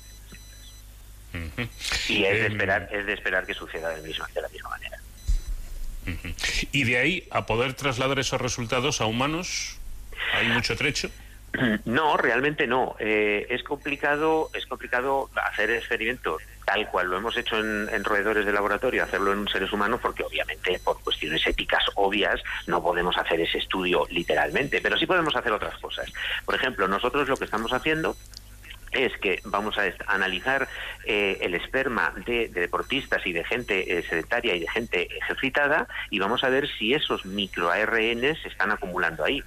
[1.35, 1.69] Uh -huh.
[2.09, 4.99] Y es de, esperar, es de esperar que suceda de, misma, de la misma manera.
[6.07, 6.69] Uh -huh.
[6.73, 9.79] Y de ahí a poder trasladar esos resultados a humanos,
[10.35, 11.11] ¿hay mucho trecho?
[11.85, 12.97] No, realmente no.
[12.99, 18.47] Eh, es complicado, es complicado hacer experimentos tal cual lo hemos hecho en, en, roedores
[18.47, 23.41] de laboratorio, hacerlo en seres humanos, porque obviamente por cuestiones éticas obvias no podemos hacer
[23.41, 26.11] ese estudio literalmente, pero sí podemos hacer otras cosas.
[26.45, 28.17] Por ejemplo, nosotros lo que estamos haciendo
[28.93, 30.69] es que vamos a analizar
[31.05, 35.89] eh, el esperma de, de, deportistas y de gente eh, sedentaria y de gente ejercitada
[36.11, 39.43] y vamos a ver si esos microARN se están acumulando ahí.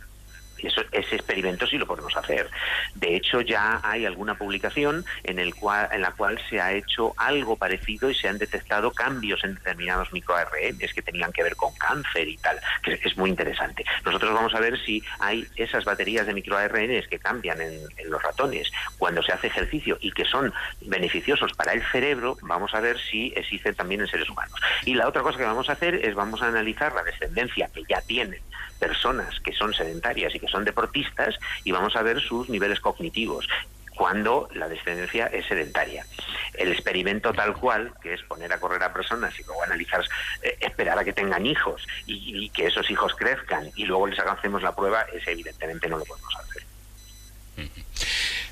[0.58, 2.50] Eso, ese experimento sí lo podemos hacer.
[2.96, 7.14] De hecho, ya hay alguna publicación en, el cual, en la cual se ha hecho
[7.18, 11.74] algo parecido y se han detectado cambios en determinados microARNs que tenían que ver con
[11.76, 13.86] cáncer y tal, que es muy interesante.
[14.04, 18.72] Nosotros vamos a ver si hay esas baterías de microARNs que cambian en, los ratones
[18.98, 23.34] cuando se hace ejercicio y que son beneficiosos para el cerebro, vamos a ver si
[23.36, 24.60] existen también en seres humanos.
[24.86, 27.84] Y la otra cosa que vamos a hacer es vamos a analizar la descendencia que
[27.90, 28.42] ya tienen
[28.80, 33.48] personas que son sedentarias y que son deportistas y vamos a ver sus niveles cognitivos
[33.96, 36.06] cuando la descendencia es sedentaria.
[36.54, 40.04] El experimento tal cual, que es poner a correr a personas y luego analizar,
[40.44, 44.62] eh, esperar a que tengan hijos y, que esos hijos crezcan y luego les hagamos
[44.62, 46.64] la prueba, ese evidentemente no lo podemos hacer.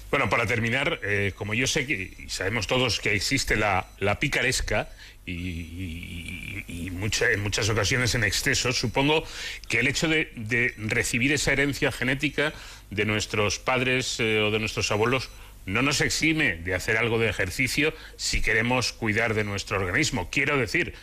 [0.09, 4.19] Bueno, para terminar, eh, como yo sé que y sabemos todos que existe la, la
[4.19, 4.89] picaresca,
[5.25, 9.23] y, y en muchas ocasiones en exceso, supongo
[9.67, 12.53] que el hecho de, de recibir esa herencia genética
[12.89, 15.29] de nuestros padres eh, o de nuestros abuelos
[15.65, 20.29] no nos exime de hacer algo de ejercicio si queremos cuidar de nuestro organismo.
[20.29, 20.93] Quiero decir,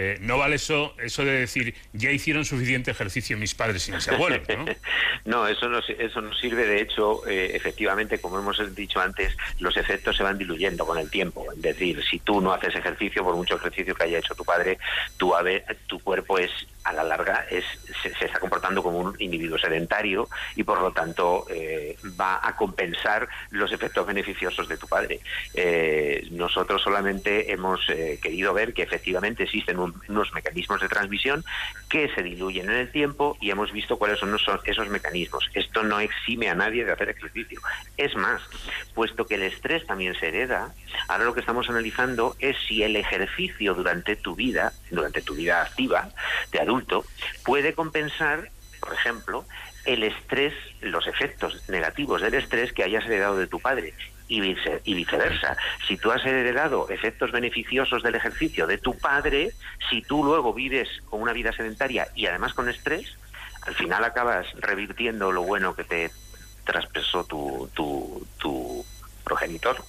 [0.00, 4.06] eh, no vale eso, eso de decir, ya hicieron suficiente ejercicio mis padres y mis
[4.06, 4.64] abuelos, ¿no?
[5.24, 6.66] no, eso no, eso no sirve.
[6.66, 11.10] De hecho, eh, efectivamente, como hemos dicho antes, los efectos se van diluyendo con el
[11.10, 11.44] tiempo.
[11.52, 14.78] Es decir, si tú no haces ejercicio, por mucho ejercicio que haya hecho tu padre,
[15.16, 16.52] tu, ave, tu cuerpo es
[16.88, 17.64] a la larga es,
[18.02, 23.28] se, está comportando como un individuo sedentario y por lo tanto eh, va a compensar
[23.50, 25.20] los efectos beneficiosos de tu padre.
[25.54, 31.44] Eh, nosotros solamente hemos eh, querido ver que efectivamente existen un- unos mecanismos de transmisión
[31.88, 35.48] que se diluyen en el tiempo y hemos visto cuáles son esos, esos mecanismos.
[35.54, 37.60] Esto no exime a nadie de hacer ejercicio.
[37.96, 38.40] Es más,
[38.94, 40.72] puesto que el estrés también se hereda,
[41.08, 45.62] ahora lo que estamos analizando es si el ejercicio durante tu vida, durante tu vida
[45.62, 46.08] activa
[46.52, 46.77] de adulto,
[47.44, 48.50] puede compensar,
[48.80, 49.44] por ejemplo,
[49.84, 53.94] el estrés, los efectos negativos del estrés que hayas heredado de tu padre.
[54.30, 54.40] Y
[54.92, 55.56] viceversa.
[55.86, 59.52] Si tú has heredado efectos beneficiosos del ejercicio de tu padre,
[59.88, 63.16] si tú luego vives con una vida sedentaria y además con estrés,
[63.62, 66.10] al final acabas revirtiendo lo bueno que te
[66.64, 68.84] traspasó tu, tu, tu
[69.24, 69.82] progenitor.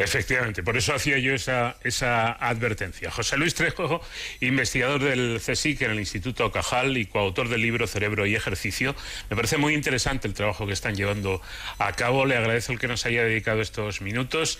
[0.00, 3.10] Efectivamente, por eso hacía yo esa, esa advertencia.
[3.10, 4.00] José Luis Trejo,
[4.40, 8.94] investigador del CSIC en el Instituto Cajal y coautor del libro Cerebro y Ejercicio.
[9.28, 11.42] Me parece muy interesante el trabajo que están llevando
[11.78, 12.24] a cabo.
[12.24, 14.58] Le agradezco el que nos haya dedicado estos minutos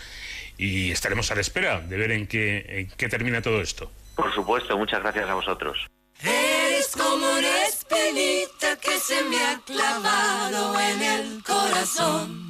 [0.59, 3.91] y estaremos a la espera de ver en qué, en qué termina todo esto.
[4.17, 5.87] Por supuesto, muchas gracias a vosotros.
[6.23, 12.50] Eres como una espinita que se me ha clavado en el corazón.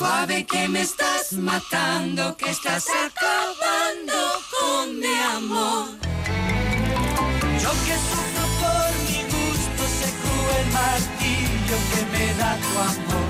[0.00, 4.16] Suave que me estás matando, que estás acabando
[4.54, 5.88] con mi amor.
[7.62, 13.28] Yo que sufro por mi gusto, sé cruel martillo que me da tu amor.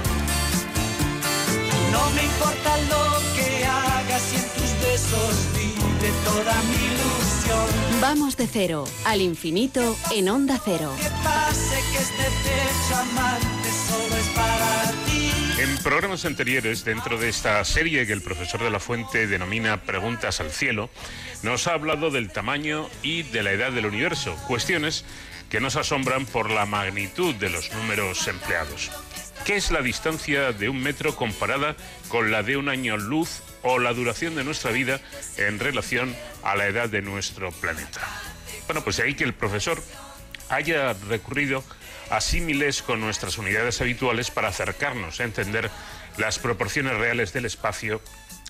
[1.90, 8.00] No me importa lo que hagas y en tus besos vive toda mi ilusión.
[8.00, 10.92] Vamos de cero al infinito en Onda Cero.
[11.02, 15.09] Que pase que este pecho amante solo es para ti.
[15.60, 20.40] En programas anteriores, dentro de esta serie que el profesor de la Fuente denomina Preguntas
[20.40, 20.88] al Cielo,
[21.42, 25.04] nos ha hablado del tamaño y de la edad del universo, cuestiones
[25.50, 28.90] que nos asombran por la magnitud de los números empleados.
[29.44, 31.76] ¿Qué es la distancia de un metro comparada
[32.08, 34.98] con la de un año luz o la duración de nuestra vida
[35.36, 38.00] en relación a la edad de nuestro planeta?
[38.64, 39.82] Bueno, pues de ahí que el profesor
[40.48, 41.62] haya recurrido
[42.18, 45.70] símiles con nuestras unidades habituales para acercarnos a entender
[46.16, 48.00] las proporciones reales del espacio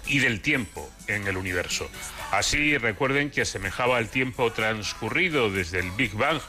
[0.07, 1.91] y del tiempo en el universo.
[2.31, 6.41] Así recuerden que asemejaba el tiempo transcurrido desde el Big Bang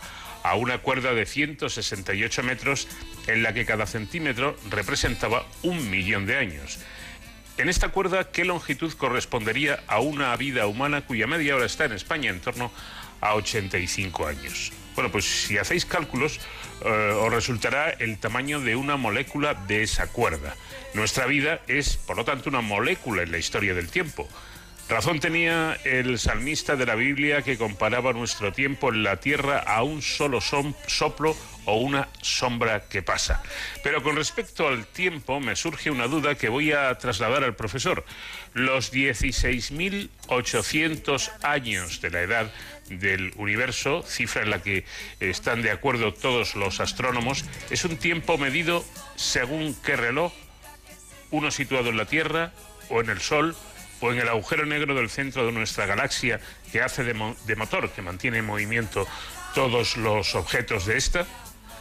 [0.44, 2.88] a una cuerda de 168 metros
[3.28, 6.80] en la que cada centímetro representaba un millón de años.
[7.58, 11.92] En esta cuerda, ¿qué longitud correspondería a una vida humana cuya media hora está en
[11.92, 12.72] España en torno
[13.20, 14.72] a 85 años?
[14.96, 16.40] Bueno, pues si hacéis cálculos,
[16.84, 20.56] eh, os resultará el tamaño de una molécula de esa cuerda.
[20.94, 24.28] Nuestra vida es, por lo tanto, una molécula en la historia del tiempo.
[24.92, 29.84] Razón tenía el salmista de la Biblia que comparaba nuestro tiempo en la tierra a
[29.84, 33.42] un solo soplo o una sombra que pasa.
[33.86, 38.04] Pero con respecto al tiempo me surge una duda que voy a trasladar al profesor.
[38.54, 42.52] Los 16.800 años de la edad
[42.90, 44.84] del universo, cifra en la que
[45.22, 48.84] están de acuerdo todos los astrónomos, es un tiempo medido
[49.16, 50.34] según qué reloj,
[51.30, 52.52] uno situado en la Tierra
[52.90, 53.56] o en el Sol
[54.02, 56.40] o en el agujero negro del centro de nuestra galaxia
[56.72, 59.08] que hace de, mo- de motor, que mantiene en movimiento
[59.56, 61.26] todos los objetos de esta.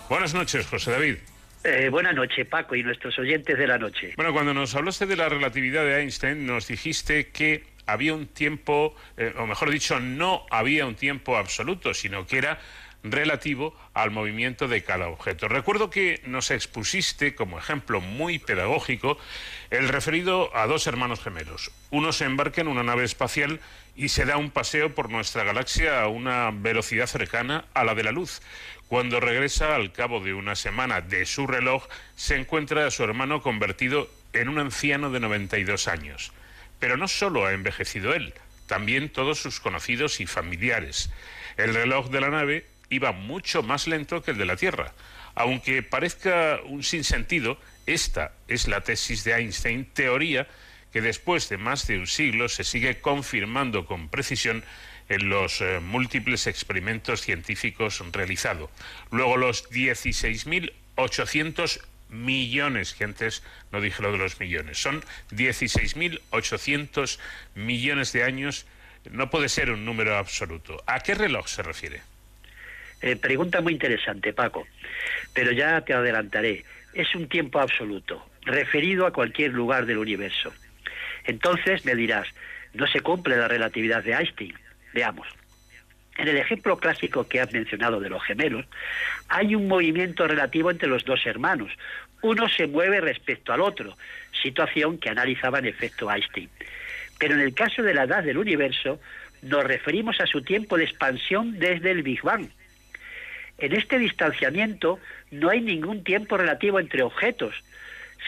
[0.09, 1.17] Buenas noches, José David.
[1.65, 4.15] Eh, buenas noches, Paco, y nuestros oyentes de la noche.
[4.17, 8.95] Bueno, cuando nos hablaste de la relatividad de Einstein, nos dijiste que había un tiempo,
[9.17, 12.59] eh, o mejor dicho, no había un tiempo absoluto, sino que era
[13.03, 15.49] relativo al movimiento de cada objeto.
[15.49, 19.19] Recuerdo que nos expusiste como ejemplo muy pedagógico
[19.71, 21.71] el referido a dos hermanos gemelos.
[21.91, 23.61] Uno se embarca en una nave espacial
[23.97, 28.05] y se da un paseo por nuestra galaxia a una velocidad cercana a la de
[28.05, 28.41] la luz.
[28.89, 31.87] Cuando regresa al cabo de una semana de su reloj,
[32.17, 36.33] se encuentra a su hermano convertido en un anciano de 92 años.
[36.79, 38.35] Pero no solo ha envejecido él,
[38.67, 41.11] también todos sus conocidos y familiares.
[41.57, 44.93] El reloj de la nave iba mucho más lento que el de la Tierra.
[45.35, 50.47] Aunque parezca un sinsentido, esta es la tesis de Einstein, teoría
[50.93, 54.65] que después de más de un siglo se sigue confirmando con precisión
[55.09, 58.71] en los eh, múltiples experimentos científicos realizados.
[59.11, 63.43] Luego los 16.800 millones, que antes
[63.73, 67.19] no dije lo de los millones, son 16.800
[67.55, 68.67] millones de años,
[69.11, 70.83] no puede ser un número absoluto.
[70.87, 72.03] ¿A qué reloj se refiere?
[73.03, 74.67] Eh, pregunta muy interesante, Paco,
[75.33, 76.65] pero ya te adelantaré.
[76.93, 80.53] Es un tiempo absoluto, referido a cualquier lugar del universo.
[81.25, 82.29] Entonces me dirás,
[82.75, 84.55] no se cumple la relatividad de Einstein.
[84.93, 85.27] Veamos.
[86.17, 88.67] En el ejemplo clásico que has mencionado de los gemelos,
[89.29, 91.73] hay un movimiento relativo entre los dos hermanos.
[92.21, 93.97] Uno se mueve respecto al otro,
[94.43, 96.51] situación que analizaba en efecto Einstein.
[97.19, 99.01] Pero en el caso de la edad del universo,
[99.43, 102.51] nos referimos a su tiempo de expansión desde el Big Bang.
[103.61, 104.99] En este distanciamiento
[105.31, 107.55] no hay ningún tiempo relativo entre objetos,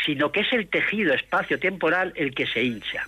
[0.05, 3.07] sino que es el tejido espacio-temporal el que se hincha.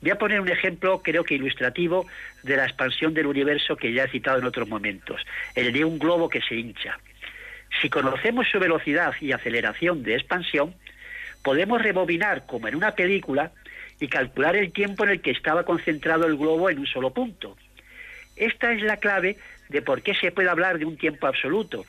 [0.00, 2.06] Voy a poner un ejemplo, creo que ilustrativo,
[2.42, 5.20] de la expansión del universo que ya he citado en otros momentos,
[5.54, 6.98] el de un globo que se hincha.
[7.80, 10.74] Si conocemos su velocidad y aceleración de expansión,
[11.42, 13.52] podemos rebobinar como en una película
[14.00, 17.56] y calcular el tiempo en el que estaba concentrado el globo en un solo punto.
[18.36, 19.36] Esta es la clave
[19.72, 21.84] de por qué se puede hablar de un tiempo absoluto.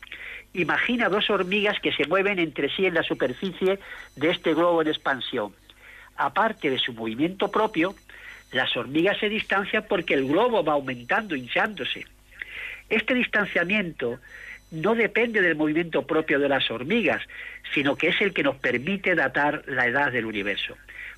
[0.53, 3.79] Imagina dos hormigas que se mueven entre sí en la superficie
[4.15, 5.53] de este globo en expansión.
[6.15, 7.95] Aparte de su movimiento propio,
[8.51, 12.05] las hormigas se distancian porque el globo va aumentando, hinchándose.
[12.89, 14.19] Este distanciamiento
[14.71, 17.21] no depende del movimiento propio de las hormigas,
[17.73, 20.75] sino que es el que nos permite datar la edad del universo.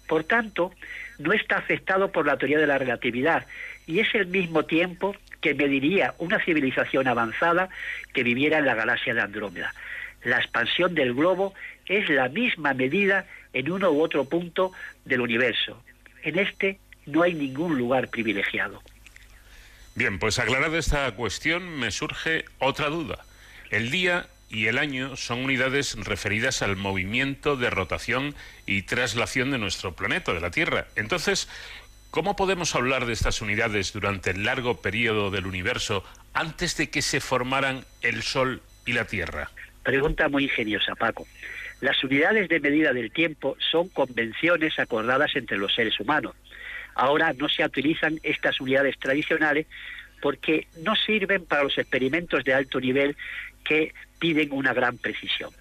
[0.07, 0.73] Por tanto,
[1.19, 3.45] no está afectado por la teoría de la relatividad
[3.87, 5.15] y es el mismo tiempo
[5.45, 7.69] que mediría una civilización avanzada
[8.13, 9.75] que viviera en la galaxia de Andrómeda.
[10.23, 11.53] La expansión del globo
[11.85, 14.71] es la misma medida en uno u otro punto
[15.03, 15.79] del universo.
[16.23, 18.81] En este no hay ningún lugar privilegiado.
[19.93, 23.23] Bien, pues aclarada esta cuestión me surge otra duda.
[23.69, 28.33] El día y el año son unidades referidas al movimiento de rotación
[28.65, 30.87] y traslación de nuestro planeta, de la Tierra.
[30.95, 31.47] Entonces,
[32.15, 36.01] ¿cómo podemos hablar de estas unidades durante el largo periodo del universo
[36.33, 39.51] antes de que se formaran el Sol y la Tierra?
[39.83, 41.27] Pregunta muy ingeniosa, Paco.
[41.81, 46.35] Las unidades de medida del tiempo son convenciones acordadas entre los seres humanos.
[46.95, 49.67] Ahora no se utilizan estas unidades tradicionales
[50.21, 53.17] porque no sirven para los experimentos de alto nivel
[53.65, 55.51] que piden una gran precisión.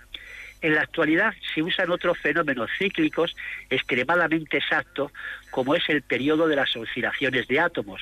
[0.64, 3.36] En la actualidad se usan otros fenómenos cíclicos
[3.68, 5.12] extremadamente exactos,
[5.50, 8.00] como es el periodo de las oscilaciones de átomos,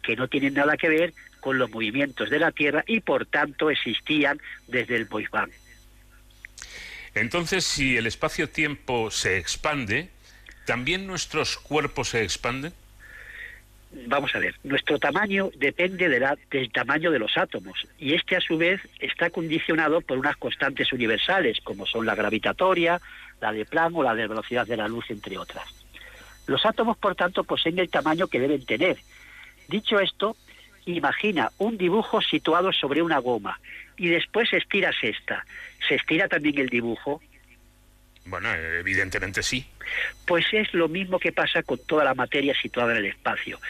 [0.00, 3.68] que no tienen nada que ver con los movimientos de la Tierra y por tanto
[3.68, 5.50] existían desde el Big Bang.
[7.16, 10.08] Entonces, si el espacio-tiempo se expande,
[10.66, 12.72] ¿también nuestros cuerpos se expanden?
[14.06, 18.36] Vamos a ver, nuestro tamaño depende de la, del tamaño de los átomos y este
[18.36, 23.00] a su vez está condicionado por unas constantes universales como son la gravitatoria,
[23.40, 25.64] la de Planck o la de velocidad de la luz, entre otras.
[26.46, 28.98] Los átomos, por tanto, poseen el tamaño que deben tener.
[29.68, 30.36] Dicho esto,
[30.86, 33.60] imagina un dibujo situado sobre una goma
[33.96, 35.44] y después estiras esta.
[35.88, 37.22] ¿Se estira también el dibujo?
[38.26, 39.66] Bueno, evidentemente sí.
[40.26, 43.60] Pues es lo mismo que pasa con toda la materia situada en el espacio.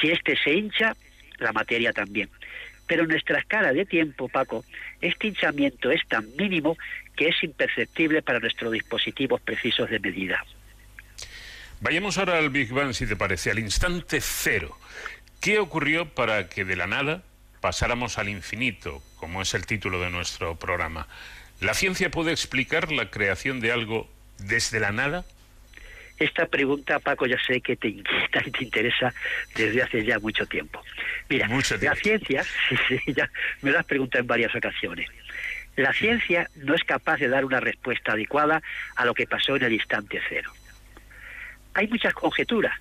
[0.00, 0.96] Si este se hincha,
[1.38, 2.30] la materia también.
[2.86, 4.64] Pero en nuestra escala de tiempo, Paco,
[5.02, 6.78] este hinchamiento es tan mínimo
[7.14, 10.42] que es imperceptible para nuestros dispositivos precisos de medida.
[11.80, 14.76] Vayamos ahora al Big Bang, si te parece, al instante cero.
[15.40, 17.22] ¿Qué ocurrió para que de la nada
[17.60, 21.06] pasáramos al infinito, como es el título de nuestro programa?
[21.60, 24.08] ¿La ciencia puede explicar la creación de algo
[24.38, 25.24] desde la nada?
[26.18, 29.12] Esta pregunta, Paco, ya sé que te inquieta y te interesa
[29.54, 30.82] desde hace ya mucho tiempo.
[31.28, 32.44] Mira, la ciencia,
[33.06, 33.30] ya
[33.62, 35.08] me lo has preguntado en varias ocasiones.
[35.76, 38.62] La ciencia no es capaz de dar una respuesta adecuada
[38.96, 40.52] a lo que pasó en el instante cero.
[41.74, 42.74] Hay muchas conjeturas,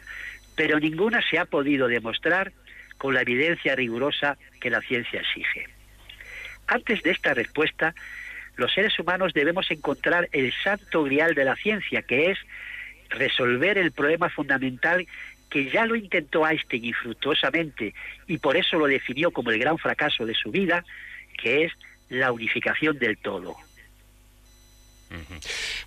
[0.55, 2.51] pero ninguna se ha podido demostrar
[2.97, 5.67] con la evidencia rigurosa que la ciencia exige.
[6.65, 7.93] Antes de esta respuesta,
[8.57, 12.39] los seres humanos debemos encontrar el santo grial de la ciencia, que es
[13.09, 15.07] resolver el problema fundamental
[15.49, 17.93] que ya lo intentó Einstein infructuosamente
[18.27, 20.83] y por eso lo definió como el gran fracaso de su vida,
[21.41, 21.71] que es
[22.09, 23.55] la unificación del todo.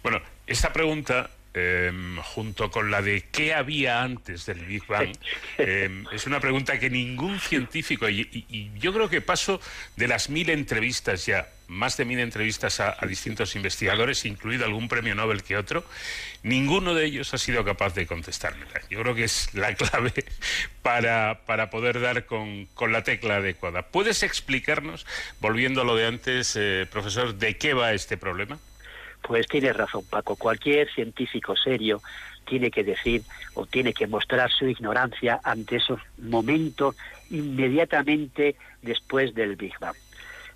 [0.03, 5.13] Bueno, esta pregunta eh, junto con la de qué había antes del Big Bang,
[5.59, 9.61] eh, es una pregunta que ningún científico, y, yo creo que paso
[9.97, 15.15] de las mil entrevistas ya, más de mil entrevistas a, distintos investigadores, incluido algún premio
[15.15, 15.85] Nobel que otro,
[16.45, 18.81] ninguno de ellos ha sido capaz de contestármela.
[18.89, 20.13] Yo creo que es la clave
[20.83, 23.83] para, para poder dar con, con, la tecla adecuada.
[23.83, 25.05] ¿Puedes explicarnos,
[25.41, 28.59] volviendo a lo de antes, eh, profesor, de qué va este problema?
[29.23, 30.37] Pues tienes razón, Paco.
[30.37, 32.01] Cualquier científico serio
[32.47, 33.23] tiene que decir
[33.55, 36.97] o tiene que mostrar su ignorancia ante esos momentos
[37.31, 39.97] inmediatamente después del Big Bang.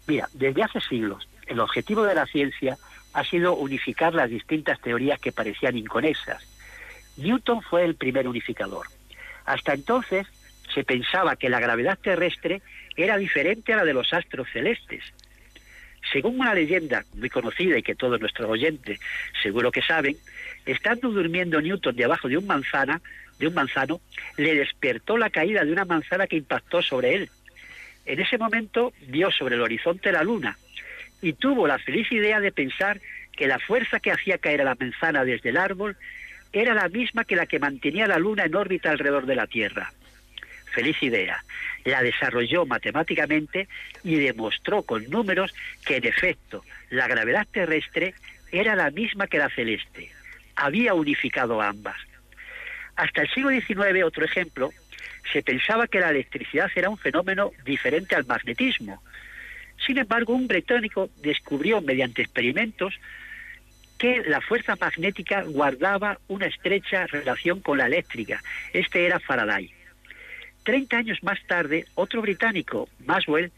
[0.06, 2.76] Mira, desde hace siglos, el objetivo de la ciencia
[3.12, 6.44] ha sido unificar las distintas teorías que parecían inconexas.
[7.16, 8.88] Newton fue el primer unificador.
[9.44, 10.26] Hasta entonces,
[10.74, 12.60] se pensaba que la gravedad terrestre
[12.96, 15.04] era diferente a la de los astros celestes.
[16.12, 19.00] Según una leyenda muy conocida y que todos nuestros oyentes
[19.42, 20.16] seguro que saben,
[20.66, 23.00] estando durmiendo Newton debajo de un manzana,
[23.38, 24.00] de un manzano,
[24.36, 27.30] le despertó la caída de una manzana que impactó sobre él.
[28.06, 30.56] En ese momento vio sobre el horizonte la luna
[31.22, 33.00] y tuvo la feliz idea de pensar
[33.32, 35.96] que la fuerza que hacía caer a la manzana desde el árbol
[36.52, 39.90] era la misma que la que mantenía la luna en órbita alrededor de la Tierra.
[40.74, 41.42] Feliz idea.
[41.84, 43.68] La desarrolló matemáticamente
[44.02, 45.54] y demostró con números
[45.86, 48.14] que en efecto la gravedad terrestre
[48.50, 50.10] era la misma que la celeste.
[50.56, 51.96] Había unificado ambas.
[52.96, 54.70] Hasta el siglo XIX, otro ejemplo,
[55.32, 59.02] se pensaba que la electricidad era un fenómeno diferente al magnetismo.
[59.86, 62.94] Sin embargo, un británico descubrió mediante experimentos
[63.98, 68.42] que la fuerza magnética guardaba una estrecha relación con la eléctrica.
[68.72, 69.72] Este era Faraday.
[70.64, 73.52] Treinta años más tarde, otro británico, Maxwell,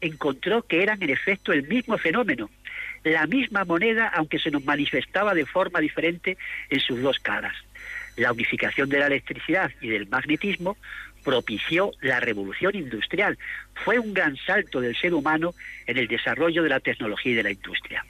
[0.00, 2.50] encontró que eran en efecto el mismo fenómeno,
[3.04, 6.38] la misma moneda, aunque se nos manifestaba de forma diferente
[6.70, 7.54] en sus dos caras.
[8.16, 10.76] La unificación de la electricidad y del magnetismo
[11.24, 13.38] propició la revolución industrial.
[13.84, 15.54] Fue un gran salto del ser humano
[15.86, 18.04] en el desarrollo de la tecnología y de la industria.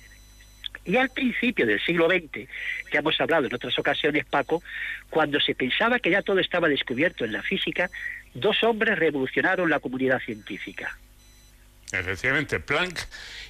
[0.84, 2.48] Y al principio del siglo XX,
[2.90, 4.62] que hemos hablado en otras ocasiones, Paco,
[5.10, 7.88] cuando se pensaba que ya todo estaba descubierto en la física,
[8.34, 10.98] dos hombres revolucionaron la comunidad científica.
[11.92, 12.98] Efectivamente, Planck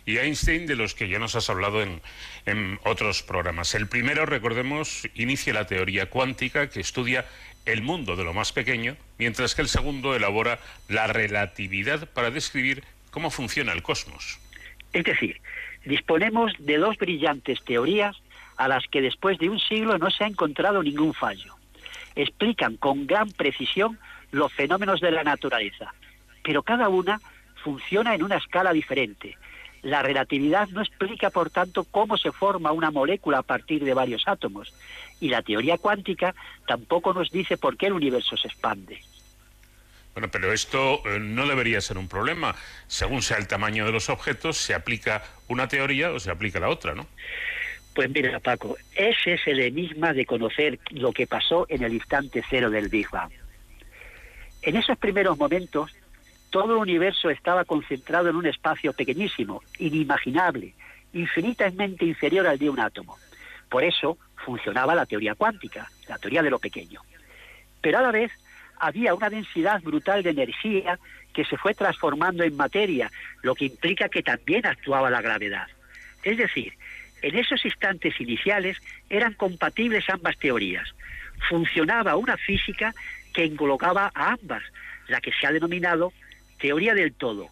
[0.04, 2.02] y Einstein, de los que ya nos has hablado en,
[2.44, 3.74] en, otros programas.
[3.74, 7.24] El primero, recordemos, inicia la teoría cuántica que estudia
[7.64, 12.82] el mundo de lo más pequeño, mientras que el segundo elabora la relatividad para describir
[13.10, 14.40] cómo funciona el cosmos.
[14.92, 15.40] Es decir,
[15.84, 18.16] disponemos de dos brillantes teorías
[18.56, 21.54] a las que después de un siglo no se ha encontrado ningún fallo.
[22.14, 23.98] Explican con gran precisión
[24.30, 25.94] los fenómenos de la naturaleza,
[26.42, 27.20] pero cada una
[27.62, 29.36] funciona en una escala diferente.
[29.82, 34.22] La relatividad no explica, por tanto, cómo se forma una molécula a partir de varios
[34.26, 34.72] átomos,
[35.20, 36.34] y la teoría cuántica
[36.66, 39.00] tampoco nos dice por qué el universo se expande.
[40.14, 42.54] Bueno, pero esto eh, no debería ser un problema.
[42.86, 46.68] Según sea el tamaño de los objetos, se aplica una teoría o se aplica la
[46.68, 47.06] otra, ¿no?
[47.94, 52.42] Pues mira, Paco, ese es el enigma de conocer lo que pasó en el instante
[52.48, 53.30] cero del Big Bang.
[54.62, 55.90] En esos primeros momentos,
[56.50, 60.74] todo el universo estaba concentrado en un espacio pequeñísimo, inimaginable,
[61.12, 63.18] infinitamente inferior al de un átomo.
[63.68, 67.00] Por eso funcionaba la teoría cuántica, la teoría de lo pequeño.
[67.80, 68.30] Pero a la vez
[68.82, 70.98] había una densidad brutal de energía
[71.32, 73.10] que se fue transformando en materia,
[73.42, 75.68] lo que implica que también actuaba la gravedad.
[76.24, 76.72] Es decir,
[77.22, 78.76] en esos instantes iniciales
[79.08, 80.88] eran compatibles ambas teorías.
[81.48, 82.92] Funcionaba una física
[83.32, 84.64] que englobaba a ambas,
[85.06, 86.12] la que se ha denominado
[86.58, 87.50] teoría del todo,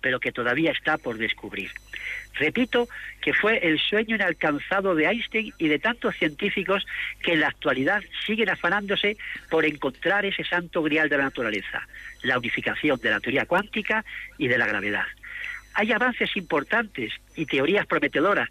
[0.00, 1.70] pero que todavía está por descubrir.
[2.34, 2.88] Repito
[3.20, 6.84] que fue el sueño inalcanzado de Einstein y de tantos científicos
[7.22, 9.16] que en la actualidad siguen afanándose
[9.50, 11.86] por encontrar ese santo grial de la naturaleza,
[12.22, 14.04] la unificación de la teoría cuántica
[14.36, 15.06] y de la gravedad.
[15.74, 18.48] Hay avances importantes y teorías prometedoras,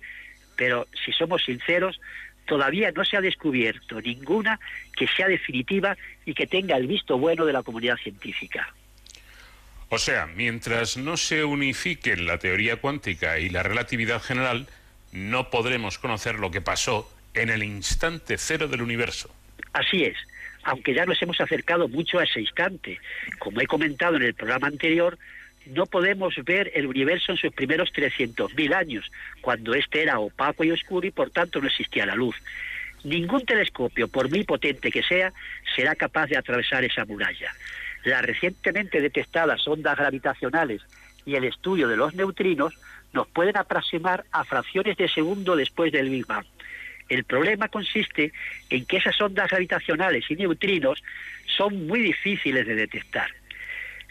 [0.56, 2.00] pero si somos sinceros,
[2.46, 4.60] todavía no se ha descubierto ninguna
[4.96, 8.74] que sea definitiva y que tenga el visto bueno de la comunidad científica.
[9.94, 14.66] O sea, mientras no se unifiquen la teoría cuántica y la relatividad general,
[15.12, 19.30] no podremos conocer lo que pasó en el instante cero del universo.
[19.72, 20.18] Así es,
[20.64, 23.00] aunque ya nos hemos acercado mucho a ese instante.
[23.38, 25.20] Como he comentado en el programa anterior,
[25.68, 29.12] no podemos ver el universo en sus primeros 300.000 años,
[29.42, 32.36] cuando éste era opaco y oscuro y por tanto no existía la luz.
[33.04, 35.32] Ningún telescopio, por muy potente que sea,
[35.76, 37.54] será capaz de atravesar esa muralla.
[38.04, 40.82] Las recientemente detectadas ondas gravitacionales
[41.26, 42.74] y el estudio de los neutrinos
[43.14, 46.46] nos pueden aproximar a fracciones de segundo después del Big Bang.
[47.10, 48.34] El problema consiste
[48.70, 51.04] en que esas ondas gravitacionales y neutrinos
[51.58, 53.30] son muy difíciles de detectar.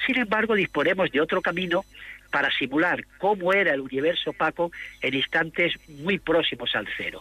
[0.06, 1.84] Sin embargo, disponemos de otro camino
[2.30, 7.20] para simular cómo era el universo opaco en instantes muy próximos al cero.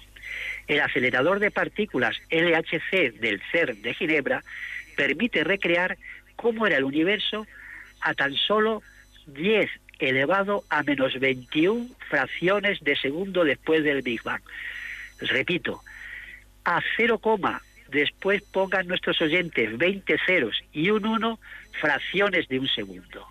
[0.67, 4.43] El acelerador de partículas LHC del CERN de Ginebra
[4.95, 5.97] permite recrear
[6.41, 7.45] cómo era el universo
[8.01, 8.81] a tan solo
[9.27, 9.69] 10
[9.99, 14.41] elevado a menos 21 fracciones de segundo después del Big Bang.
[15.19, 15.81] Repito,
[16.65, 17.21] a 0,
[17.89, 21.39] después pongan nuestros oyentes 20 ceros y un 1
[21.79, 23.27] fracciones de un segundo.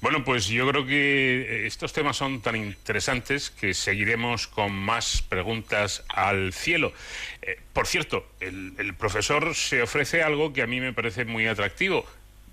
[0.00, 5.20] Bueno, pues yo creo que eh, estos temas son tan interesantes que seguiremos con más
[5.20, 6.94] preguntas al cielo.
[7.42, 11.46] Eh, por cierto, el, el profesor se ofrece algo que a mí me parece muy
[11.46, 12.06] atractivo.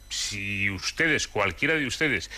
[0.09, 2.29] Si ustedes, cualquiera de ustedes,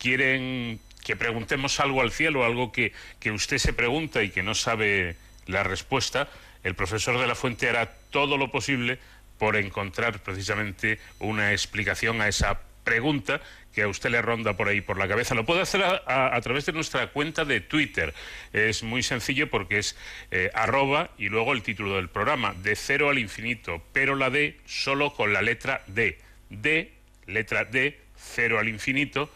[0.00, 4.56] quieren que preguntemos algo al cielo, algo que, que usted se pregunta y que no
[4.56, 5.14] sabe
[5.46, 6.28] la respuesta,
[6.64, 8.98] el profesor de la Fuente hará todo lo posible
[9.38, 13.40] por encontrar precisamente una explicación a esa pregunta
[13.74, 15.34] que a usted le ronda por ahí por la cabeza.
[15.34, 18.14] Lo puede hacer a, través de nuestra cuenta de Twitter.
[18.52, 19.96] Es muy sencillo porque es
[20.30, 24.56] eh, arroba y luego el título del programa, de cero al infinito, pero la D
[24.64, 26.18] solo con la letra D.
[26.48, 26.92] D,
[27.26, 29.30] letra D, cero al infinito,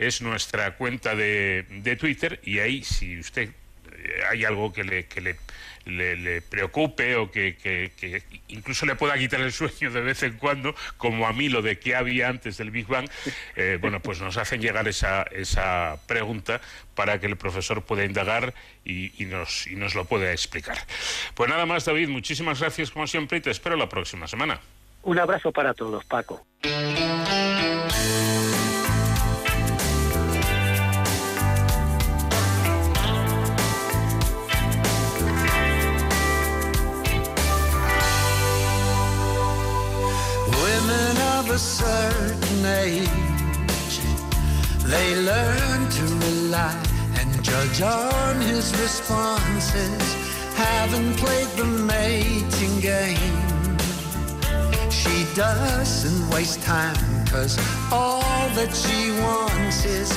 [0.00, 3.50] es nuestra cuenta de, de Twitter y ahí si usted
[3.92, 5.36] eh, hay algo que le, que le,
[5.84, 11.26] le- preocupe o que incluso le pueda quitar el sueño de vez en cuando, como
[11.26, 13.08] a mí lo de qué había antes del Big Bang,
[13.56, 16.60] eh, bueno, pues nos hacen llegar esa, esa pregunta
[16.94, 18.52] para que el profesor pueda indagar
[18.84, 20.76] y, y nos, y nos lo pueda explicar.
[21.34, 24.60] Pues nada más, David, muchísimas gracias como siempre y te espero la próxima semana.
[25.02, 26.46] Un abrazo para todos, Paco.
[42.90, 43.96] Age,
[44.92, 46.76] they learn to rely
[47.18, 50.02] and judge on his responses.
[50.56, 53.36] Haven't played the mating game.
[54.90, 56.96] She doesn't waste time,
[57.26, 57.54] cause
[57.92, 60.10] all that she wants is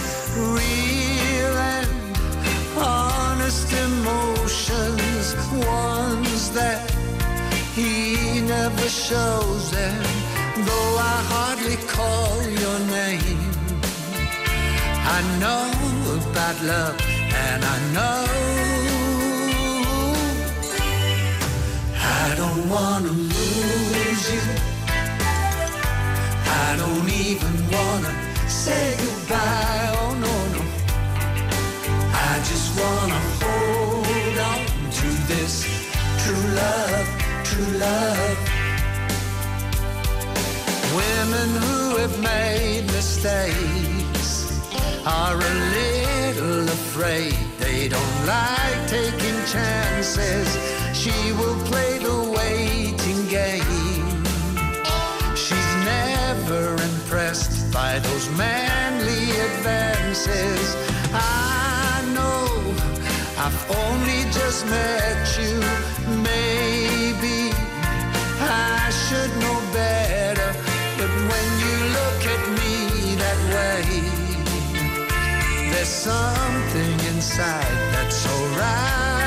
[0.55, 1.91] real and
[2.77, 5.25] honest emotions,
[5.77, 6.79] ones that
[7.75, 10.03] he never shows them,
[10.67, 13.39] though I hardly call your name.
[15.15, 15.71] I know
[16.17, 16.99] about love,
[17.33, 18.25] and I know
[21.95, 24.43] I don't wanna lose you.
[26.65, 28.13] I don't even wanna
[28.47, 29.89] say goodbye.
[29.99, 30.61] Oh no, no.
[32.13, 34.59] I just wanna hold on
[34.99, 35.63] to this
[36.23, 37.07] true love,
[37.43, 38.52] true love.
[40.95, 44.51] Women who have made mistakes
[45.07, 47.35] are a little afraid.
[47.57, 50.47] They don't like taking chances.
[50.93, 54.23] She will play the waiting game.
[55.35, 60.75] She's never impressed by those manly advances.
[61.11, 62.45] I know
[63.43, 65.59] I've only just met you.
[66.21, 67.51] Maybe
[68.39, 69.62] I should know
[76.03, 79.23] something inside that's alright.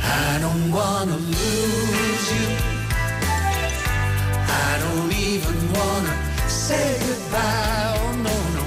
[0.00, 2.48] I don't wanna lose you.
[4.66, 6.14] I don't even wanna
[6.46, 7.98] say goodbye.
[8.02, 8.64] Oh no, no.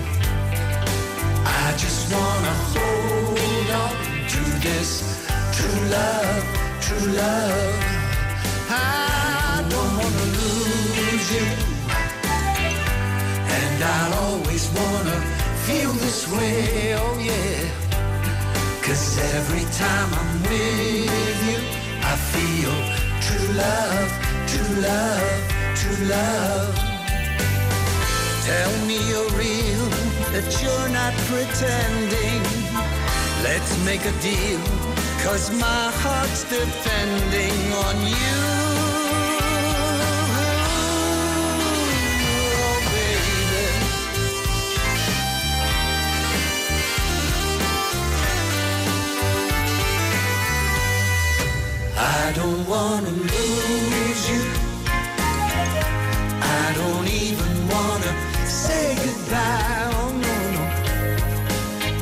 [1.63, 3.95] I just wanna hold on
[4.33, 4.91] to this
[5.55, 6.43] true love,
[6.85, 7.75] true love.
[8.69, 11.45] I don't wanna lose you.
[13.57, 14.24] And I'll
[15.65, 17.65] feel this way, oh yeah.
[18.85, 21.59] Cause every time I'm with you,
[22.11, 22.75] I feel
[23.25, 24.09] true love,
[24.51, 25.37] true love,
[25.79, 26.75] true love.
[28.45, 29.85] Tell me you're real,
[30.33, 32.43] that you're not pretending.
[33.41, 34.61] Let's make a deal,
[35.25, 38.64] cause my heart's depending on you.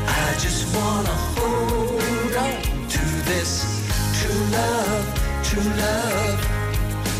[0.08, 3.52] I just wanna hold on to this
[4.20, 5.06] true love,
[5.44, 6.40] true love.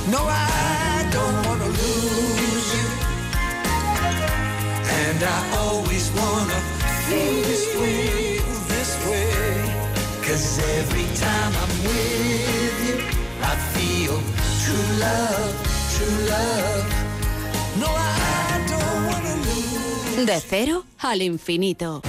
[0.10, 2.88] No, I don't wanna lose you.
[5.00, 5.63] And I
[20.26, 22.02] De cero al infinito.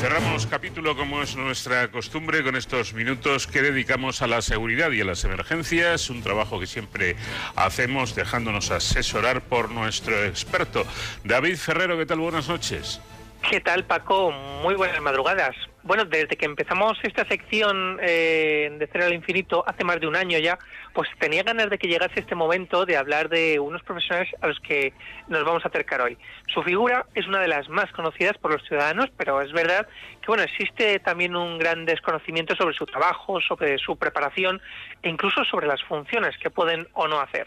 [0.00, 5.00] Cerramos capítulo como es nuestra costumbre con estos minutos que dedicamos a la seguridad y
[5.00, 7.16] a las emergencias, un trabajo que siempre
[7.56, 10.84] hacemos dejándonos asesorar por nuestro experto.
[11.24, 12.20] David Ferrero, ¿qué tal?
[12.20, 13.00] Buenas noches.
[13.42, 14.30] ¿Qué tal, Paco?
[14.30, 15.56] Muy buenas madrugadas.
[15.82, 20.16] Bueno, desde que empezamos esta sección eh, de Cero al Infinito hace más de un
[20.16, 20.58] año ya,
[20.92, 24.60] pues tenía ganas de que llegase este momento de hablar de unos profesionales a los
[24.60, 24.92] que
[25.28, 26.18] nos vamos a acercar hoy.
[26.52, 29.88] Su figura es una de las más conocidas por los ciudadanos, pero es verdad
[30.20, 34.60] que bueno, existe también un gran desconocimiento sobre su trabajo, sobre su preparación
[35.02, 37.46] e incluso sobre las funciones que pueden o no hacer.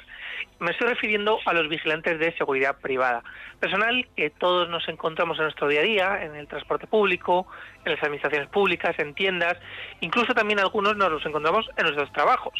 [0.62, 3.24] Me estoy refiriendo a los vigilantes de seguridad privada,
[3.60, 7.48] personal que todos nos encontramos en nuestro día a día, en el transporte público,
[7.84, 9.58] en las administraciones públicas, en tiendas,
[10.02, 12.54] incluso también algunos nos los encontramos en nuestros trabajos.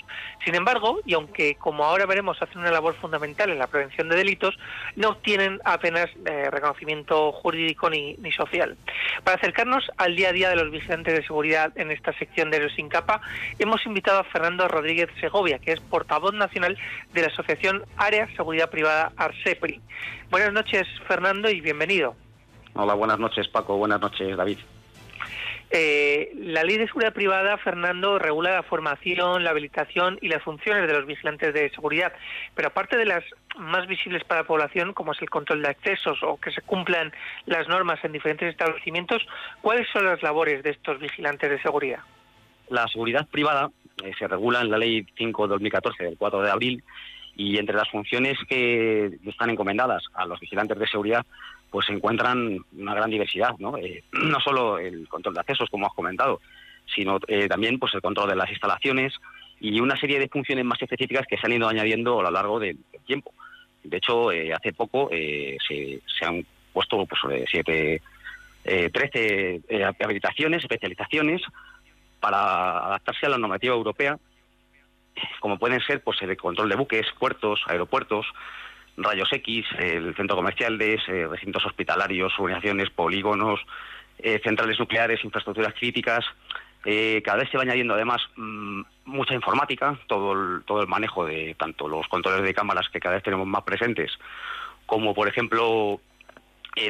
[0.44, 4.16] Sin embargo, y aunque como ahora veremos hacen una labor fundamental en la prevención de
[4.16, 4.58] delitos,
[4.96, 8.78] no obtienen apenas eh, reconocimiento jurídico ni, ni, social.
[9.24, 12.62] Para acercarnos al día a día de los vigilantes de seguridad en esta sección de
[12.62, 13.22] los Incapa,
[13.60, 16.76] hemos invitado a Fernando Rodríguez Segovia, que es portavoz nacional
[17.14, 19.82] de la Asociación Área Seguridad Privada Arsepri.
[20.30, 22.16] Buenas noches, Fernando, y bienvenido.
[22.74, 23.78] Hola, buenas noches, Paco.
[23.78, 24.60] Buenas noches, David.
[25.74, 30.86] Eh, la ley de seguridad privada, Fernando, regula la formación, la habilitación y las funciones
[30.86, 32.12] de los vigilantes de seguridad,
[32.56, 33.24] pero aparte de las
[33.58, 37.14] más visibles para la población, como es el control de accesos o que se cumplan
[37.46, 39.26] las normas en diferentes establecimientos,
[39.62, 42.00] ¿cuáles son las labores de estos vigilantes de seguridad?
[42.68, 43.72] La seguridad privada
[44.04, 46.84] eh, se regula en la Ley 5-2014 del 4 de abril
[47.42, 51.26] y entre las funciones que están encomendadas a los vigilantes de seguridad
[51.72, 53.78] pues se encuentran una gran diversidad, ¿no?
[53.78, 56.40] Eh, no solo el control de accesos, como has comentado,
[56.94, 59.14] sino eh, también pues el control de las instalaciones
[59.60, 62.60] y una serie de funciones más específicas que se han ido añadiendo a lo largo
[62.60, 62.78] del,
[63.08, 63.34] tiempo.
[63.84, 68.02] De hecho, eh, hace poco se, han puesto pues, siete,
[68.64, 69.62] 13
[70.00, 71.42] habilitaciones, especializaciones
[72.20, 74.20] para adaptarse a la normativa europea,
[75.40, 78.26] como pueden ser pues el control de buques, puertos, aeropuertos,
[78.98, 83.60] rayos X, el centro comercial de eh, recintos hospitalarios, urbanizaciones, polígonos,
[84.20, 86.26] eh, centrales nucleares, infraestructuras críticas.
[86.84, 91.26] Eh, cada vez se va añadiendo además mm, mucha informática, todo el, todo el manejo
[91.26, 94.12] de tanto los controles de cámaras que cada vez tenemos más presentes,
[94.86, 96.00] como por ejemplo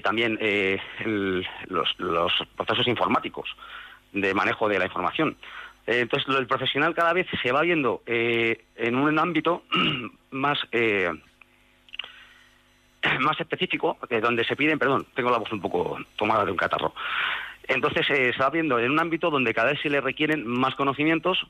[0.03, 0.37] también
[1.67, 3.49] los, los, procesos informáticos
[4.13, 5.35] de manejo de la información.
[5.87, 9.63] Entonces el profesional cada vez se va viendo en un ámbito
[10.31, 10.59] más
[13.19, 16.93] más específico, donde se piden, perdón, tengo la voz un poco tomada de un catarro.
[17.67, 20.75] Entonces eh, se va viendo en un ámbito donde cada vez se le requieren más
[20.75, 21.47] conocimientos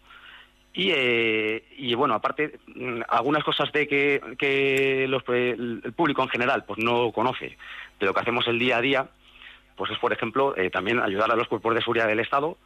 [0.74, 6.64] y, eh, y bueno, aparte, mm, algunas cosas de que, que el público en general
[6.66, 7.58] pues no conoce
[8.00, 9.08] de lo que hacemos el día a día,
[9.76, 12.58] pues es, por ejemplo, eh, también ayudar a los cuerpos de seguridad del Estado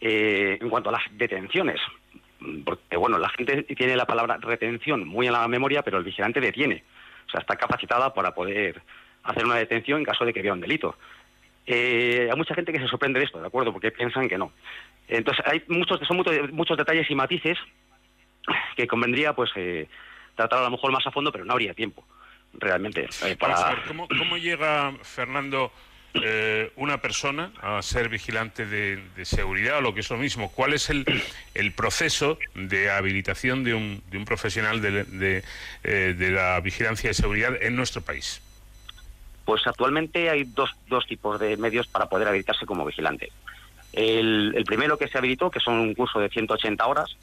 [0.00, 1.80] en cuanto a las detenciones.
[2.64, 6.40] Porque, bueno, la gente tiene la palabra retención muy en la memoria, pero el vigilante
[6.40, 6.84] detiene.
[7.26, 8.80] O sea, está capacitada para poder
[9.24, 10.96] hacer una detención en caso de que vea un delito.
[11.66, 13.72] Eh, hay mucha gente que se sorprende de esto, ¿de acuerdo?
[13.72, 14.52] Porque piensan que no.
[15.06, 17.58] Entonces, hay muchos, son muchos, muchos detalles y matices
[18.76, 19.86] que convendría, pues, eh,
[20.34, 22.04] tratar a lo mejor más a fondo, pero no habría tiempo,
[22.54, 23.06] realmente.
[23.26, 23.82] Eh, para...
[23.86, 25.70] ¿cómo, ¿cómo, llega, Fernando,
[26.14, 30.50] eh, una persona a ser vigilante de, seguridad o lo que es lo mismo?
[30.50, 31.04] ¿Cuál es el,
[31.54, 35.42] el proceso de habilitación de un, de un profesional de,
[35.84, 38.40] eh, de, la vigilancia de seguridad en nuestro país?
[39.44, 43.30] Pues actualmente hay dos, dos tipos de medios para poder habilitarse como vigilante.
[43.92, 47.16] El, el primero que se habilitó, que son un curso de 180 horas,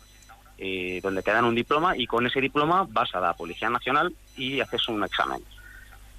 [0.58, 4.14] eh, donde te dan un diploma y con ese diploma vas a la Policía Nacional
[4.38, 5.44] y haces un examen.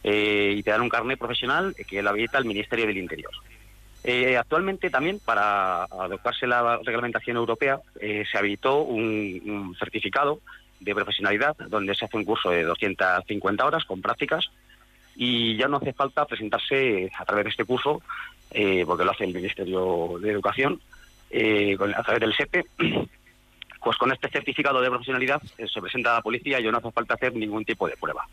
[0.08, 3.32] Eh, y te dan un carnet profesional que lo habilita el Ministerio del Interior.
[4.04, 10.38] Eh, actualmente también, para adoptarse la reglamentación europea, eh, se habilitó un, certificado
[10.78, 14.44] de profesionalidad donde se hace un curso de 250 horas con prácticas
[15.16, 18.00] y ya no hace falta presentarse a través de este curso,
[18.86, 20.80] porque lo hace el Ministerio de Educación,
[21.32, 22.64] a través del SEPE.
[23.82, 26.90] Pues con este certificado de profesionalidad se presenta a la policía y ya no hace
[26.90, 28.26] falta hacer ningún tipo de prueba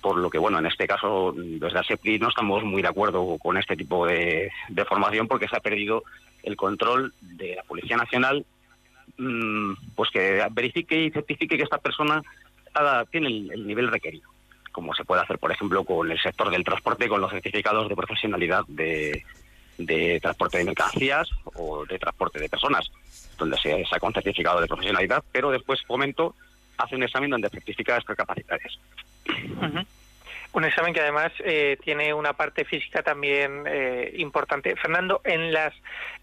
[0.00, 3.56] por lo que, bueno, en este caso, desde ASEPRI no estamos muy de acuerdo con
[3.56, 4.50] este tipo de,
[4.88, 6.04] formación porque se ha perdido
[6.42, 8.44] el control de la Policía Nacional,
[9.16, 12.22] mm, pues que verifique y certifique que esta persona
[13.10, 14.28] tiene el, nivel requerido,
[14.70, 17.96] como se puede hacer, por ejemplo, con el sector del transporte, con los certificados de
[17.96, 19.24] profesionalidad de,
[20.20, 22.88] transporte de mercancías o de transporte de personas,
[23.36, 26.36] donde se saca un certificado de profesionalidad, pero después, momento,
[26.78, 28.78] hace un examen donde certifica estas capacidades.
[30.52, 34.74] Un examen que además eh, tiene una parte física también eh, importante.
[34.76, 35.74] Fernando, en las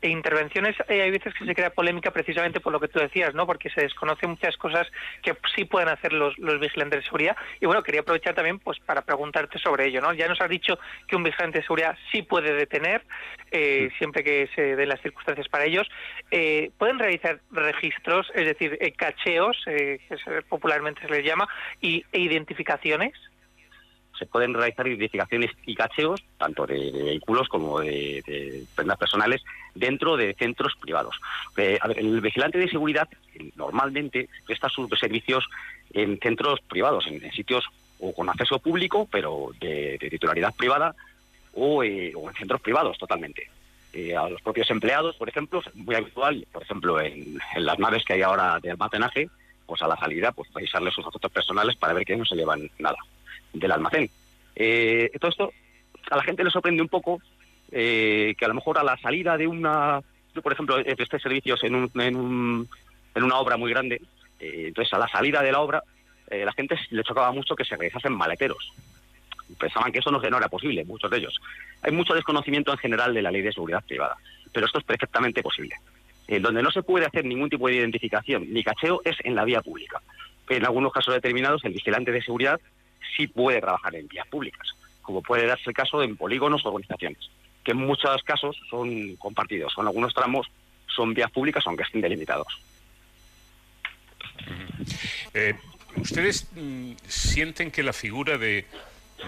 [0.02, 3.45] intervenciones eh, hay veces que se crea polémica precisamente por lo que tú decías, ¿no?
[3.45, 4.88] Porque se desconocen muchas cosas
[5.22, 7.38] que sí pueden hacer los, los vigilantes de seguridad.
[7.61, 10.11] Y bueno, quería aprovechar también pues para preguntarte sobre ello, ¿no?
[10.14, 13.03] Ya nos has dicho que un vigilante de seguridad sí puede detener
[13.52, 15.88] eh, siempre que se den las circunstancias para ellos.
[16.31, 21.47] Eh, pueden realizar registros, es decir, eh, cacheos, eh, que popularmente se les llama,
[21.80, 23.14] y, e identificaciones.
[24.18, 29.44] Se pueden realizar identificaciones y cacheos, tanto de, vehículos como de, prendas personales,
[29.74, 31.20] dentro de centros privados.
[31.58, 35.46] Eh, el vigilante de seguridad eh, normalmente presta sus servicios
[35.94, 37.66] en centros privados, en, sitios
[38.00, 40.96] o con acceso público, pero de, titularidad privada,
[41.54, 43.50] o, eh, o en centros privados totalmente.
[44.18, 48.24] A los propios empleados, por ejemplo, muy habitual, por ejemplo, en, las naves que hay
[48.24, 49.30] ahora de almacenaje,
[49.66, 52.70] pues a la salida, pues revisarles sus datos personales para ver que no se llevan
[52.78, 52.98] nada
[53.60, 54.10] del almacén.
[54.56, 55.52] Eh, todo esto
[56.11, 57.19] a la gente le sorprende un poco
[57.72, 60.02] eh, que a lo mejor a la salida de una,
[60.41, 62.69] por ejemplo presté servicios en, un, en, un-
[63.15, 64.02] en una obra muy grande,
[64.40, 65.84] eh, entonces a la salida de la obra
[66.30, 68.73] la gente le chocaba mucho que se realizasen maleteros.
[69.60, 71.40] Pensaban que eso no, no era posible, muchos de ellos.
[71.84, 74.18] Hay mucho desconocimiento en general de la ley de seguridad privada,
[74.52, 75.76] pero esto es perfectamente posible.
[76.41, 79.61] Donde no se puede hacer ningún tipo de identificación ni cacheo es en la vía
[79.61, 80.02] pública.
[80.49, 82.60] En algunos casos determinados, el vigilante de seguridad
[83.15, 84.68] sí puede trabajar en vías públicas,
[85.02, 87.30] como puede darse el caso en polígonos o organizaciones,
[87.64, 90.48] que en muchos casos son compartidos, con algunos tramos
[90.88, 92.48] son vías públicas aunque estén delimitados.
[95.34, 95.56] Eh,
[95.98, 98.65] ¿Ustedes mm, sienten que la figura de,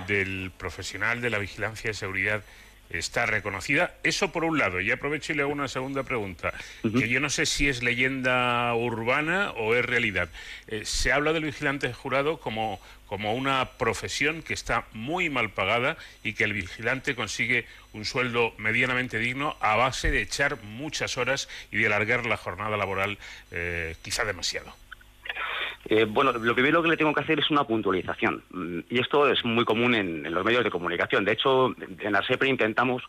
[0.07, 2.43] del profesional de la vigilancia de seguridad
[2.89, 3.95] está reconocida?
[4.03, 7.29] Eso por un lado, y aprovecho y le hago una segunda pregunta, que yo no
[7.29, 10.29] sé si es leyenda urbana o es realidad.
[10.67, 15.97] Eh, se habla del vigilante jurado como, como una profesión que está muy mal pagada
[16.23, 21.49] y que el vigilante consigue un sueldo medianamente digno a base de echar muchas horas
[21.71, 23.17] y de alargar la jornada laboral
[23.51, 24.73] eh, quizá demasiado.
[25.85, 28.43] Eh, bueno, lo primero que le tengo que hacer es una puntualización.
[28.49, 31.23] Mm, Y esto es muy común en, en los medios de comunicación.
[31.23, 33.03] De hecho, en ARSEPRE intentamos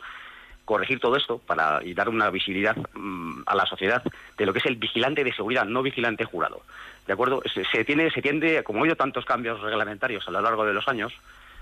[0.65, 4.03] corregir todo esto para y dar una visibilidad mm, a la sociedad
[4.37, 6.63] de lo que es el vigilante de seguridad, no vigilante jurado.
[7.07, 7.43] ¿De acuerdo?
[7.53, 10.75] Se, se tiene, se tiende, como ha habido tantos cambios reglamentarios a lo largo de
[10.75, 11.15] los años,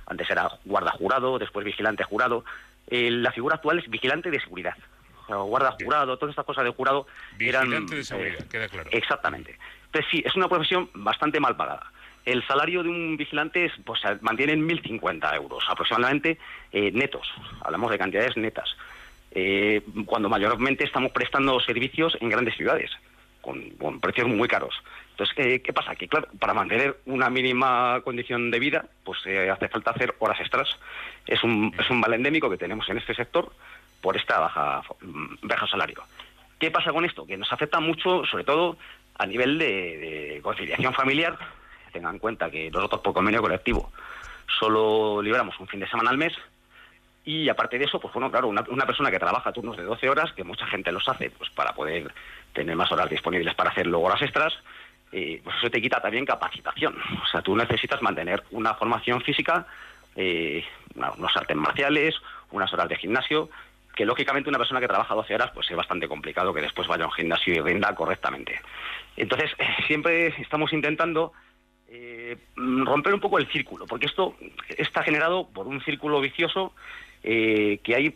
[0.07, 2.45] antes era guarda jurado, después vigilante jurado,
[2.89, 4.75] eh, la figura actual es vigilante de seguridad.
[5.29, 7.07] O guarda jurado, todas estas cosas de jurado
[7.39, 7.65] eran...
[7.71, 8.91] Vigilante de eh, seguridad, queda claro.
[8.93, 9.59] Exactamente.
[9.87, 11.91] Entonces sí, es una profesión bastante mal pagada.
[12.25, 16.39] El salario de un vigilante es, pues, mantiene en 1.050 euros aproximadamente
[16.73, 17.33] eh, netos.
[17.63, 18.77] Hablamos de cantidades netas.
[19.31, 22.91] Eh, cuando mayormente estamos prestando servicios en grandes ciudades,
[23.41, 24.75] con, precios muy caros.
[25.11, 25.95] Entonces, eh, ¿qué pasa?
[25.95, 30.69] Que claro, para mantener una mínima condición de vida, pues hace falta hacer horas extras.
[31.27, 33.53] Es un, es un mal endémico que tenemos en este sector
[34.01, 36.03] por esta baja, mm, bajo salario.
[36.59, 37.27] ¿Qué pasa con esto?
[37.27, 38.79] Que nos afecta mucho, sobre todo
[39.19, 41.39] a nivel de, conciliación familiar.
[41.93, 43.91] Tengan en cuenta que nosotros por convenio colectivo
[44.59, 46.33] solo liberamos un fin de semana al mes
[47.25, 50.09] y aparte de eso, pues bueno, claro, una, una persona que trabaja turnos de 12
[50.09, 52.13] horas, que mucha gente los hace pues para poder
[52.53, 54.55] tener más horas disponibles para hacer luego horas extras,
[55.13, 56.95] eh, pues eso te quita también capacitación.
[57.23, 59.67] O sea, tú necesitas mantener una formación física,
[60.15, 60.65] eh,
[60.95, 62.15] unos artes marciales,
[62.51, 63.49] unas horas de gimnasio,
[63.97, 67.05] que lógicamente una persona que trabaja 12 horas pues es bastante complicado que después vaya
[67.05, 68.61] a un gimnasio y rinda correctamente.
[69.17, 71.33] Entonces, eh, siempre estamos intentando
[71.89, 74.37] eh, romper un poco el círculo, porque esto
[74.77, 76.75] está generado por un círculo vicioso
[77.23, 78.15] eh, que hay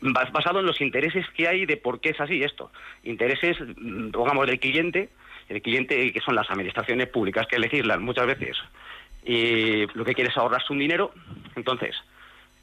[0.00, 2.70] basado en los intereses que hay de por qué es así esto.
[3.02, 5.10] Intereses, mm, pongamos, del cliente,
[5.48, 8.56] el cliente que son las administraciones públicas que legislan muchas veces,
[9.24, 11.12] eh, lo que quiere es ahorrarse un dinero,
[11.56, 11.96] entonces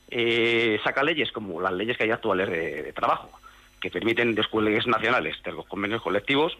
[0.09, 3.29] eh, saca leyes como las leyes que hay actuales de, trabajo,
[3.81, 6.57] que permiten descuelgues nacionales de los convenios colectivos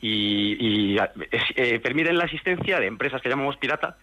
[0.00, 0.56] y,
[0.94, 1.10] y, eh,
[1.56, 3.96] eh, permiten la existencia de empresas que llamamos pirata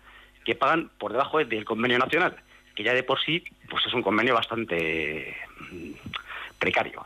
[0.43, 2.35] que pagan por debajo del convenio nacional,
[2.75, 5.35] que ya de por sí pues es un convenio bastante
[5.71, 5.91] mm,
[6.59, 7.05] precario.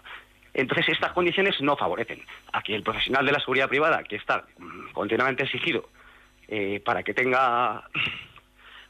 [0.54, 2.22] Entonces estas condiciones no favorecen
[2.52, 5.88] a que el profesional de la seguridad privada, que está mm, continuamente exigido
[6.84, 7.84] para que tenga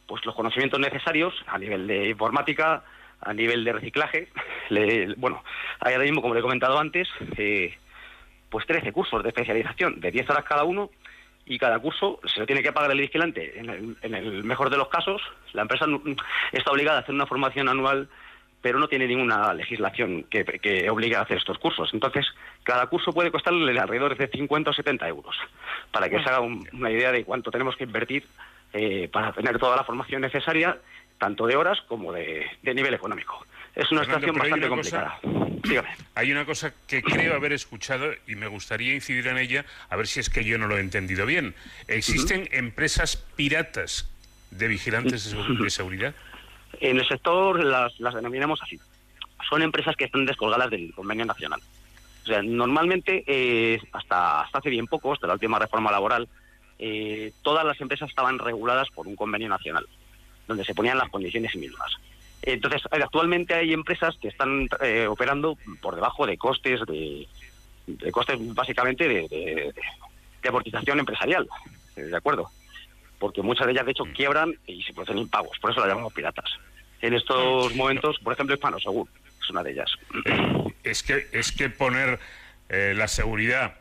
[0.09, 2.83] pues los conocimientos necesarios a nivel de informática,
[3.21, 4.27] a nivel de reciclaje.
[4.69, 5.43] Le- bueno,
[5.79, 7.07] hay ahora mismo, como le he comentado antes,
[7.37, 7.77] eh,
[8.49, 10.89] pues 13 cursos de especialización de 10 horas cada uno
[11.45, 13.59] y cada curso se lo tiene que pagar el vigilante.
[13.59, 15.21] En el, en el mejor de los casos,
[15.53, 15.85] la empresa
[16.51, 18.09] está obligada a hacer una formación anual,
[18.61, 21.91] pero no tiene ninguna legislación que, que obligue a hacer estos cursos.
[21.93, 22.25] Entonces,
[22.63, 25.35] cada curso puede costarle alrededor de 50 o 70 euros,
[25.91, 28.25] para que se haga un- una idea de cuánto tenemos que invertir
[28.73, 30.77] eh, para tener toda la formación necesaria
[31.17, 33.45] tanto de horas como de, de nivel económico.
[33.75, 35.59] Es una Fernando, situación bastante cosa- complicada.
[35.63, 35.89] Dígame.
[36.15, 40.07] Hay una cosa que creo haber escuchado y me gustaría incidir en ella, a ver
[40.07, 41.53] si es que yo no lo he entendido bien.
[41.87, 44.09] ¿Existen empresas piratas
[44.51, 46.15] de vigilantes de seguridad?
[46.79, 48.79] En el sector las, las denominamos así.
[49.49, 51.59] Son empresas que están descolgadas del convenio nacional.
[52.23, 56.27] O sea, normalmente, eh, hasta, hasta hace bien poco, hasta la última reforma laboral,
[56.79, 59.85] eh, todas las empresas estaban reguladas por un convenio nacional,
[60.47, 61.91] donde se ponían las condiciones mismas.
[62.41, 67.27] Entonces, eh, actualmente hay empresas que están eh, operando por debajo de costes de,
[67.85, 69.73] de costes básicamente de, de-
[70.41, 71.49] de amortización empresarial,
[71.97, 72.49] eh, ¿de acuerdo?
[73.19, 76.13] Porque muchas de ellas, de hecho, quiebran y se producen impagos, por eso las llamamos
[76.13, 76.49] piratas.
[77.01, 79.09] En estos momentos, por ejemplo, Hispano Seguro
[79.43, 79.91] es una de ellas.
[80.83, 82.19] Es que, es que poner
[82.69, 83.75] eh, la seguridad,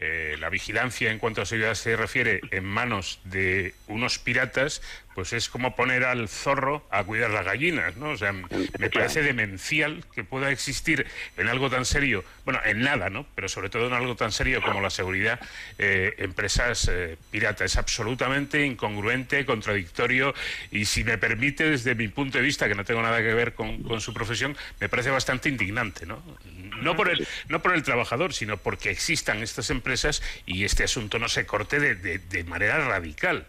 [0.00, 4.82] eh, la vigilancia en cuanto a seguridad se refiere en manos de unos piratas,
[5.20, 8.08] pues es como poner al zorro a cuidar las gallinas, ¿no?
[8.08, 11.06] O sea, me parece demencial que pueda existir
[11.36, 13.26] en algo tan serio, bueno, en nada, ¿no?
[13.34, 15.38] Pero sobre todo en algo tan serio como la seguridad,
[15.76, 17.72] eh, empresas eh, piratas.
[17.72, 20.32] Es absolutamente incongruente, contradictorio
[20.70, 23.52] y si me permite, desde mi punto de vista, que no tengo nada que ver
[23.52, 26.22] con, con su profesión, me parece bastante indignante, ¿no?
[26.80, 31.18] No por, el, no por el trabajador, sino porque existan estas empresas y este asunto
[31.18, 33.46] no se corte de, de- de manera radical.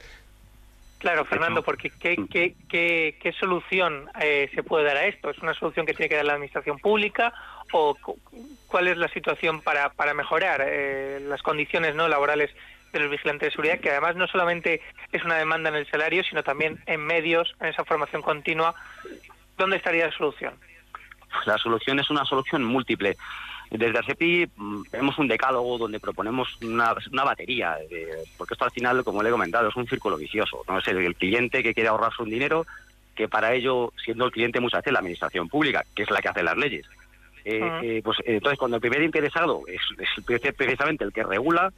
[1.02, 5.32] Claro, Fernando, porque ¿qué, qué, qué, qué solución eh, se puede dar a esto?
[5.32, 7.34] ¿Es una solución que tiene que dar la Administración Pública
[7.72, 8.20] o cu-
[8.68, 12.52] cuál es la situación para, para mejorar eh, las condiciones no laborales
[12.94, 16.24] de los vigilantes de seguridad, que además no solamente es una demanda en el salario,
[16.24, 18.76] sino también en medios, en esa formación continua?
[19.58, 20.54] ¿Dónde estaría la solución?
[21.46, 23.18] La solución es una solución múltiple.
[23.72, 28.72] Desde ASEPI mm, tenemos un decálogo donde proponemos una, una batería, de- porque esto al
[28.72, 30.64] final, como le he comentado, es un círculo vicioso.
[30.68, 30.80] ¿no?
[30.80, 32.66] Es el, el cliente que quiere ahorrarse un dinero,
[33.16, 36.28] que para ello, siendo el cliente muchas veces la administración pública, que es la que
[36.28, 36.86] hace las leyes.
[37.46, 37.80] Eh, Ah.
[37.82, 41.72] eh, pues eh, entonces, cuando el primer interesado es, es pre- precisamente el que regula,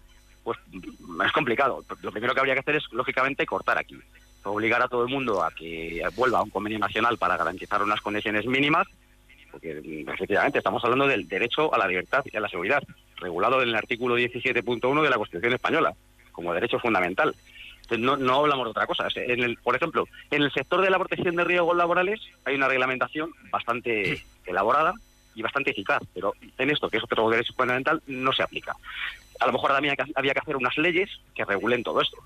[0.43, 1.83] pues mm, es complicado.
[2.01, 3.97] Lo primero que habría que hacer es, lógicamente, cortar aquí.
[4.45, 8.01] Obligar a todo el mundo a que vuelva a un convenio nacional para garantizar unas
[8.01, 8.87] condiciones mínimas
[9.53, 12.81] porque efectivamente estamos hablando del derecho a la libertad y a la seguridad,
[13.17, 15.93] regulado en el artículo 17.1 de la Constitución española,
[16.31, 17.35] como derecho fundamental.
[17.83, 19.07] Entonces, no, no hablamos de otra cosa.
[19.15, 22.67] En el, por ejemplo, en el sector de la protección de riesgos laborales hay una
[22.67, 24.93] reglamentación bastante elaborada
[25.35, 28.75] y bastante eficaz, pero en esto, que es otro derecho fundamental, no se aplica.
[29.39, 32.17] A lo mejor también había que hacer unas leyes que regulen todo esto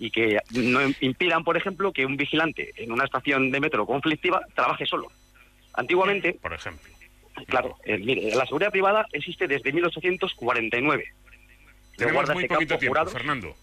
[0.00, 4.40] y que no impidan, por ejemplo, que un vigilante en una estación de metro conflictiva
[4.56, 5.12] trabaje solo.
[5.74, 6.90] Antiguamente, por ejemplo,
[7.46, 11.04] claro, eh, mire, la seguridad privada existe desde 1849.
[11.96, 13.12] De Tenemos muy poquito campo tiempo, jurados.
[13.12, 13.54] Fernando.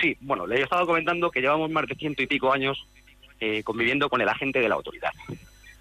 [0.00, 2.86] Sí, bueno, le he estado comentando que llevamos más de ciento y pico años
[3.40, 5.12] eh, conviviendo con el agente de la autoridad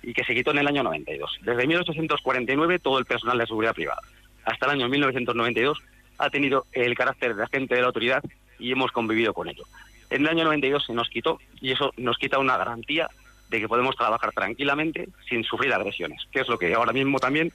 [0.01, 1.39] y que se quitó en el año 92.
[1.41, 4.01] Desde 1849 todo el personal de seguridad privada.
[4.45, 5.77] Hasta el año 1992
[6.17, 8.23] ha tenido el carácter de agente de la autoridad
[8.57, 9.65] y hemos convivido con ello.
[10.09, 13.09] En el año 92 se nos quitó y eso nos quita una garantía
[13.49, 17.51] de que podemos trabajar tranquilamente sin sufrir agresiones, que es lo que ahora mismo también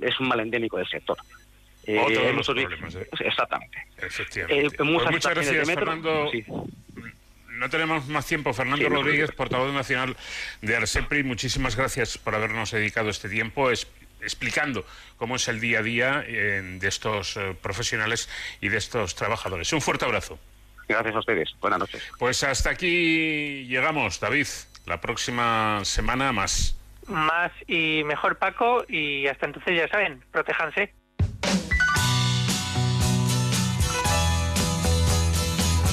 [0.00, 1.16] es un mal endémico del sector.
[1.84, 3.08] Eh, Otro de los problemas, ¿eh?
[3.20, 3.76] Exactamente.
[3.98, 4.76] Efectivamente.
[4.76, 6.30] Eh, muchas Pues muchas gracias, metro- Fernando.
[6.30, 6.44] sí.
[7.48, 8.52] No tenemos más tiempo.
[8.52, 10.16] Fernando Sí, Rodríguez, portavoz nacional
[10.62, 13.86] de Arsepri, muchísimas gracias por habernos dedicado este tiempo es-
[14.20, 14.84] explicando
[15.16, 18.28] cómo es el día a día eh, de estos eh, profesionales
[18.60, 19.72] y de estos trabajadores.
[19.72, 20.38] Un fuerte abrazo.
[20.88, 21.54] Gracias a ustedes.
[21.60, 22.02] Buenas noches.
[22.18, 24.46] Pues hasta aquí llegamos, David.
[24.86, 26.76] La próxima semana más.
[27.06, 30.94] Más y mejor, Paco, y hasta entonces ya saben, protéjanse.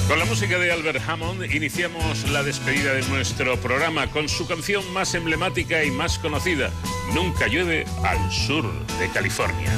[0.08, 4.82] Con la música de Albert Hammond iniciamos la despedida de nuestro programa con su canción
[4.92, 6.70] más emblemática y más conocida,
[7.14, 8.64] Nunca llueve al sur
[9.00, 9.72] de California.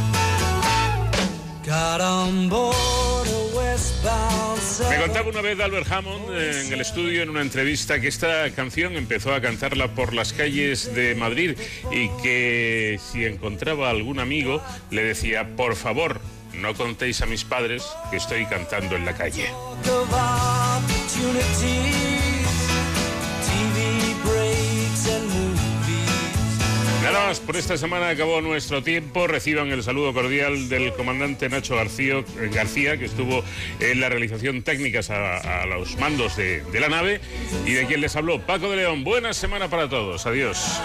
[4.90, 8.50] Me contaba una vez Albert Hammond eh, en el estudio en una entrevista que esta
[8.50, 11.56] canción empezó a cantarla por las calles de Madrid
[11.92, 16.20] y que si encontraba algún amigo le decía, por favor,
[16.54, 19.46] no contéis a mis padres que estoy cantando en la calle.
[27.02, 29.26] Nada más, por esta semana acabó nuestro tiempo.
[29.26, 33.42] Reciban el saludo cordial del comandante Nacho García, eh, García que estuvo
[33.80, 37.20] en la realización técnicas a, los mandos de la nave
[37.66, 39.02] y de quien les habló Paco de León.
[39.02, 40.26] Buena semana para todos.
[40.26, 40.80] Adiós.